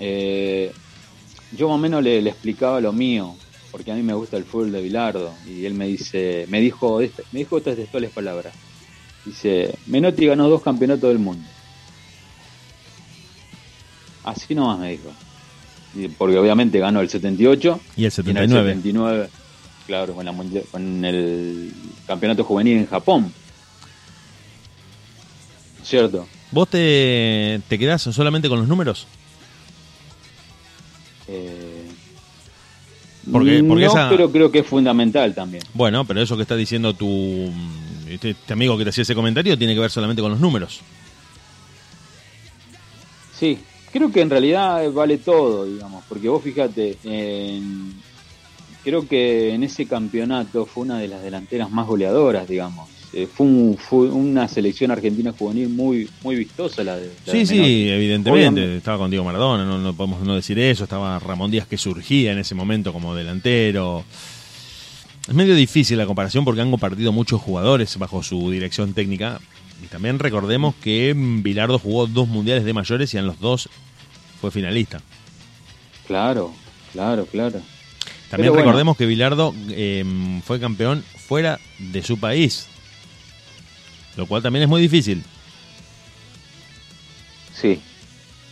[0.00, 0.72] eh,
[1.56, 3.34] yo más o menos le, le explicaba lo mío,
[3.70, 7.00] porque a mí me gusta el fútbol de Bilardo, y él me dice, me dijo,
[7.00, 8.54] esta- me dijo estas textuales palabras.
[9.24, 11.46] Dice, Menotti ganó dos campeonatos del mundo.
[14.24, 15.10] Así nomás me dijo.
[15.94, 18.72] Y porque obviamente ganó el 78 Y el y en el 79.
[18.74, 19.28] 79,
[19.86, 20.34] claro, con, la
[20.70, 21.72] con el
[22.06, 23.32] campeonato juvenil en Japón.
[25.82, 26.26] ¿Cierto?
[26.50, 29.06] ¿Vos te, te quedás solamente con los números?
[31.28, 31.86] Eh,
[33.30, 35.62] Porque- porque no, esa- pero creo que es fundamental también.
[35.74, 37.50] Bueno, pero eso que está diciendo tu
[38.08, 40.80] este, este amigo que te hacía ese comentario tiene que ver solamente con los números.
[43.38, 43.58] Sí,
[43.92, 46.96] creo que en realidad vale todo, digamos, porque vos fíjate,
[48.82, 52.88] creo que en ese campeonato fue una de las delanteras más goleadoras, digamos.
[53.14, 57.38] Eh, fue, un- fue una selección argentina juvenil muy muy vistosa la de la Sí,
[57.38, 58.30] de sí, evidentemente.
[58.50, 60.84] Obviamente- Estaba con Diego Maradona, no, no podemos no decir eso.
[60.84, 64.04] Estaba Ramón Díaz que surgía en ese momento como delantero.
[65.26, 69.40] Es medio difícil la comparación porque han compartido muchos jugadores bajo su dirección técnica.
[69.82, 73.68] Y también recordemos que Bilardo jugó dos mundiales de mayores y en los dos
[74.40, 75.00] fue finalista.
[76.06, 76.52] Claro,
[76.92, 77.60] claro, claro.
[78.30, 78.64] También Pero bueno.
[78.66, 80.04] recordemos que Bilardo eh,
[80.44, 82.66] fue campeón fuera de su país.
[84.18, 85.22] Lo cual también es muy difícil.
[87.54, 87.80] Sí,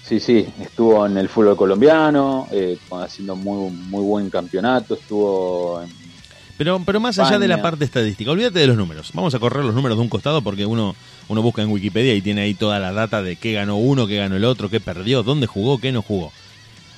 [0.04, 0.46] sí, sí.
[0.60, 4.94] Estuvo en el fútbol colombiano, eh, haciendo muy, muy buen campeonato.
[4.94, 5.88] Estuvo en
[6.56, 9.10] Pero, pero más allá de la parte estadística, olvídate de los números.
[9.12, 10.94] Vamos a correr los números de un costado porque uno,
[11.28, 14.16] uno busca en Wikipedia y tiene ahí toda la data de qué ganó uno, qué
[14.18, 16.32] ganó el otro, qué perdió, dónde jugó, qué no jugó.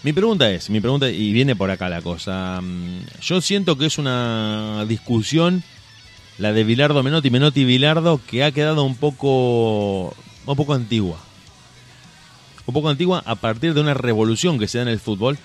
[0.02, 2.60] Mi pregunta es, mi pregunta, y viene por acá la cosa.
[2.62, 5.64] mm, Yo siento que es una discusión,
[6.38, 10.14] la de Bilardo Menotti, Menotti Bilardo, que ha quedado un poco,
[10.46, 11.18] un poco antigua.
[12.66, 15.38] Un poco antigua a partir de una revolución que se da en el fútbol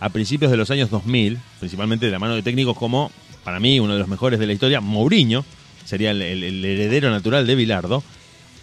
[0.00, 3.10] a principios de los años 2000, principalmente de la mano de técnicos como,
[3.44, 5.44] para mí, uno de los mejores de la historia, Mourinho,
[5.84, 8.02] sería el, el- el heredero natural de Bilardo,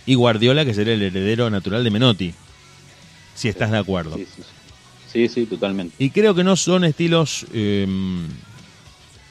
[0.05, 2.33] y Guardiola, que sería el heredero natural de Menotti,
[3.33, 4.17] si estás de acuerdo.
[4.17, 4.49] Sí, sí, sí.
[5.11, 5.93] Sí, sí, totalmente.
[5.99, 7.85] Y creo que no son estilos eh,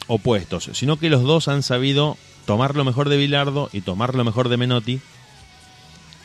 [0.06, 2.16] opuestos, sino que los dos han sabido
[2.46, 5.00] tomar lo mejor de Bilardo y tomar lo mejor de Menotti.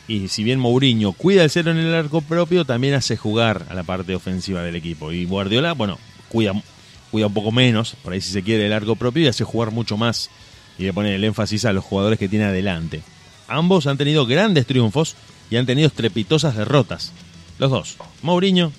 [0.08, 3.74] Y si bien Mourinho cuida el cero en el arco propio, también hace jugar a
[3.74, 5.10] la parte ofensiva del equipo.
[5.12, 5.98] Y Guardiola, bueno,
[6.28, 6.52] cuida,
[7.10, 9.72] cuida un poco menos, por ahí si se quiere, el arco propio y hace jugar
[9.72, 10.30] mucho más.
[10.78, 13.02] Y le pone el énfasis a los jugadores que tiene adelante.
[13.48, 15.16] Ambos han tenido grandes triunfos
[15.50, 17.12] y han tenido estrepitosas derrotas.
[17.58, 18.70] Los dos, Mourinho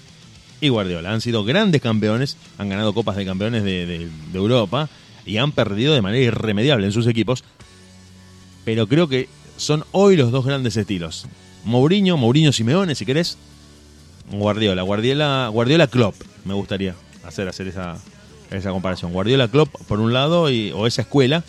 [0.61, 1.11] y Guardiola.
[1.11, 4.87] Han sido grandes campeones, han ganado copas de campeones de, de- de Europa
[5.27, 7.43] y han perdido de manera irremediable en sus equipos.
[8.65, 11.27] Pero creo que son hoy los dos grandes estilos.
[11.65, 13.37] Mourinho, Mourinho Simeone, si querés.
[14.31, 16.15] Guardiola, Guardiola, Guardiola Klopp.
[16.45, 16.95] Me gustaría
[17.25, 17.97] hacer, hacer esa,
[18.51, 19.13] esa comparación.
[19.13, 21.43] Guardiola Klopp por un lado, y, o esa escuela,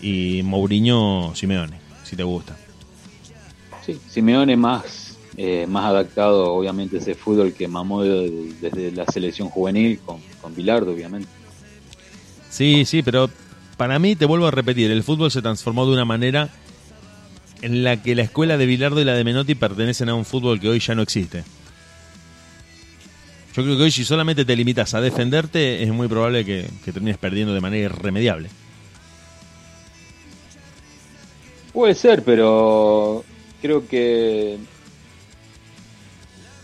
[0.00, 2.56] y Mourinho Simeone, si te gusta.
[3.84, 9.06] Sí, Simeone más, eh, más adaptado, obviamente, a ese fútbol que mamó de- desde la
[9.06, 11.37] selección juvenil con, con obviamente.
[12.50, 13.30] Sí, sí, pero
[13.76, 16.48] para mí, te vuelvo a repetir, el fútbol se transformó de una manera
[17.62, 20.60] en la que la escuela de Bilardo y la de Menotti pertenecen a un fútbol
[20.60, 21.44] que hoy ya no existe.
[23.54, 26.92] Yo creo que hoy si solamente te limitas a defenderte, es muy probable que, que
[26.92, 28.50] termines perdiendo de manera irremediable.
[31.72, 33.24] Puede ser, pero
[33.60, 34.58] creo que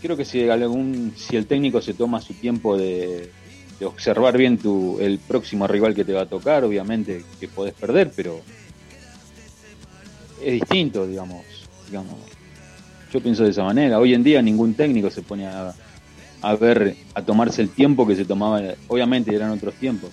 [0.01, 3.31] creo que si algún si el técnico se toma su tiempo de,
[3.79, 7.73] de observar bien tu el próximo rival que te va a tocar, obviamente que podés
[7.73, 8.41] perder, pero
[10.41, 11.45] es distinto, digamos,
[11.87, 12.15] digamos.
[13.11, 13.99] Yo pienso de esa manera.
[13.99, 15.73] Hoy en día ningún técnico se pone a,
[16.41, 20.11] a ver, a tomarse el tiempo que se tomaba, obviamente eran otros tiempos.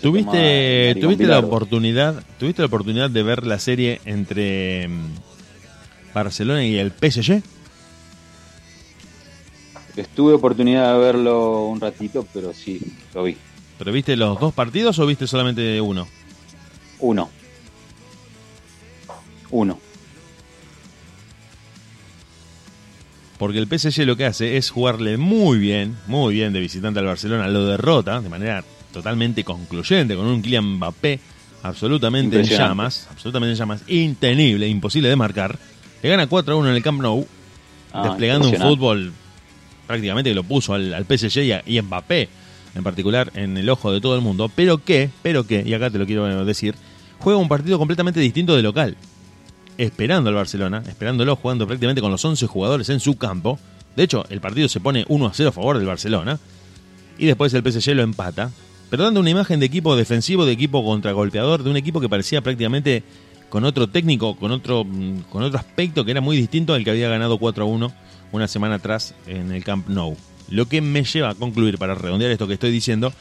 [0.00, 6.78] ¿Tuviste, tuviste la oportunidad, tuviste la oportunidad de ver la serie entre mm, Barcelona y
[6.78, 7.42] el PSG?
[9.96, 12.80] Estuve oportunidad de verlo un ratito, pero sí,
[13.14, 13.36] lo vi.
[13.78, 16.06] ¿Pero viste los dos partidos o viste solamente uno?
[17.00, 17.28] Uno.
[19.50, 19.78] Uno.
[23.38, 27.06] Porque el PSG lo que hace es jugarle muy bien, muy bien de visitante al
[27.06, 31.18] Barcelona, lo derrota de manera totalmente concluyente, con un Kylian Mbappé
[31.64, 35.58] absolutamente en llamas, absolutamente en llamas, intenible, imposible de marcar.
[36.02, 37.26] Le gana 4 a 1 en el Camp Nou,
[37.92, 39.12] Ah, desplegando un fútbol
[39.86, 42.28] prácticamente que lo puso al, al PSG y a, Mbappé
[42.74, 45.90] en particular en el ojo de todo el mundo, pero que, pero que, y acá
[45.90, 46.74] te lo quiero decir,
[47.18, 48.96] juega un partido completamente distinto de local,
[49.78, 53.58] esperando al Barcelona, esperándolo jugando prácticamente con los 11 jugadores en su campo.
[53.94, 56.38] De hecho, el partido se pone 1 a 0 a favor del Barcelona
[57.18, 58.50] y después el PSG lo empata,
[58.88, 62.40] pero dando una imagen de equipo defensivo, de equipo contragolpeador, de un equipo que parecía
[62.40, 63.02] prácticamente
[63.48, 66.90] con otro técnico, con otro, mm, con otro aspecto que era muy distinto al que
[66.90, 67.92] había ganado 4 a 1
[68.32, 70.16] una semana atrás en el Camp Nou.
[70.48, 73.12] Lo que me lleva a concluir, para redondear esto que estoy diciendo,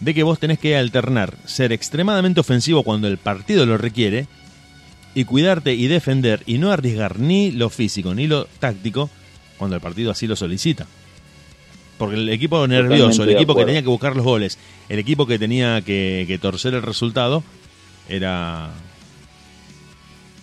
[0.00, 4.26] de que vos tenés que alternar ser extremadamente ofensivo cuando el partido lo requiere
[5.14, 9.08] y cuidarte y defender y no arriesgar ni lo físico ni lo táctico
[9.56, 10.86] cuando el partido así lo solicita.
[11.96, 14.58] Porque el equipo nervioso, el equipo que tenía que buscar los goles,
[14.90, 17.42] el equipo que tenía que, que torcer el resultado,
[18.08, 18.70] era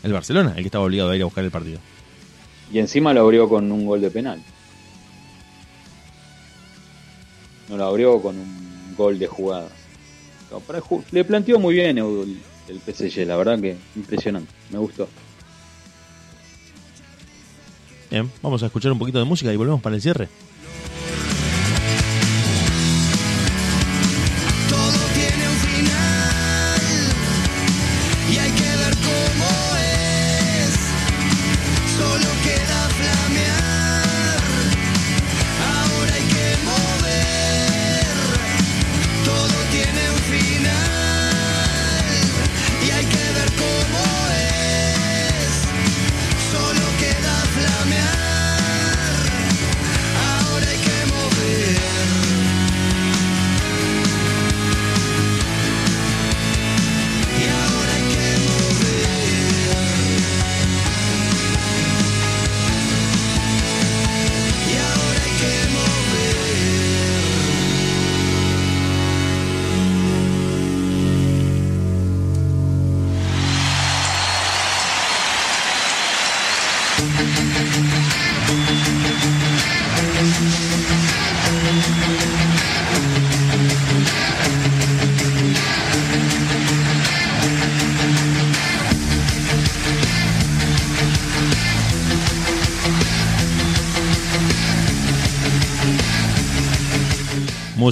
[0.02, 1.80] el Barcelona, el que estaba obligado a ir a buscar el partido.
[2.74, 4.42] Y encima lo abrió con un gol de penal.
[7.70, 9.70] No lo abrió con un gol de jugada.
[10.52, 10.82] No, para
[11.12, 14.52] le planteó muy bien el, el PSG, la verdad que impresionante.
[14.72, 15.08] Me gustó.
[18.10, 20.28] Bien, vamos a escuchar un poquito de música y volvemos para el cierre.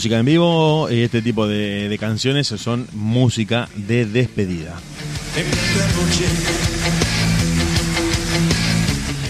[0.01, 4.75] Música en vivo y este tipo de, canciones son música de despedida.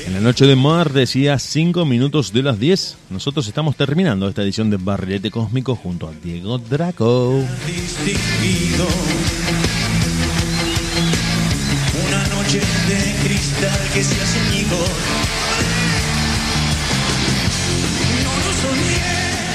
[0.06, 4.30] En la noche de martes y a 5 minutos de las 10, nosotros estamos terminando
[4.30, 7.32] esta edición de Barrilete Cósmico junto a Diego Draco.
[12.08, 14.40] Una noche de cristal que se hace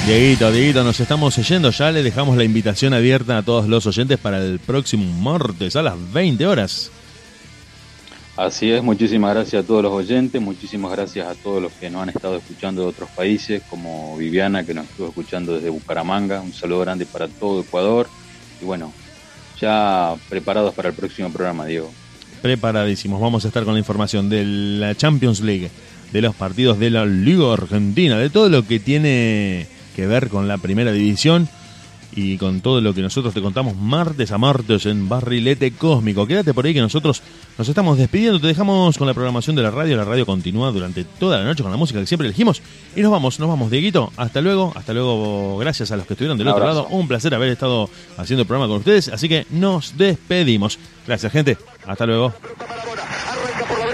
[0.07, 4.17] Dieguito, Dieguito, nos estamos yendo ya, le dejamos la invitación abierta a todos los oyentes
[4.17, 6.89] para el próximo martes a las 20 horas.
[8.37, 12.03] Así es, muchísimas gracias a todos los oyentes, muchísimas gracias a todos los que nos
[12.03, 16.53] han estado escuchando de otros países, como Viviana que nos estuvo escuchando desde Bucaramanga, un
[16.53, 18.07] saludo grande para todo Ecuador
[18.61, 18.93] y bueno,
[19.59, 21.91] ya preparados para el próximo programa, Diego.
[22.41, 25.69] Preparadísimos, vamos a estar con la información de la Champions League,
[26.13, 29.67] de los partidos de la Liga Argentina, de todo lo que tiene
[29.97, 31.49] que ver con la primera división
[32.15, 36.27] y con todo lo que nosotros te contamos martes a martes en Barrilete Cósmico.
[36.27, 37.23] Quédate por ahí que nosotros
[37.57, 41.03] nos estamos despidiendo, te dejamos con la programación de la radio, la radio continúa durante
[41.03, 42.61] toda la noche con la música que siempre elegimos.
[42.95, 46.37] Y nos vamos, nos vamos, Dieguito, hasta luego, hasta luego, gracias a los que estuvieron
[46.37, 49.97] del otro lado, un placer haber estado haciendo el programa con ustedes, así que nos
[49.97, 50.77] despedimos.
[51.07, 51.57] Gracias gente,
[51.87, 52.35] hasta luego.
[52.35, 53.87] Arranca por la